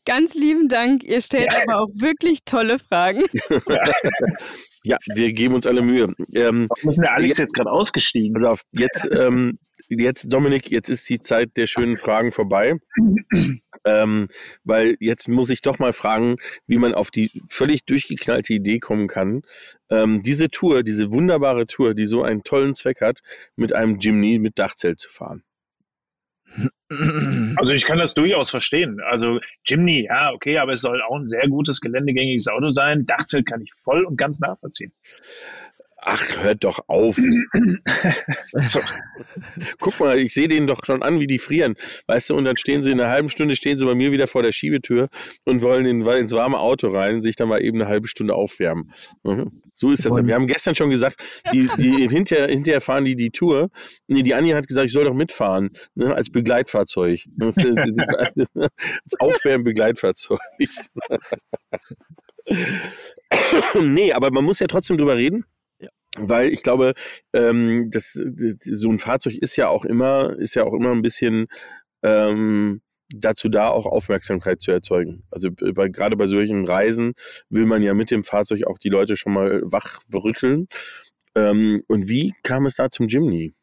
Ganz 0.08 0.32
lieben 0.32 0.68
Dank. 0.68 1.04
Ihr 1.04 1.20
stellt 1.20 1.52
ja. 1.52 1.62
aber 1.62 1.82
auch 1.82 1.88
wirklich 1.92 2.38
tolle 2.46 2.78
Fragen. 2.78 3.24
ja, 4.84 4.96
wir 5.14 5.32
geben 5.34 5.54
uns 5.54 5.66
alle 5.66 5.82
Mühe. 5.82 6.14
Ähm, 6.32 6.66
Warum 6.70 6.88
ist 6.88 6.96
der 6.96 7.12
Alex 7.12 7.28
jetzt, 7.28 7.38
jetzt 7.38 7.54
gerade 7.54 7.70
ausgestiegen? 7.70 8.32
Pass 8.32 8.44
auf, 8.44 8.62
jetzt, 8.72 9.06
ähm, 9.12 9.58
jetzt, 9.88 10.32
Dominik, 10.32 10.70
jetzt 10.70 10.88
ist 10.88 11.08
die 11.08 11.20
Zeit 11.20 11.56
der 11.56 11.66
schönen 11.66 11.96
Fragen 11.96 12.32
vorbei. 12.32 12.76
ähm, 13.84 14.28
weil 14.64 14.96
jetzt 15.00 15.28
muss 15.28 15.50
ich 15.50 15.62
doch 15.62 15.78
mal 15.78 15.92
fragen, 15.92 16.36
wie 16.66 16.78
man 16.78 16.94
auf 16.94 17.10
die 17.10 17.42
völlig 17.48 17.84
durchgeknallte 17.84 18.52
Idee 18.54 18.78
kommen 18.78 19.08
kann, 19.08 19.42
ähm, 19.90 20.22
diese 20.22 20.50
Tour, 20.50 20.82
diese 20.82 21.10
wunderbare 21.10 21.66
Tour, 21.66 21.94
die 21.94 22.06
so 22.06 22.22
einen 22.22 22.42
tollen 22.42 22.74
Zweck 22.74 23.00
hat, 23.00 23.20
mit 23.56 23.72
einem 23.72 23.98
Jimny 23.98 24.38
mit 24.38 24.58
Dachzelt 24.58 25.00
zu 25.00 25.10
fahren. 25.10 25.42
Also 27.56 27.72
ich 27.72 27.84
kann 27.84 27.98
das 27.98 28.14
durchaus 28.14 28.50
verstehen. 28.50 29.00
Also 29.10 29.40
Jimny, 29.66 30.06
ja, 30.06 30.32
okay, 30.32 30.58
aber 30.58 30.72
es 30.72 30.80
soll 30.80 31.02
auch 31.02 31.16
ein 31.16 31.26
sehr 31.26 31.46
gutes 31.48 31.80
geländegängiges 31.80 32.48
Auto 32.48 32.70
sein. 32.70 33.04
Dachzelt 33.04 33.46
kann 33.46 33.60
ich 33.60 33.72
voll 33.84 34.04
und 34.04 34.16
ganz 34.16 34.40
nachvollziehen. 34.40 34.92
Ach, 36.00 36.42
hört 36.42 36.62
doch 36.62 36.78
auf. 36.86 37.18
so. 38.68 38.80
Guck 39.80 39.98
mal, 39.98 40.18
ich 40.18 40.32
sehe 40.32 40.46
denen 40.46 40.68
doch 40.68 40.80
schon 40.84 41.02
an, 41.02 41.18
wie 41.18 41.26
die 41.26 41.38
frieren. 41.38 41.74
Weißt 42.06 42.30
du, 42.30 42.36
und 42.36 42.44
dann 42.44 42.56
stehen 42.56 42.84
sie 42.84 42.92
in 42.92 43.00
einer 43.00 43.10
halben 43.10 43.28
Stunde, 43.28 43.56
stehen 43.56 43.78
sie 43.78 43.84
bei 43.84 43.94
mir 43.94 44.12
wieder 44.12 44.28
vor 44.28 44.42
der 44.42 44.52
Schiebetür 44.52 45.08
und 45.44 45.60
wollen 45.60 45.86
in, 45.86 46.06
ins 46.06 46.32
warme 46.32 46.58
Auto 46.58 46.88
rein, 46.88 47.22
sich 47.22 47.34
dann 47.34 47.48
mal 47.48 47.62
eben 47.62 47.80
eine 47.80 47.90
halbe 47.90 48.06
Stunde 48.06 48.34
aufwärmen. 48.34 48.92
Mhm. 49.24 49.62
So 49.74 49.90
ist 49.90 50.04
das. 50.04 50.14
Wir 50.14 50.34
haben 50.34 50.46
gestern 50.46 50.74
schon 50.74 50.90
gesagt, 50.90 51.16
die, 51.52 51.68
die 51.78 52.08
hinterher, 52.08 52.48
hinterher 52.48 52.80
fahren 52.80 53.04
die 53.04 53.16
die 53.16 53.30
Tour. 53.30 53.70
Nee, 54.06 54.22
die 54.22 54.34
Anja 54.34 54.56
hat 54.56 54.68
gesagt, 54.68 54.86
ich 54.86 54.92
soll 54.92 55.04
doch 55.04 55.14
mitfahren, 55.14 55.70
ne, 55.94 56.14
als 56.14 56.30
Begleitfahrzeug. 56.30 57.24
als 57.38 59.14
Aufwärmbegleitfahrzeug. 59.18 60.38
nee, 63.80 64.12
aber 64.12 64.30
man 64.30 64.44
muss 64.44 64.58
ja 64.58 64.66
trotzdem 64.66 64.96
drüber 64.96 65.16
reden. 65.16 65.44
Weil 66.20 66.52
ich 66.52 66.62
glaube, 66.62 66.94
ähm, 67.32 67.90
das, 67.90 68.12
so 68.12 68.90
ein 68.90 68.98
Fahrzeug 68.98 69.34
ist 69.34 69.56
ja 69.56 69.68
auch 69.68 69.84
immer, 69.84 70.36
ist 70.38 70.54
ja 70.54 70.64
auch 70.64 70.74
immer 70.74 70.90
ein 70.92 71.02
bisschen 71.02 71.46
ähm, 72.02 72.80
dazu 73.14 73.48
da, 73.48 73.68
auch 73.68 73.86
Aufmerksamkeit 73.86 74.60
zu 74.60 74.70
erzeugen. 74.70 75.24
Also 75.30 75.50
bei, 75.50 75.88
gerade 75.88 76.16
bei 76.16 76.26
solchen 76.26 76.66
Reisen 76.66 77.14
will 77.48 77.66
man 77.66 77.82
ja 77.82 77.94
mit 77.94 78.10
dem 78.10 78.24
Fahrzeug 78.24 78.64
auch 78.66 78.78
die 78.78 78.90
Leute 78.90 79.16
schon 79.16 79.32
mal 79.32 79.62
wach 79.64 80.00
rütteln. 80.12 80.68
Ähm, 81.34 81.82
und 81.88 82.08
wie 82.08 82.34
kam 82.42 82.66
es 82.66 82.76
da 82.76 82.90
zum 82.90 83.08
Jimny? 83.08 83.54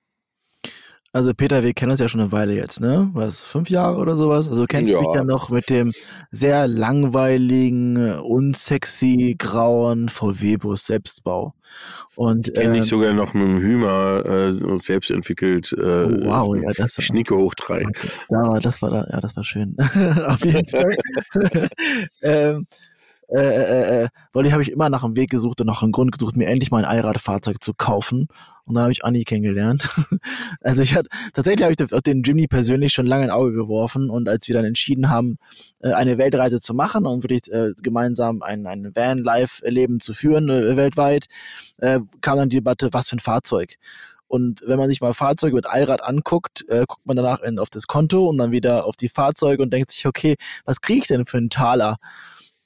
Also 1.16 1.34
Peter, 1.34 1.64
wir 1.64 1.74
kennen 1.74 1.92
uns 1.92 2.02
ja 2.02 2.10
schon 2.10 2.20
eine 2.20 2.34
Weile 2.34 2.54
jetzt, 2.56 2.82
ne? 2.82 3.10
Was, 3.14 3.40
fünf 3.40 3.70
Jahre 3.70 4.00
oder 4.00 4.18
sowas? 4.18 4.50
Also 4.50 4.64
du 4.64 4.68
kennst 4.68 4.92
ja. 4.92 5.00
mich 5.00 5.08
ja 5.16 5.24
noch 5.24 5.50
mit 5.50 5.70
dem 5.70 5.94
sehr 6.30 6.68
langweiligen, 6.68 8.20
unsexy, 8.20 9.38
grauen 9.40 10.10
VW-Bus 10.10 10.86
Selbstbau. 10.86 11.54
Und 12.16 12.54
kenne 12.54 12.76
ähm, 12.76 12.82
ich 12.82 12.90
sogar 12.90 13.14
noch 13.14 13.34
mit 13.34 13.44
dem 13.44 13.60
Hümer 13.62 14.26
äh, 14.26 14.80
selbst 14.80 15.10
entwickelt. 15.10 15.72
Äh, 15.72 15.80
oh, 15.80 16.26
wow, 16.26 16.58
ja, 16.58 16.74
das 16.74 16.98
war, 16.98 17.06
Schnicke 17.06 17.38
hoch 17.38 17.56
drei. 17.56 17.86
Da, 18.28 18.60
das 18.60 18.82
war 18.82 18.92
da, 18.92 19.08
ja, 19.10 19.22
das 19.22 19.38
war 19.38 19.46
schön. 19.46 19.78
Auf 20.28 20.44
jeden 20.44 20.68
Fall. 20.68 20.98
ähm, 22.24 22.66
äh, 23.30 23.40
äh, 23.40 24.04
äh, 24.04 24.10
weil 24.34 24.46
ich 24.46 24.52
habe 24.52 24.62
ich 24.62 24.72
immer 24.72 24.90
nach 24.90 25.04
einem 25.04 25.16
Weg 25.16 25.32
gesucht 25.32 25.60
und 25.62 25.68
nach 25.68 25.82
einem 25.82 25.92
Grund 25.92 26.12
gesucht, 26.12 26.38
mir 26.38 26.48
endlich 26.48 26.70
mal 26.70 26.80
ein 26.80 26.86
Allradfahrzeug 26.86 27.64
zu 27.64 27.74
kaufen. 27.74 28.28
Und 28.66 28.76
dann 28.76 28.84
habe 28.84 28.92
ich 28.92 29.04
Anni 29.04 29.24
kennengelernt. 29.24 29.90
also 30.62 30.82
ich 30.82 30.96
hatte, 30.96 31.10
tatsächlich 31.34 31.64
habe 31.64 31.74
ich 31.74 32.02
den 32.04 32.22
Jimny 32.24 32.48
persönlich 32.48 32.94
schon 32.94 33.08
lange 33.08 33.24
ein 33.24 33.32
Auge 33.32 33.54
geworfen 33.54 34.10
und 34.10 34.30
als 34.30 34.48
wir 34.48 34.54
dann 34.54 34.66
entschieden 34.66 35.10
haben, 35.10 35.38
äh, 35.80 35.94
eine 35.94 36.18
Weltreise 36.18 36.60
zu 36.60 36.74
machen 36.74 37.06
und 37.06 37.24
wirklich 37.24 37.52
äh, 37.52 37.72
gemeinsam 37.82 38.44
ein, 38.44 38.68
ein 38.68 38.96
Van-Life-Leben 38.96 40.00
zu 40.00 40.14
führen 40.14 40.50
äh, 40.50 40.78
weltweit, 40.78 41.26
äh, 41.78 42.00
kam 42.22 42.38
dann 42.38 42.50
die 42.50 42.58
Debatte, 42.58 42.90
was 42.92 43.10
für 43.10 43.16
ein 43.16 43.20
Fahrzeug. 43.20 43.78
Und 44.28 44.64
wenn 44.66 44.78
man 44.78 44.90
sich 44.90 45.02
mal 45.02 45.14
Fahrzeuge 45.14 45.56
mit 45.56 45.68
Allrad 45.68 46.04
anguckt, 46.04 46.68
äh, 46.68 46.86
guckt 46.88 47.06
man 47.06 47.16
danach 47.16 47.42
in, 47.42 47.60
auf 47.60 47.70
das 47.70 47.88
Konto 47.88 48.28
und 48.28 48.38
dann 48.38 48.52
wieder 48.52 48.86
auf 48.86 48.96
die 48.96 49.10
Fahrzeuge 49.10 49.62
und 49.64 49.72
denkt 49.72 49.92
sich, 49.92 50.06
okay, 50.06 50.36
was 50.66 50.82
kriege 50.82 51.00
ich 51.00 51.08
denn 51.08 51.26
für 51.26 51.38
einen 51.38 51.50
Taler? 51.50 51.98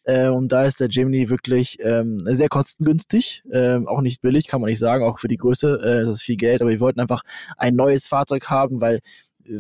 Äh, 0.10 0.30
und 0.30 0.52
da 0.52 0.64
ist 0.66 0.80
der 0.80 0.88
Jimny 0.88 1.30
wirklich 1.30 1.78
ähm, 1.82 2.18
sehr 2.24 2.50
kostengünstig, 2.50 3.44
äh, 3.52 3.80
auch 3.86 4.02
nicht 4.02 4.22
billig, 4.22 4.48
kann 4.48 4.62
man 4.62 4.70
nicht 4.70 4.80
sagen, 4.80 5.04
auch 5.04 5.20
für 5.20 5.28
die 5.28 5.38
Größe 5.38 5.80
äh, 5.84 6.02
ist 6.02 6.10
es 6.10 6.22
viel 6.22 6.38
Geld, 6.38 6.62
aber 6.62 6.72
wir 6.72 6.80
wollten 6.80 7.00
einfach 7.00 7.22
ein 7.58 7.76
neues 7.76 8.08
Fahrzeug 8.08 8.50
haben, 8.50 8.82
weil 8.82 9.02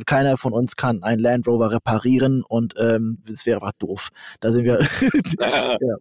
keiner 0.05 0.37
von 0.37 0.53
uns 0.53 0.75
kann 0.75 1.03
einen 1.03 1.21
Land 1.21 1.47
Rover 1.47 1.71
reparieren 1.71 2.43
und 2.47 2.75
ähm, 2.77 3.19
das 3.27 3.45
wäre 3.45 3.57
einfach 3.57 3.73
doof. 3.79 4.09
Da 4.39 4.51
sind 4.51 4.63
wir 4.63 4.81
ja. 5.39 5.95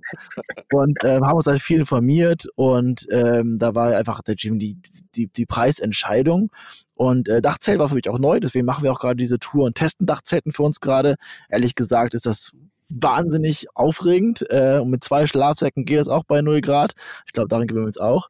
und 0.72 0.98
ähm, 1.04 1.26
haben 1.26 1.36
uns 1.36 1.46
halt 1.46 1.60
viel 1.60 1.80
informiert 1.80 2.46
und 2.54 3.06
ähm, 3.10 3.58
da 3.58 3.74
war 3.74 3.96
einfach 3.96 4.22
der 4.22 4.34
Jim 4.34 4.58
die, 4.58 4.78
die, 5.14 5.28
die 5.28 5.46
Preisentscheidung 5.46 6.50
und 6.94 7.28
äh, 7.28 7.40
Dachzelt 7.40 7.78
war 7.78 7.88
für 7.88 7.94
mich 7.94 8.08
auch 8.08 8.18
neu, 8.18 8.40
deswegen 8.40 8.66
machen 8.66 8.84
wir 8.84 8.92
auch 8.92 9.00
gerade 9.00 9.16
diese 9.16 9.38
Tour 9.38 9.64
und 9.66 9.74
testen 9.74 10.06
Dachzelten 10.06 10.52
für 10.52 10.62
uns 10.62 10.80
gerade. 10.80 11.16
Ehrlich 11.48 11.74
gesagt 11.74 12.14
ist 12.14 12.26
das 12.26 12.52
wahnsinnig 12.88 13.66
aufregend. 13.74 14.44
Äh, 14.50 14.78
und 14.78 14.90
mit 14.90 15.04
zwei 15.04 15.26
Schlafsäcken 15.26 15.84
geht 15.84 15.98
das 15.98 16.08
auch 16.08 16.24
bei 16.24 16.42
0 16.42 16.60
Grad. 16.60 16.92
Ich 17.26 17.32
glaube, 17.32 17.48
darin 17.48 17.66
gewöhnen 17.66 17.84
wir 17.84 17.88
uns 17.88 17.98
auch. 17.98 18.28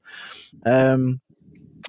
Ähm, 0.64 1.20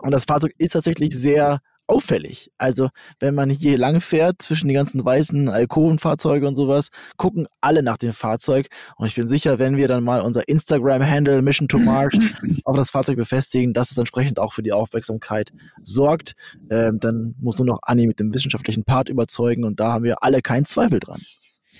und 0.01 0.11
das 0.11 0.25
Fahrzeug 0.25 0.53
ist 0.57 0.71
tatsächlich 0.71 1.17
sehr 1.17 1.59
auffällig. 1.89 2.51
Also, 2.57 2.89
wenn 3.19 3.35
man 3.35 3.49
hier 3.49 3.77
lang 3.77 3.99
fährt 3.99 4.41
zwischen 4.41 4.67
die 4.67 4.73
ganzen 4.73 5.03
weißen 5.03 5.49
Alkovenfahrzeuge 5.49 6.47
und 6.47 6.55
sowas, 6.55 6.89
gucken 7.17 7.47
alle 7.61 7.83
nach 7.83 7.97
dem 7.97 8.13
Fahrzeug. 8.13 8.67
Und 8.95 9.07
ich 9.07 9.15
bin 9.15 9.27
sicher, 9.27 9.59
wenn 9.59 9.75
wir 9.75 9.87
dann 9.87 10.03
mal 10.03 10.21
unser 10.21 10.47
Instagram-Handle 10.47 11.41
Mission 11.41 11.67
to 11.67 11.79
Mars 11.79 12.13
auf 12.63 12.75
das 12.75 12.91
Fahrzeug 12.91 13.17
befestigen, 13.17 13.73
dass 13.73 13.91
es 13.91 13.97
entsprechend 13.97 14.39
auch 14.39 14.53
für 14.53 14.63
die 14.63 14.71
Aufmerksamkeit 14.71 15.51
sorgt, 15.81 16.33
ähm, 16.69 16.99
dann 16.99 17.35
muss 17.39 17.57
nur 17.57 17.67
noch 17.67 17.79
Anni 17.81 18.05
mit 18.05 18.19
dem 18.19 18.33
wissenschaftlichen 18.33 18.83
Part 18.83 19.09
überzeugen 19.09 19.63
und 19.63 19.79
da 19.79 19.93
haben 19.93 20.03
wir 20.03 20.23
alle 20.23 20.41
keinen 20.41 20.65
Zweifel 20.65 20.99
dran. 20.99 21.21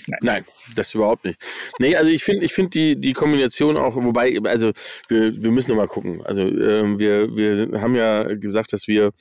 Nein. 0.10 0.20
Nein, 0.22 0.46
das 0.76 0.94
überhaupt 0.94 1.26
nicht. 1.26 1.40
Nee, 1.80 1.96
also 1.96 2.12
ich 2.12 2.24
finde, 2.24 2.46
ich 2.46 2.54
finde 2.54 2.70
die, 2.72 2.96
die 3.00 3.14
Kombination 3.14 3.78
auch, 3.78 3.96
wobei, 3.96 4.38
also 4.44 4.72
wir, 5.08 5.42
wir 5.42 5.52
müssen 5.52 5.72
noch 5.72 5.78
mal 5.78 5.88
gucken. 5.88 6.22
Also 6.26 6.44
ähm, 6.44 7.00
wir, 7.00 7.36
wir 7.36 7.82
haben 7.82 7.96
ja 7.96 8.24
gesagt, 8.36 8.74
dass 8.74 8.88
wir 8.88 9.12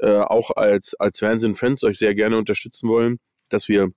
äh, 0.00 0.20
auch 0.20 0.50
als, 0.56 0.94
als 0.98 1.18
Fernsehen-Fans 1.18 1.84
euch 1.84 1.98
sehr 1.98 2.14
gerne 2.14 2.36
unterstützen 2.36 2.88
wollen, 2.88 3.18
dass 3.48 3.68
wir 3.68 3.90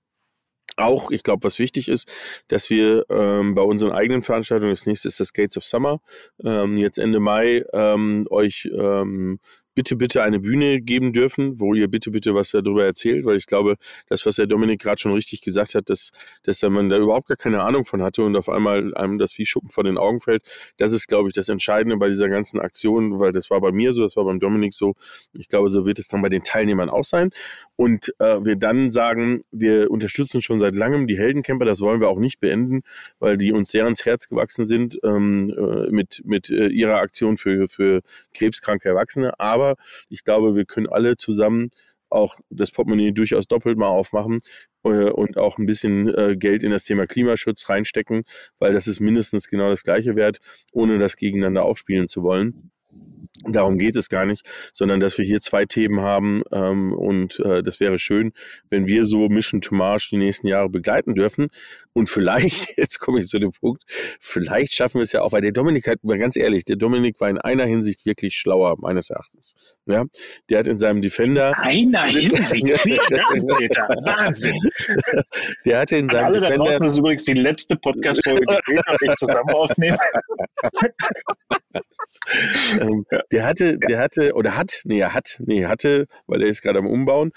auch, 0.76 1.10
ich 1.10 1.22
glaube, 1.22 1.44
was 1.44 1.58
wichtig 1.58 1.88
ist, 1.88 2.10
dass 2.48 2.70
wir 2.70 3.04
ähm, 3.10 3.54
bei 3.54 3.62
unseren 3.62 3.92
eigenen 3.92 4.22
Veranstaltungen, 4.22 4.72
das 4.72 4.86
nächste 4.86 5.08
ist 5.08 5.20
das 5.20 5.32
Gates 5.32 5.56
of 5.56 5.64
Summer, 5.64 6.00
ähm, 6.44 6.78
jetzt 6.78 6.98
Ende 6.98 7.20
Mai 7.20 7.64
ähm, 7.72 8.26
euch 8.30 8.68
ähm, 8.72 9.38
bitte, 9.74 9.96
bitte 9.96 10.22
eine 10.22 10.40
Bühne 10.40 10.80
geben 10.80 11.12
dürfen, 11.12 11.58
wo 11.58 11.74
ihr 11.74 11.88
bitte, 11.88 12.10
bitte 12.10 12.34
was 12.34 12.50
darüber 12.50 12.84
erzählt, 12.84 13.24
weil 13.24 13.36
ich 13.36 13.46
glaube, 13.46 13.76
das, 14.08 14.26
was 14.26 14.36
der 14.36 14.46
Dominik 14.46 14.80
gerade 14.80 14.98
schon 14.98 15.12
richtig 15.12 15.40
gesagt 15.40 15.74
hat, 15.74 15.88
dass, 15.88 16.10
dass 16.42 16.62
man 16.62 16.88
da 16.88 16.98
überhaupt 16.98 17.28
gar 17.28 17.36
keine 17.36 17.62
Ahnung 17.62 17.84
von 17.84 18.02
hatte 18.02 18.22
und 18.22 18.36
auf 18.36 18.48
einmal 18.48 18.94
einem 18.94 19.18
das 19.18 19.36
wie 19.38 19.46
Schuppen 19.46 19.70
von 19.70 19.84
den 19.84 19.98
Augen 19.98 20.20
fällt, 20.20 20.42
das 20.76 20.92
ist, 20.92 21.08
glaube 21.08 21.28
ich, 21.28 21.34
das 21.34 21.48
Entscheidende 21.48 21.96
bei 21.96 22.08
dieser 22.08 22.28
ganzen 22.28 22.60
Aktion, 22.60 23.18
weil 23.18 23.32
das 23.32 23.50
war 23.50 23.60
bei 23.60 23.72
mir 23.72 23.92
so, 23.92 24.02
das 24.02 24.16
war 24.16 24.24
beim 24.24 24.40
Dominik 24.40 24.74
so. 24.74 24.94
Ich 25.32 25.48
glaube, 25.48 25.70
so 25.70 25.86
wird 25.86 25.98
es 25.98 26.08
dann 26.08 26.22
bei 26.22 26.28
den 26.28 26.42
Teilnehmern 26.42 26.90
auch 26.90 27.04
sein. 27.04 27.30
Und 27.76 28.14
äh, 28.18 28.44
wir 28.44 28.56
dann 28.56 28.90
sagen, 28.90 29.42
wir 29.50 29.90
unterstützen 29.90 30.42
schon 30.42 30.60
seit 30.60 30.76
langem 30.76 31.06
die 31.06 31.18
Heldencamper, 31.18 31.64
das 31.64 31.80
wollen 31.80 32.00
wir 32.00 32.08
auch 32.08 32.18
nicht 32.18 32.40
beenden, 32.40 32.82
weil 33.18 33.38
die 33.38 33.52
uns 33.52 33.70
sehr 33.70 33.84
ans 33.84 34.04
Herz 34.04 34.28
gewachsen 34.28 34.66
sind 34.66 34.98
ähm, 35.02 35.54
äh, 35.56 35.90
mit, 35.90 36.22
mit 36.24 36.50
äh, 36.50 36.68
ihrer 36.68 36.96
Aktion 36.96 37.36
für, 37.36 37.68
für 37.68 38.02
krebskranke 38.34 38.88
Erwachsene. 38.88 39.38
Aber 39.40 39.61
aber 39.62 39.76
ich 40.08 40.24
glaube, 40.24 40.56
wir 40.56 40.64
können 40.64 40.88
alle 40.88 41.16
zusammen 41.16 41.70
auch 42.10 42.38
das 42.50 42.70
Portemonnaie 42.70 43.12
durchaus 43.12 43.46
doppelt 43.46 43.78
mal 43.78 43.86
aufmachen 43.86 44.40
äh, 44.84 45.10
und 45.10 45.38
auch 45.38 45.58
ein 45.58 45.66
bisschen 45.66 46.08
äh, 46.14 46.36
Geld 46.36 46.62
in 46.62 46.70
das 46.70 46.84
Thema 46.84 47.06
Klimaschutz 47.06 47.68
reinstecken, 47.68 48.24
weil 48.58 48.74
das 48.74 48.86
ist 48.86 49.00
mindestens 49.00 49.48
genau 49.48 49.70
das 49.70 49.82
gleiche 49.82 50.14
wert, 50.16 50.38
ohne 50.72 50.98
das 50.98 51.16
gegeneinander 51.16 51.64
aufspielen 51.64 52.08
zu 52.08 52.22
wollen. 52.22 52.70
Darum 53.44 53.78
geht 53.78 53.96
es 53.96 54.08
gar 54.08 54.24
nicht, 54.24 54.44
sondern 54.72 55.00
dass 55.00 55.18
wir 55.18 55.24
hier 55.24 55.40
zwei 55.40 55.64
Themen 55.64 56.00
haben 56.00 56.42
ähm, 56.52 56.92
und 56.92 57.40
äh, 57.40 57.62
das 57.62 57.80
wäre 57.80 57.98
schön, 57.98 58.32
wenn 58.70 58.86
wir 58.86 59.04
so 59.04 59.28
Mission 59.28 59.60
to 59.60 59.74
Mars 59.74 60.08
die 60.10 60.16
nächsten 60.16 60.46
Jahre 60.46 60.68
begleiten 60.68 61.14
dürfen 61.14 61.48
und 61.92 62.08
vielleicht, 62.08 62.76
jetzt 62.76 63.00
komme 63.00 63.20
ich 63.20 63.26
zu 63.26 63.38
dem 63.40 63.52
Punkt, 63.52 63.82
vielleicht 64.20 64.74
schaffen 64.74 64.98
wir 64.98 65.02
es 65.02 65.12
ja 65.12 65.22
auch, 65.22 65.32
weil 65.32 65.42
der 65.42 65.52
Dominik 65.52 65.88
hat, 65.88 66.04
mal 66.04 66.18
ganz 66.18 66.36
ehrlich, 66.36 66.64
der 66.64 66.76
Dominik 66.76 67.20
war 67.20 67.30
in 67.30 67.38
einer 67.38 67.64
Hinsicht 67.64 68.06
wirklich 68.06 68.36
schlauer, 68.36 68.76
meines 68.78 69.10
Erachtens. 69.10 69.54
Ja, 69.86 70.04
der 70.48 70.60
hat 70.60 70.68
in 70.68 70.78
seinem 70.78 71.02
Defender. 71.02 71.58
Einer 71.58 72.02
Hinsicht? 72.04 72.70
Wahnsinn. 74.04 74.54
Der 75.64 75.80
hatte 75.80 75.96
in 75.96 76.08
seinem 76.08 76.24
Alle 76.26 76.40
Defender. 76.40 76.58
Da 76.58 76.64
draußen, 76.64 76.82
das 76.86 76.92
ist 76.92 76.98
übrigens 76.98 77.24
die 77.24 77.32
letzte 77.34 77.76
Podcast-Folge, 77.76 78.60
die 78.68 78.72
wir 78.72 78.96
nicht 79.00 79.18
zusammen 79.18 79.50
aufnehmen. 79.50 79.98
Ähm, 82.82 83.06
der 83.30 83.46
hatte, 83.46 83.78
der 83.78 83.98
hatte, 83.98 84.34
oder 84.34 84.56
hat, 84.56 84.80
nee, 84.84 84.98
er 84.98 85.14
hat, 85.14 85.40
nee, 85.44 85.64
hatte, 85.64 86.06
weil 86.26 86.42
er 86.42 86.48
ist 86.48 86.62
gerade 86.62 86.78
am 86.78 86.86
Umbauen, 86.86 87.32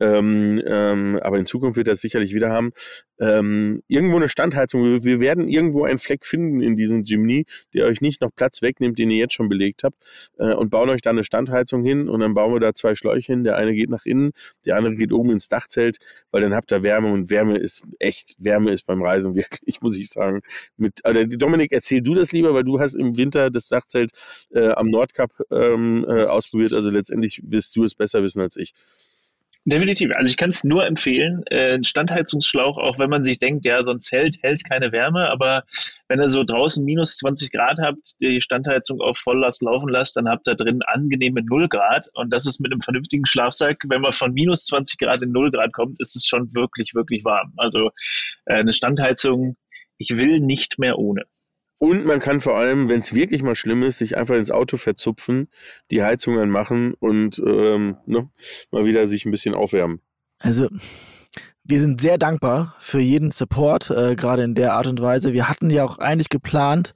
ähm, 0.00 0.62
ähm, 0.66 1.18
aber 1.22 1.38
in 1.38 1.46
Zukunft 1.46 1.76
wird 1.76 1.88
es 1.88 2.00
sicherlich 2.00 2.34
wieder 2.34 2.50
haben. 2.50 2.72
Ähm, 3.18 3.82
irgendwo 3.88 4.16
eine 4.16 4.28
Standheizung. 4.28 5.02
Wir 5.02 5.20
werden 5.20 5.48
irgendwo 5.48 5.84
einen 5.84 5.98
Fleck 5.98 6.26
finden 6.26 6.60
in 6.60 6.76
diesem 6.76 7.04
Jimny, 7.04 7.46
der 7.72 7.86
euch 7.86 8.02
nicht 8.02 8.20
noch 8.20 8.30
Platz 8.34 8.60
wegnimmt, 8.60 8.98
den 8.98 9.10
ihr 9.10 9.16
jetzt 9.16 9.32
schon 9.32 9.48
belegt 9.48 9.84
habt, 9.84 9.96
äh, 10.38 10.52
und 10.52 10.70
bauen 10.70 10.90
euch 10.90 11.00
da 11.00 11.10
eine 11.10 11.24
Standheizung 11.24 11.82
hin 11.82 12.08
und 12.08 12.20
dann 12.20 12.34
bauen 12.34 12.52
wir 12.52 12.60
da 12.60 12.74
zwei 12.74 12.94
Schläuche 12.94 13.32
hin. 13.32 13.44
Der 13.44 13.56
eine 13.56 13.74
geht 13.74 13.88
nach 13.88 14.04
innen, 14.04 14.32
der 14.66 14.76
andere 14.76 14.96
geht 14.96 15.12
oben 15.12 15.30
ins 15.30 15.48
Dachzelt, 15.48 15.96
weil 16.30 16.42
dann 16.42 16.54
habt 16.54 16.72
ihr 16.72 16.82
Wärme 16.82 17.10
und 17.10 17.30
Wärme 17.30 17.56
ist 17.56 17.84
echt, 17.98 18.36
Wärme 18.38 18.72
ist 18.72 18.86
beim 18.86 19.02
Reisen 19.02 19.34
wirklich, 19.34 19.80
muss 19.80 19.96
ich 19.96 20.10
sagen. 20.10 20.42
Mit, 20.76 21.04
also 21.04 21.24
Dominik, 21.24 21.72
erzähl 21.72 22.02
du 22.02 22.14
das 22.14 22.32
lieber, 22.32 22.52
weil 22.52 22.64
du 22.64 22.80
hast 22.80 22.96
im 22.96 23.16
Winter 23.16 23.50
das 23.50 23.68
Dachzelt 23.68 24.10
äh, 24.50 24.68
am 24.70 24.90
Nordkap 24.90 25.32
ähm, 25.50 26.04
äh, 26.06 26.24
ausprobiert. 26.24 26.74
Also 26.74 26.90
letztendlich 26.90 27.40
wirst 27.44 27.74
du 27.76 27.84
es 27.84 27.94
besser 27.94 28.22
wissen 28.22 28.42
als 28.42 28.56
ich. 28.56 28.74
Definitiv. 29.68 30.12
Also 30.14 30.30
ich 30.30 30.36
kann 30.36 30.50
es 30.50 30.62
nur 30.62 30.86
empfehlen. 30.86 31.42
Äh, 31.50 31.74
ein 31.74 31.82
Standheizungsschlauch, 31.82 32.78
auch 32.78 33.00
wenn 33.00 33.10
man 33.10 33.24
sich 33.24 33.40
denkt, 33.40 33.66
ja, 33.66 33.82
so 33.82 33.90
ein 33.90 34.00
Zelt 34.00 34.36
hält 34.42 34.62
keine 34.64 34.92
Wärme, 34.92 35.28
aber 35.28 35.64
wenn 36.06 36.20
ihr 36.20 36.28
so 36.28 36.44
draußen 36.44 36.84
minus 36.84 37.16
20 37.16 37.50
Grad 37.50 37.78
habt, 37.82 38.12
die 38.20 38.40
Standheizung 38.40 39.00
auf 39.00 39.18
Volllast 39.18 39.62
laufen 39.62 39.88
lasst, 39.88 40.16
dann 40.16 40.28
habt 40.28 40.46
ihr 40.46 40.54
drin 40.54 40.82
angenehme 40.86 41.42
0 41.42 41.68
Grad. 41.68 42.06
Und 42.14 42.32
das 42.32 42.46
ist 42.46 42.60
mit 42.60 42.70
einem 42.70 42.80
vernünftigen 42.80 43.26
Schlafsack, 43.26 43.82
wenn 43.88 44.02
man 44.02 44.12
von 44.12 44.32
minus 44.32 44.66
20 44.66 45.00
Grad 45.00 45.20
in 45.22 45.32
0 45.32 45.50
Grad 45.50 45.72
kommt, 45.72 45.98
ist 45.98 46.14
es 46.14 46.26
schon 46.26 46.54
wirklich, 46.54 46.94
wirklich 46.94 47.24
warm. 47.24 47.52
Also 47.56 47.90
äh, 48.44 48.54
eine 48.54 48.72
Standheizung, 48.72 49.56
ich 49.98 50.16
will 50.16 50.36
nicht 50.36 50.78
mehr 50.78 50.96
ohne. 50.96 51.24
Und 51.78 52.06
man 52.06 52.20
kann 52.20 52.40
vor 52.40 52.56
allem, 52.56 52.88
wenn 52.88 53.00
es 53.00 53.14
wirklich 53.14 53.42
mal 53.42 53.54
schlimm 53.54 53.82
ist, 53.82 53.98
sich 53.98 54.16
einfach 54.16 54.34
ins 54.34 54.50
Auto 54.50 54.76
verzupfen, 54.78 55.48
die 55.90 56.02
Heizung 56.02 56.38
anmachen 56.38 56.94
und 56.94 57.38
ähm, 57.38 57.96
ne, 58.06 58.30
mal 58.70 58.86
wieder 58.86 59.06
sich 59.06 59.26
ein 59.26 59.30
bisschen 59.30 59.54
aufwärmen. 59.54 60.00
Also, 60.38 60.68
wir 61.64 61.80
sind 61.80 62.00
sehr 62.00 62.16
dankbar 62.16 62.76
für 62.78 63.00
jeden 63.00 63.30
Support, 63.30 63.90
äh, 63.90 64.14
gerade 64.16 64.42
in 64.42 64.54
der 64.54 64.74
Art 64.74 64.86
und 64.86 65.00
Weise. 65.00 65.32
Wir 65.32 65.48
hatten 65.48 65.68
ja 65.68 65.84
auch 65.84 65.98
eigentlich 65.98 66.30
geplant, 66.30 66.94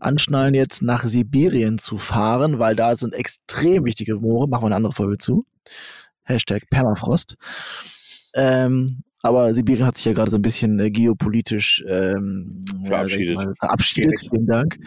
Anschnallen 0.00 0.54
jetzt 0.54 0.82
nach 0.82 1.04
Sibirien 1.04 1.78
zu 1.78 1.98
fahren, 1.98 2.58
weil 2.58 2.74
da 2.74 2.96
sind 2.96 3.14
extrem 3.14 3.84
wichtige 3.84 4.16
Moore. 4.16 4.48
Machen 4.48 4.62
wir 4.62 4.66
eine 4.66 4.76
andere 4.76 4.94
Folge 4.94 5.18
zu. 5.18 5.44
Hashtag 6.22 6.70
Permafrost. 6.70 7.36
Ähm, 8.34 9.02
aber 9.22 9.52
Sibirien 9.52 9.86
hat 9.86 9.96
sich 9.96 10.06
ja 10.06 10.12
gerade 10.12 10.30
so 10.30 10.38
ein 10.38 10.42
bisschen 10.42 10.78
äh, 10.80 10.90
geopolitisch 10.90 11.84
ähm, 11.86 12.62
verabschiedet. 12.84 13.36
Mal, 13.36 13.54
verabschiedet. 13.58 14.20
Vielen 14.30 14.46
Dank. 14.46 14.78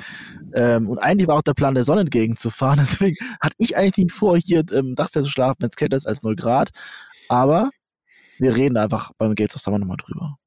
Ähm, 0.54 0.90
und 0.90 0.98
eigentlich 0.98 1.28
war 1.28 1.36
auch 1.38 1.44
der 1.44 1.54
Plan, 1.54 1.76
der 1.76 1.84
Sonne 1.84 2.02
entgegenzufahren. 2.02 2.80
Deswegen 2.82 3.16
hatte 3.42 3.56
ich 3.58 3.78
eigentlich 3.78 4.06
nicht 4.06 4.12
vor, 4.12 4.38
hier 4.38 4.64
ähm, 4.72 4.96
Dachzelt 4.96 5.26
zu 5.26 5.32
schlafen, 5.32 5.58
wenn 5.60 5.70
es 5.70 5.76
kälter 5.76 5.98
ist 5.98 6.08
als 6.08 6.24
0 6.24 6.36
Grad. 6.36 6.72
Aber 7.30 7.70
wir 8.40 8.56
reden 8.56 8.78
einfach 8.78 9.12
beim 9.18 9.36
Gates 9.36 9.56
of 9.56 9.62
Summer 9.62 9.80
nochmal 9.80 9.98
drüber. 9.98 10.38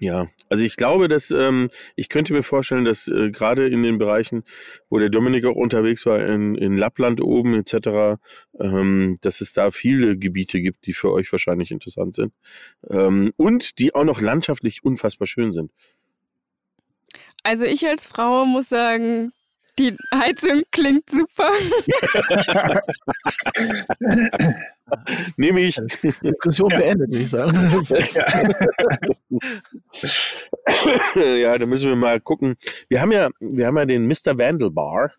Ja, 0.00 0.28
also 0.48 0.64
ich 0.64 0.76
glaube, 0.76 1.08
dass 1.08 1.30
ähm, 1.30 1.70
ich 1.96 2.08
könnte 2.08 2.32
mir 2.32 2.42
vorstellen, 2.42 2.84
dass 2.84 3.08
äh, 3.08 3.30
gerade 3.30 3.68
in 3.68 3.82
den 3.82 3.98
Bereichen, 3.98 4.44
wo 4.90 4.98
der 4.98 5.08
Dominik 5.08 5.44
auch 5.44 5.56
unterwegs 5.56 6.04
war, 6.04 6.24
in, 6.24 6.56
in 6.56 6.76
Lappland 6.76 7.20
oben 7.20 7.54
etc., 7.54 8.18
ähm, 8.58 9.18
dass 9.20 9.40
es 9.40 9.52
da 9.52 9.70
viele 9.70 10.16
Gebiete 10.16 10.60
gibt, 10.60 10.86
die 10.86 10.92
für 10.92 11.12
euch 11.12 11.30
wahrscheinlich 11.30 11.70
interessant 11.70 12.14
sind 12.14 12.32
ähm, 12.90 13.32
und 13.36 13.78
die 13.78 13.94
auch 13.94 14.04
noch 14.04 14.20
landschaftlich 14.20 14.84
unfassbar 14.84 15.26
schön 15.26 15.52
sind. 15.52 15.70
Also 17.42 17.64
ich 17.64 17.86
als 17.86 18.06
Frau 18.06 18.44
muss 18.46 18.68
sagen, 18.68 19.32
die 19.78 19.96
Heizung 20.12 20.62
klingt 20.70 21.08
super. 21.10 21.50
Nehme 25.36 25.62
ich. 25.62 25.80
Diskussion 26.22 26.70
ja. 26.70 26.76
beendet, 26.78 27.10
würde 27.10 27.22
ich 27.24 27.30
sagen. 27.30 27.56
ja, 31.40 31.58
da 31.58 31.66
müssen 31.66 31.88
wir 31.88 31.96
mal 31.96 32.20
gucken. 32.20 32.56
Wir 32.88 33.00
haben 33.00 33.12
ja, 33.12 33.30
wir 33.40 33.66
haben 33.66 33.76
ja 33.76 33.86
den 33.86 34.06
Mr. 34.06 34.38
Vandelbar. 34.38 35.12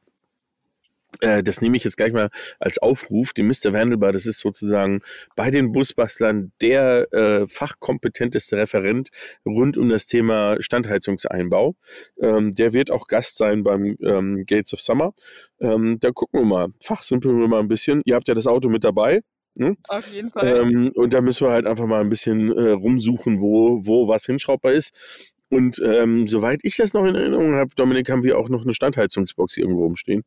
Äh, 1.22 1.44
das 1.44 1.62
nehme 1.62 1.78
ich 1.78 1.84
jetzt 1.84 1.98
gleich 1.98 2.14
mal 2.14 2.30
als 2.60 2.78
Aufruf. 2.78 3.34
Die 3.34 3.44
Mr. 3.44 3.74
Vandelbar, 3.74 4.12
das 4.12 4.26
ist 4.26 4.40
sozusagen 4.40 5.02
bei 5.36 5.52
den 5.52 5.72
Busbastlern 5.72 6.52
der 6.62 7.12
äh, 7.14 7.48
fachkompetenteste 7.48 8.58
Referent 8.58 9.10
rund 9.46 9.78
um 9.78 9.90
das 9.90 10.06
Thema 10.06 10.58
Standheizungseinbau. 10.60 11.76
Ähm, 12.20 12.54
der 12.54 12.74
wird 12.74 12.92
auch 12.92 13.08
Gast 13.08 13.38
sein 13.38 13.64
beim 13.64 13.96
ähm, 14.02 14.44
Gates 14.46 14.74
of 14.74 14.82
Summer. 14.82 15.14
Ähm, 15.60 16.00
da 16.00 16.12
gucken 16.12 16.42
wir 16.42 16.46
mal, 16.46 16.68
fachsimpeln 16.82 17.40
wir 17.40 17.48
mal 17.48 17.60
ein 17.60 17.68
bisschen. 17.68 18.02
Ihr 18.06 18.16
habt 18.16 18.28
ja 18.28 18.34
das 18.34 18.48
Auto 18.48 18.70
mit 18.70 18.84
dabei. 18.84 19.22
Ne? 19.58 19.78
Auf 19.88 20.12
jeden 20.12 20.32
Fall. 20.32 20.48
Ähm, 20.48 20.92
und 20.96 21.14
da 21.14 21.22
müssen 21.22 21.48
wir 21.48 21.52
halt 21.52 21.66
einfach 21.66 21.86
mal 21.86 22.02
ein 22.02 22.10
bisschen 22.10 22.52
äh, 22.52 22.72
rumsuchen, 22.72 23.40
wo, 23.40 23.86
wo 23.86 24.08
was 24.10 24.26
hinschraubbar 24.26 24.74
ist. 24.74 25.34
Und 25.50 25.82
ähm, 25.86 26.28
soweit 26.28 26.60
ich 26.64 26.76
das 26.76 26.94
noch 26.94 27.06
in 27.06 27.16
Erinnerung 27.16 27.54
habe, 27.54 27.72
Dominik, 27.76 28.10
haben 28.10 28.24
wir 28.24 28.38
auch 28.38 28.50
noch 28.50 28.64
eine 28.64 28.74
Standheizungsbox 28.74 29.58
irgendwo 29.58 29.84
rumstehen. 29.84 30.24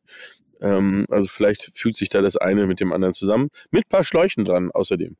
Ähm, 0.61 1.05
also 1.09 1.27
vielleicht 1.27 1.71
fügt 1.73 1.95
sich 1.97 2.09
da 2.09 2.21
das 2.21 2.35
eine 2.35 2.67
mit 2.67 2.79
dem 2.79 2.91
anderen 2.91 3.13
zusammen. 3.13 3.49
Mit 3.71 3.85
ein 3.85 3.89
paar 3.89 4.03
Schläuchen 4.03 4.45
dran 4.45 4.71
außerdem. 4.71 5.15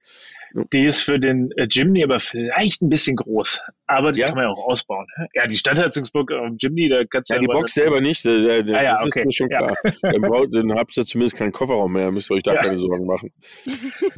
Die 0.74 0.86
ist 0.86 1.02
für 1.02 1.20
den 1.20 1.52
äh, 1.56 1.68
Jimny 1.70 2.04
aber 2.04 2.20
vielleicht 2.20 2.82
ein 2.82 2.90
bisschen 2.90 3.16
groß. 3.16 3.62
Aber 3.88 4.12
die 4.12 4.20
ja. 4.20 4.28
kann 4.28 4.36
man 4.36 4.46
ja 4.46 4.50
auch 4.50 4.68
ausbauen. 4.68 5.08
Ja, 5.34 5.48
die 5.48 5.56
Standheizungsbox 5.58 6.34
am 6.34 6.58
Jimny, 6.60 6.90
da 6.90 7.04
kannst 7.06 7.30
du 7.30 7.36
ja. 7.36 7.40
die 7.40 7.48
Box 7.48 7.74
selber 7.74 8.02
nicht. 8.02 8.26
Da, 8.26 8.62
da, 8.62 8.74
ah, 8.74 8.84
ja, 8.84 8.94
das 8.96 9.08
okay. 9.08 9.20
ist 9.20 9.26
mir 9.26 9.34
schon 9.34 9.50
klar. 9.50 9.76
Ja. 9.84 10.12
Dann, 10.12 10.22
braucht, 10.22 10.48
dann 10.54 10.74
habt 10.74 10.98
ihr 10.98 11.06
zumindest 11.06 11.38
keinen 11.38 11.52
Kofferraum 11.52 11.94
mehr. 11.94 12.12
Müsst 12.12 12.30
ihr 12.30 12.36
euch 12.36 12.44
da 12.44 12.56
keine 12.56 12.78
Sorgen 12.78 13.06
machen. 13.06 13.32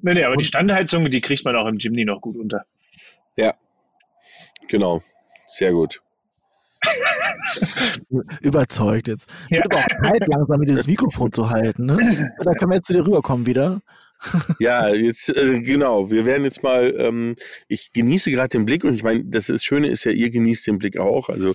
nee, 0.00 0.14
nee, 0.14 0.24
aber 0.24 0.36
die 0.36 0.44
Standheizung, 0.44 1.08
die 1.10 1.20
kriegt 1.20 1.44
man 1.44 1.56
auch 1.56 1.66
im 1.66 1.76
Jimny 1.76 2.04
noch 2.04 2.20
gut 2.20 2.36
unter. 2.36 2.64
Ja, 3.36 3.54
Genau, 4.68 5.02
sehr 5.46 5.72
gut. 5.72 6.02
Überzeugt 8.40 9.08
jetzt. 9.08 9.30
Ja. 9.50 9.58
Wird 9.58 9.72
aber 9.72 9.82
auch 9.82 10.10
Zeit, 10.10 10.28
langsam 10.28 10.60
mit 10.60 10.68
dieses 10.68 10.86
Mikrofon 10.86 11.32
zu 11.32 11.50
halten. 11.50 11.86
Ne? 11.86 12.32
Da 12.42 12.52
können 12.54 12.70
wir 12.70 12.76
jetzt 12.76 12.86
zu 12.86 12.94
dir 12.94 13.06
rüberkommen 13.06 13.46
wieder. 13.46 13.80
Ja, 14.58 14.88
jetzt 14.88 15.28
äh, 15.28 15.60
genau. 15.60 16.10
Wir 16.10 16.26
werden 16.26 16.44
jetzt 16.44 16.62
mal. 16.62 16.94
Ähm, 16.96 17.36
ich 17.68 17.92
genieße 17.92 18.30
gerade 18.30 18.50
den 18.50 18.64
Blick 18.64 18.84
und 18.84 18.94
ich 18.94 19.02
meine, 19.02 19.24
das, 19.24 19.46
das 19.46 19.64
Schöne 19.64 19.88
ist 19.88 20.04
ja, 20.04 20.12
ihr 20.12 20.30
genießt 20.30 20.66
den 20.66 20.78
Blick 20.78 20.98
auch. 20.98 21.28
Also 21.28 21.54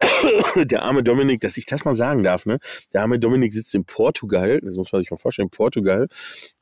der 0.56 0.82
arme 0.82 1.02
Dominik, 1.02 1.40
dass 1.40 1.56
ich 1.56 1.66
das 1.66 1.84
mal 1.84 1.94
sagen 1.94 2.22
darf, 2.22 2.46
ne? 2.46 2.58
Der 2.92 3.02
arme 3.02 3.18
Dominik 3.18 3.52
sitzt 3.52 3.74
in 3.74 3.84
Portugal. 3.84 4.60
Das 4.60 4.76
muss 4.76 4.92
man 4.92 5.02
sich 5.02 5.10
mal 5.10 5.16
vorstellen. 5.16 5.50
Portugal. 5.50 6.08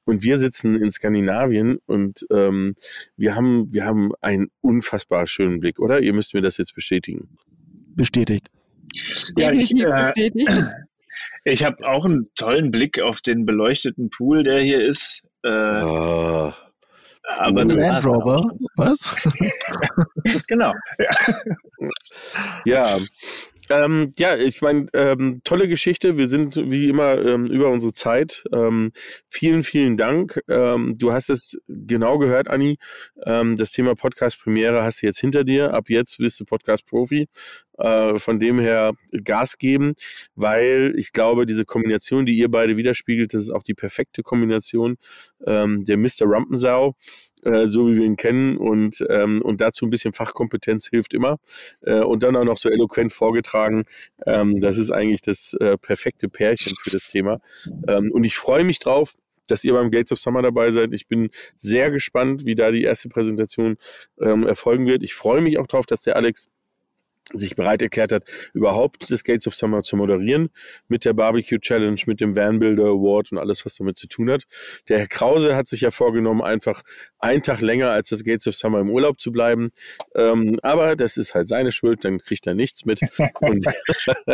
Und 0.05 0.22
wir 0.22 0.39
sitzen 0.39 0.74
in 0.74 0.91
Skandinavien 0.91 1.78
und 1.87 2.26
ähm, 2.30 2.74
wir 3.16 3.37
haben 3.37 3.72
wir 3.72 3.85
haben 3.85 4.12
einen 4.20 4.49
unfassbar 4.61 5.26
schönen 5.26 5.61
Blick, 5.61 5.78
oder? 5.78 6.01
Ihr 6.01 6.12
müsst 6.12 6.35
mir 6.35 6.43
das 6.43 6.57
jetzt 6.57 6.74
bestätigen. 6.74 7.28
Bestätigt. 7.95 8.49
Ja, 9.37 9.53
ich, 9.53 9.70
äh, 9.70 9.85
bestätigt. 9.85 10.51
Ich 11.45 11.64
habe 11.64 11.86
auch 11.88 12.05
einen 12.05 12.30
tollen 12.36 12.70
Blick 12.70 13.01
auf 13.01 13.20
den 13.20 13.45
beleuchteten 13.45 14.11
Pool, 14.11 14.45
der 14.45 14.61
hier 14.61 14.84
ist. 14.84 15.22
Äh, 15.43 15.82
oh. 15.82 16.53
Aber 17.38 17.64
das 17.64 17.80
Land 17.80 18.07
Rover? 18.07 18.51
Was? 18.76 19.16
genau. 20.47 20.72
Ja, 20.99 21.11
ja 22.64 22.99
ähm, 23.72 24.12
ja, 24.18 24.36
ich 24.36 24.61
meine, 24.61 24.86
ähm, 24.93 25.40
tolle 25.45 25.68
Geschichte. 25.68 26.18
Wir 26.18 26.28
sind 26.28 26.57
wie 26.57 26.88
immer 26.88 27.14
ähm, 27.24 27.47
über 27.47 27.70
unsere 27.70 27.93
Zeit. 27.93 28.45
Ähm, 28.53 28.93
vielen, 29.28 29.64
vielen 29.64 29.97
Dank. 29.97 30.40
Ähm, 30.49 30.95
du 30.99 31.12
hast 31.12 31.30
es 31.30 31.59
genau 31.68 32.18
gehört, 32.18 32.49
Anni. 32.49 32.76
Ähm, 33.24 33.57
das 33.57 33.72
Thema 33.72 33.95
Podcast-Premiere 33.95 34.82
hast 34.82 35.03
du 35.03 35.07
jetzt 35.07 35.20
hinter 35.20 35.45
dir. 35.45 35.72
Ab 35.74 35.88
jetzt 35.88 36.18
bist 36.18 36.40
du 36.40 36.45
Podcast-Profi. 36.45 37.28
Äh, 37.83 38.20
von 38.20 38.39
dem 38.39 38.61
her 38.61 38.93
Gas 39.24 39.59
geben, 39.59 39.95
weil 40.37 40.95
ich 40.97 41.12
glaube, 41.12 41.47
diese 41.47 41.64
Kombination, 41.64 42.26
die 42.26 42.35
ihr 42.35 42.49
beide 42.49 42.76
widerspiegelt, 42.76 43.35
das 43.35 43.43
ist 43.43 43.51
auch 43.51 43.64
die 43.64 43.74
perfekte 43.74 44.22
Kombination. 44.22 44.97
Ähm, 45.45 45.83
der 45.85 45.97
Mr. 45.97 46.22
Rampensau 46.26 46.95
äh, 47.43 47.66
so 47.66 47.89
wie 47.89 47.97
wir 47.97 48.05
ihn 48.05 48.14
kennen 48.14 48.57
und, 48.57 49.05
ähm, 49.11 49.43
und 49.43 49.61
dazu 49.61 49.85
ein 49.85 49.91
bisschen 49.91 50.12
Fachkompetenz 50.12 50.89
hilft 50.91 51.12
immer 51.12 51.39
äh, 51.80 51.99
und 52.01 52.22
dann 52.22 52.37
auch 52.37 52.45
noch 52.45 52.59
so 52.59 52.68
eloquent 52.70 53.12
vorgetragen. 53.12 53.83
Ähm, 54.26 54.61
das 54.61 54.78
ist 54.78 54.93
eigentlich 54.93 55.22
das 55.22 55.55
äh, 55.55 55.76
perfekte 55.76 56.28
Pärchen 56.28 56.76
für 56.80 56.91
das 56.91 57.09
Thema. 57.09 57.41
Ähm, 57.89 58.12
und 58.12 58.22
ich 58.22 58.37
freue 58.37 58.62
mich 58.62 58.78
drauf, 58.78 59.14
dass 59.49 59.64
ihr 59.64 59.72
beim 59.72 59.91
Gates 59.91 60.12
of 60.12 60.20
Summer 60.20 60.43
dabei 60.43 60.70
seid. 60.70 60.93
Ich 60.93 61.09
bin 61.09 61.30
sehr 61.57 61.91
gespannt, 61.91 62.45
wie 62.45 62.55
da 62.55 62.70
die 62.70 62.85
erste 62.85 63.09
Präsentation 63.09 63.76
ähm, 64.20 64.47
erfolgen 64.47 64.87
wird. 64.87 65.03
Ich 65.03 65.14
freue 65.14 65.41
mich 65.41 65.59
auch 65.59 65.66
darauf, 65.66 65.87
dass 65.87 66.03
der 66.03 66.14
Alex 66.14 66.49
sich 67.33 67.57
bereit 67.57 67.83
erklärt 67.83 68.12
hat, 68.12 68.24
überhaupt 68.55 69.11
das 69.11 69.24
Gates 69.24 69.47
of 69.47 69.55
Summer 69.55 69.83
zu 69.83 69.97
moderieren 69.97 70.51
mit 70.89 71.05
der 71.05 71.12
Barbecue 71.12 71.59
Challenge, 71.59 72.01
mit 72.07 72.20
dem 72.20 72.37
Van 72.37 72.59
Builder 72.59 72.85
Award 72.85 73.33
und 73.33 73.39
alles, 73.39 73.64
was 73.64 73.74
damit 73.74 73.99
zu 73.99 74.07
tun 74.07 74.30
hat. 74.30 74.45
Der 74.89 74.99
Herr 74.99 75.07
Krause 75.07 75.57
hat 75.57 75.68
sich 75.68 75.80
ja 75.80 75.91
vorgenommen, 75.91 76.43
einfach 76.43 76.83
einen 77.18 77.43
Tag 77.43 77.61
länger 77.61 77.91
als 77.91 78.09
das 78.09 78.24
Gates 78.24 78.47
of 78.47 78.55
Summer 78.55 78.80
im 78.80 78.91
Urlaub 78.91 79.20
zu 79.20 79.33
bleiben. 79.33 79.70
Ähm, 80.14 80.59
aber 80.62 80.97
das 80.97 81.16
ist 81.16 81.35
halt 81.35 81.49
seine 81.49 81.72
Schuld, 81.72 82.05
dann 82.05 82.18
kriegt 82.18 82.47
er 82.47 82.55
nichts 82.55 82.85
mit 82.85 83.01
und 83.41 83.64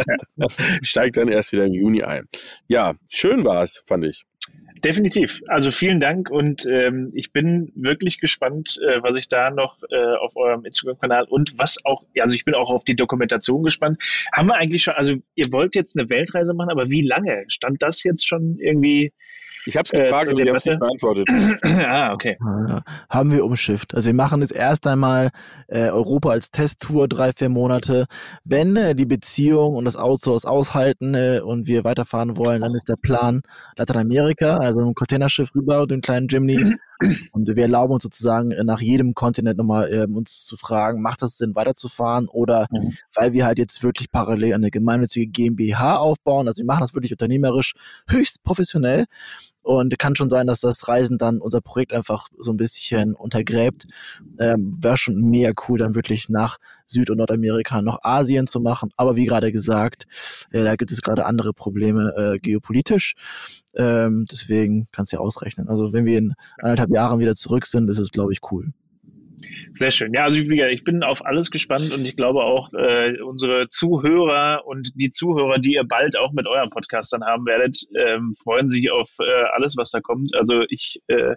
steigt 0.82 1.16
dann 1.16 1.28
erst 1.28 1.52
wieder 1.52 1.66
im 1.66 1.74
Juni 1.74 2.02
ein. 2.02 2.28
Ja, 2.66 2.94
schön 3.08 3.44
war 3.44 3.62
es, 3.62 3.82
fand 3.86 4.04
ich. 4.04 4.27
Definitiv. 4.84 5.42
Also 5.48 5.70
vielen 5.72 5.98
Dank 6.00 6.30
und 6.30 6.64
ähm, 6.66 7.08
ich 7.14 7.32
bin 7.32 7.72
wirklich 7.74 8.20
gespannt, 8.20 8.78
äh, 8.80 9.02
was 9.02 9.16
ich 9.16 9.28
da 9.28 9.50
noch 9.50 9.82
äh, 9.90 10.14
auf 10.20 10.36
eurem 10.36 10.64
Instagram-Kanal 10.64 11.24
und 11.24 11.58
was 11.58 11.84
auch, 11.84 12.04
also 12.20 12.34
ich 12.34 12.44
bin 12.44 12.54
auch 12.54 12.70
auf 12.70 12.84
die 12.84 12.94
Dokumentation 12.94 13.64
gespannt. 13.64 13.98
Haben 14.32 14.48
wir 14.48 14.54
eigentlich 14.54 14.84
schon, 14.84 14.94
also 14.94 15.14
ihr 15.34 15.50
wollt 15.50 15.74
jetzt 15.74 15.98
eine 15.98 16.08
Weltreise 16.10 16.54
machen, 16.54 16.70
aber 16.70 16.90
wie 16.90 17.02
lange? 17.02 17.44
Stand 17.48 17.82
das 17.82 18.04
jetzt 18.04 18.28
schon 18.28 18.58
irgendwie 18.60 19.12
ich 19.68 19.76
habe 19.76 19.84
es 19.84 19.90
gefragt, 19.90 20.28
äh, 20.28 20.30
aber 20.30 20.42
die 20.42 20.48
haben 20.48 20.56
es 20.56 20.64
nicht 20.64 20.80
beantwortet. 20.80 21.28
ah, 21.86 22.14
okay. 22.14 22.38
Ja, 22.40 22.80
haben 23.10 23.30
wir 23.30 23.44
umschifft. 23.44 23.94
Also 23.94 24.06
wir 24.06 24.14
machen 24.14 24.40
jetzt 24.40 24.54
erst 24.54 24.86
einmal 24.86 25.30
äh, 25.66 25.90
Europa 25.90 26.30
als 26.30 26.50
Testtour, 26.50 27.06
drei, 27.06 27.32
vier 27.34 27.50
Monate. 27.50 28.06
Wenn 28.44 28.76
äh, 28.76 28.94
die 28.94 29.04
Beziehung 29.04 29.76
und 29.76 29.84
das 29.84 29.96
Outsource 29.96 30.46
aushalten 30.46 31.14
äh, 31.14 31.40
und 31.44 31.66
wir 31.66 31.84
weiterfahren 31.84 32.38
wollen, 32.38 32.62
dann 32.62 32.74
ist 32.74 32.88
der 32.88 32.96
Plan 32.96 33.42
Lateinamerika, 33.76 34.56
also 34.56 34.80
ein 34.80 34.94
Containerschiff 34.94 35.54
rüber 35.54 35.82
und 35.82 35.90
den 35.90 36.00
kleinen 36.00 36.28
Jimny. 36.28 36.76
Und 37.30 37.46
wir 37.46 37.62
erlauben 37.62 37.94
uns 37.94 38.02
sozusagen 38.02 38.50
äh, 38.50 38.64
nach 38.64 38.80
jedem 38.80 39.14
Kontinent 39.14 39.56
nochmal 39.56 39.88
äh, 39.92 40.06
uns 40.12 40.44
zu 40.44 40.56
fragen, 40.56 41.00
macht 41.00 41.22
das 41.22 41.36
Sinn 41.36 41.54
weiterzufahren 41.54 42.26
oder 42.28 42.66
mhm. 42.72 42.92
weil 43.14 43.32
wir 43.32 43.46
halt 43.46 43.58
jetzt 43.58 43.84
wirklich 43.84 44.10
parallel 44.10 44.54
eine 44.54 44.72
gemeinnützige 44.72 45.28
GmbH 45.28 45.98
aufbauen, 45.98 46.48
also 46.48 46.58
wir 46.58 46.66
machen 46.66 46.80
das 46.80 46.94
wirklich 46.94 47.12
unternehmerisch 47.12 47.74
höchst 48.08 48.42
professionell 48.42 49.06
und 49.68 49.98
kann 49.98 50.16
schon 50.16 50.30
sein, 50.30 50.46
dass 50.46 50.60
das 50.60 50.88
Reisen 50.88 51.18
dann 51.18 51.42
unser 51.42 51.60
Projekt 51.60 51.92
einfach 51.92 52.28
so 52.38 52.50
ein 52.50 52.56
bisschen 52.56 53.14
untergräbt. 53.14 53.86
Ähm, 54.38 54.78
Wäre 54.80 54.96
schon 54.96 55.16
mega 55.16 55.52
cool, 55.68 55.78
dann 55.78 55.94
wirklich 55.94 56.30
nach 56.30 56.56
Süd- 56.86 57.10
und 57.10 57.18
Nordamerika 57.18 57.82
noch 57.82 58.02
Asien 58.02 58.46
zu 58.46 58.60
machen. 58.60 58.92
Aber 58.96 59.14
wie 59.16 59.26
gerade 59.26 59.52
gesagt, 59.52 60.06
äh, 60.52 60.64
da 60.64 60.76
gibt 60.76 60.90
es 60.90 61.02
gerade 61.02 61.26
andere 61.26 61.52
Probleme 61.52 62.14
äh, 62.16 62.38
geopolitisch. 62.38 63.14
Ähm, 63.74 64.24
deswegen 64.32 64.88
kannst 64.90 65.12
du 65.12 65.16
ja 65.16 65.20
ausrechnen. 65.20 65.68
Also 65.68 65.92
wenn 65.92 66.06
wir 66.06 66.16
in 66.16 66.34
anderthalb 66.62 66.90
Jahren 66.90 67.18
wieder 67.18 67.34
zurück 67.34 67.66
sind, 67.66 67.90
ist 67.90 67.98
es, 67.98 68.10
glaube 68.10 68.32
ich, 68.32 68.38
cool. 68.50 68.72
Sehr 69.72 69.90
schön. 69.90 70.12
Ja, 70.16 70.24
also 70.24 70.38
ich 70.38 70.84
bin 70.84 71.02
auf 71.02 71.24
alles 71.24 71.50
gespannt 71.50 71.92
und 71.92 72.04
ich 72.04 72.16
glaube 72.16 72.42
auch 72.42 72.72
äh, 72.72 73.20
unsere 73.20 73.68
Zuhörer 73.68 74.66
und 74.66 74.92
die 74.94 75.10
Zuhörer, 75.10 75.58
die 75.58 75.74
ihr 75.74 75.84
bald 75.84 76.16
auch 76.16 76.32
mit 76.32 76.46
eurem 76.46 76.70
Podcast 76.70 77.12
dann 77.12 77.24
haben 77.24 77.46
werdet, 77.46 77.76
ähm, 77.96 78.34
freuen 78.42 78.70
sich 78.70 78.90
auf 78.90 79.10
äh, 79.20 79.44
alles, 79.54 79.76
was 79.76 79.90
da 79.90 80.00
kommt. 80.00 80.34
Also 80.34 80.62
ich, 80.68 81.00
äh, 81.08 81.34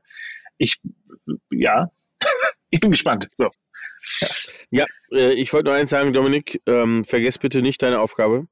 ich, 0.58 0.80
ja, 1.52 1.90
ich 2.70 2.80
bin 2.80 2.92
gespannt. 2.92 3.28
So. 3.34 3.50
Ja, 4.72 4.86
äh, 5.12 5.34
ich 5.34 5.54
wollte 5.54 5.70
nur 5.70 5.76
eins 5.76 5.90
sagen, 5.90 6.14
Dominik, 6.14 6.62
ähm, 6.66 7.04
vergesst 7.04 7.42
bitte 7.42 7.62
nicht 7.62 7.82
deine 7.82 8.00
Aufgabe. 8.00 8.48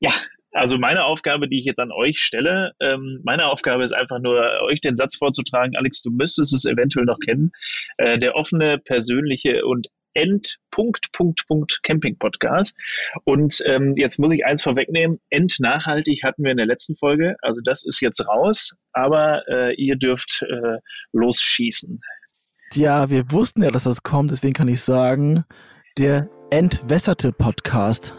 Ja, 0.00 0.12
also 0.54 0.78
meine 0.78 1.04
Aufgabe, 1.04 1.48
die 1.48 1.58
ich 1.58 1.64
jetzt 1.64 1.80
an 1.80 1.90
euch 1.90 2.18
stelle, 2.20 2.72
ähm, 2.80 3.20
meine 3.24 3.46
Aufgabe 3.46 3.82
ist 3.82 3.92
einfach 3.92 4.20
nur, 4.20 4.40
euch 4.62 4.80
den 4.80 4.96
Satz 4.96 5.16
vorzutragen, 5.16 5.76
Alex, 5.76 6.00
du 6.02 6.10
müsstest 6.10 6.54
es 6.54 6.64
eventuell 6.64 7.04
noch 7.04 7.18
kennen, 7.18 7.50
äh, 7.98 8.18
der 8.18 8.36
offene, 8.36 8.78
persönliche 8.78 9.66
und 9.66 9.88
End 10.14 10.58
Punkt 10.70 11.10
Punkt 11.10 11.44
Punkt 11.48 11.80
Camping 11.82 12.16
Podcast. 12.18 12.78
Und 13.24 13.60
ähm, 13.66 13.94
jetzt 13.96 14.20
muss 14.20 14.32
ich 14.32 14.44
eins 14.46 14.62
vorwegnehmen: 14.62 15.18
Endnachhaltig 15.28 16.22
hatten 16.22 16.44
wir 16.44 16.52
in 16.52 16.56
der 16.56 16.66
letzten 16.66 16.96
Folge. 16.96 17.34
Also 17.42 17.60
das 17.64 17.84
ist 17.84 18.00
jetzt 18.00 18.24
raus, 18.24 18.76
aber 18.92 19.42
äh, 19.48 19.74
ihr 19.74 19.96
dürft 19.96 20.42
äh, 20.48 20.78
losschießen. 21.12 22.00
Ja, 22.74 23.10
wir 23.10 23.30
wussten 23.32 23.64
ja, 23.64 23.72
dass 23.72 23.84
das 23.84 24.04
kommt. 24.04 24.30
Deswegen 24.30 24.54
kann 24.54 24.68
ich 24.68 24.82
sagen, 24.82 25.44
der 25.98 26.28
entwässerte 26.50 27.32
Podcast. 27.32 28.14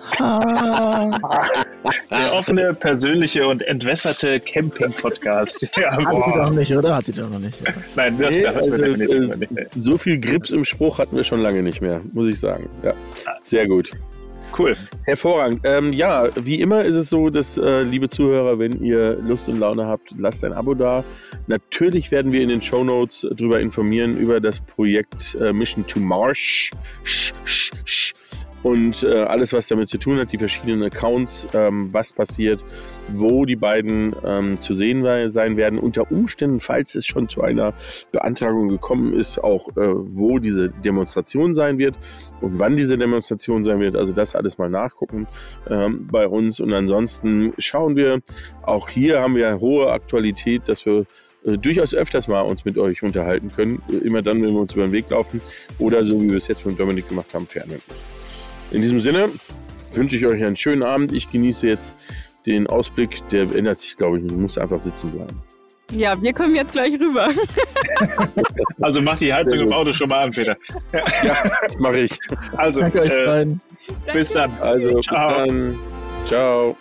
Der 2.09 2.33
offene, 2.33 2.73
persönliche 2.73 3.45
und 3.47 3.63
entwässerte 3.63 4.39
Camping-Podcast. 4.39 5.69
Ja, 5.77 5.91
Hat 5.91 5.99
die 5.99 6.39
doch 6.39 6.51
nicht, 6.51 6.75
oder? 6.75 6.95
Hat 6.95 7.07
die 7.07 7.11
doch 7.11 7.29
noch 7.29 7.39
nicht. 7.39 7.59
Ja. 7.65 7.73
Nein, 7.95 8.17
das 8.17 8.35
nee, 8.35 8.45
also, 8.45 8.75
äh, 8.75 9.35
nicht. 9.35 9.51
So 9.77 9.97
viel 9.97 10.19
Grips 10.19 10.51
im 10.51 10.63
Spruch 10.63 10.99
hatten 10.99 11.15
wir 11.15 11.23
schon 11.23 11.41
lange 11.41 11.61
nicht 11.63 11.81
mehr, 11.81 12.01
muss 12.13 12.27
ich 12.27 12.39
sagen. 12.39 12.69
Ja, 12.83 12.93
sehr 13.43 13.67
gut. 13.67 13.91
Cool. 14.57 14.75
Hervorragend. 15.03 15.61
Ähm, 15.63 15.91
ja, 15.91 16.29
wie 16.35 16.61
immer 16.61 16.85
ist 16.85 16.95
es 16.95 17.09
so, 17.09 17.29
dass, 17.29 17.57
äh, 17.57 17.81
liebe 17.83 18.07
Zuhörer, 18.07 18.57
wenn 18.57 18.81
ihr 18.81 19.17
Lust 19.21 19.49
und 19.49 19.59
Laune 19.59 19.85
habt, 19.85 20.11
lasst 20.17 20.45
ein 20.45 20.53
Abo 20.53 20.73
da. 20.73 21.03
Natürlich 21.47 22.09
werden 22.09 22.31
wir 22.31 22.41
in 22.41 22.49
den 22.49 22.61
Show 22.61 22.83
Notes 22.83 23.27
darüber 23.35 23.59
informieren, 23.59 24.17
über 24.17 24.39
das 24.39 24.61
Projekt 24.61 25.35
äh, 25.41 25.51
Mission 25.51 25.85
to 25.87 25.99
Mars. 25.99 26.37
Sch, 26.37 27.33
sch, 27.43 27.71
sch 27.83 28.13
und 28.65 29.03
äh, 29.03 29.21
alles, 29.21 29.53
was 29.53 29.67
damit 29.67 29.89
zu 29.89 29.99
tun 29.99 30.17
hat, 30.17 30.31
die 30.31 30.39
verschiedenen 30.39 30.81
Accounts, 30.81 31.47
ähm, 31.53 31.93
was 31.93 32.11
passiert, 32.11 32.65
wo 33.09 33.45
die 33.45 33.55
beiden 33.55 34.15
ähm, 34.25 34.59
zu 34.59 34.73
sehen 34.73 35.03
sein 35.29 35.55
werden. 35.55 35.77
Unter 35.77 36.11
Umständen, 36.11 36.59
falls 36.59 36.95
es 36.95 37.05
schon 37.05 37.29
zu 37.29 37.43
einer 37.43 37.75
Beantragung 38.11 38.69
gekommen 38.69 39.13
ist, 39.13 39.37
auch 39.37 39.69
äh, 39.77 39.93
wo 39.93 40.39
diese 40.39 40.69
Demonstration 40.69 41.53
sein 41.53 41.77
wird 41.77 41.95
und 42.41 42.57
wann 42.57 42.75
diese 42.75 42.97
Demonstration 42.97 43.63
sein 43.65 43.79
wird. 43.79 43.95
Also 43.95 44.13
das 44.13 44.33
alles 44.33 44.57
mal 44.57 44.71
nachgucken 44.71 45.27
ähm, 45.69 46.07
bei 46.11 46.27
uns. 46.27 46.59
Und 46.59 46.73
ansonsten 46.73 47.53
schauen 47.59 47.95
wir, 47.95 48.21
auch 48.63 48.89
hier 48.89 49.21
haben 49.21 49.35
wir 49.35 49.59
hohe 49.59 49.91
Aktualität, 49.91 50.63
dass 50.65 50.87
wir 50.87 51.05
äh, 51.45 51.55
durchaus 51.59 51.93
öfters 51.93 52.27
mal 52.27 52.41
uns 52.41 52.65
mit 52.65 52.79
euch 52.79 53.03
unterhalten 53.03 53.51
können. 53.55 53.83
Immer 54.03 54.23
dann, 54.23 54.41
wenn 54.41 54.53
wir 54.53 54.61
uns 54.61 54.73
über 54.73 54.87
den 54.87 54.91
Weg 54.91 55.11
laufen 55.11 55.39
oder 55.77 56.03
so 56.03 56.19
wie 56.19 56.31
wir 56.31 56.37
es 56.37 56.47
jetzt 56.47 56.65
mit 56.65 56.79
Dominik 56.79 57.07
gemacht 57.07 57.31
haben, 57.31 57.45
fernhalten. 57.45 58.14
In 58.71 58.81
diesem 58.81 58.99
Sinne 58.99 59.29
wünsche 59.93 60.17
ich 60.17 60.25
euch 60.25 60.43
einen 60.43 60.55
schönen 60.55 60.83
Abend. 60.83 61.13
Ich 61.13 61.31
genieße 61.31 61.67
jetzt 61.67 61.93
den 62.45 62.67
Ausblick. 62.67 63.27
Der 63.29 63.43
ändert 63.55 63.79
sich, 63.79 63.97
glaube 63.97 64.17
ich, 64.17 64.23
nicht. 64.23 64.33
Ich 64.33 64.39
muss 64.39 64.57
einfach 64.57 64.79
sitzen 64.79 65.11
bleiben. 65.11 65.41
Ja, 65.91 66.19
wir 66.19 66.33
kommen 66.33 66.55
jetzt 66.55 66.73
gleich 66.73 66.93
rüber. 66.99 67.29
also 68.81 69.01
mach 69.01 69.17
die 69.17 69.31
Heizung 69.31 69.59
im 69.59 69.71
Auto 69.71 69.93
schon 69.93 70.09
mal 70.09 70.25
an, 70.25 70.31
Peter. 70.31 70.57
Ja, 70.91 71.35
das 71.63 71.77
mache 71.77 71.99
ich. 71.99 72.17
Also, 72.57 72.81
Danke 72.81 73.01
euch 73.01 73.11
äh, 73.11 73.45
bis 74.11 74.31
dann. 74.31 74.51
Also, 74.61 74.99
Ciao. 75.01 75.45
bis 75.45 75.47
dann. 75.47 75.79
Ciao. 76.25 76.77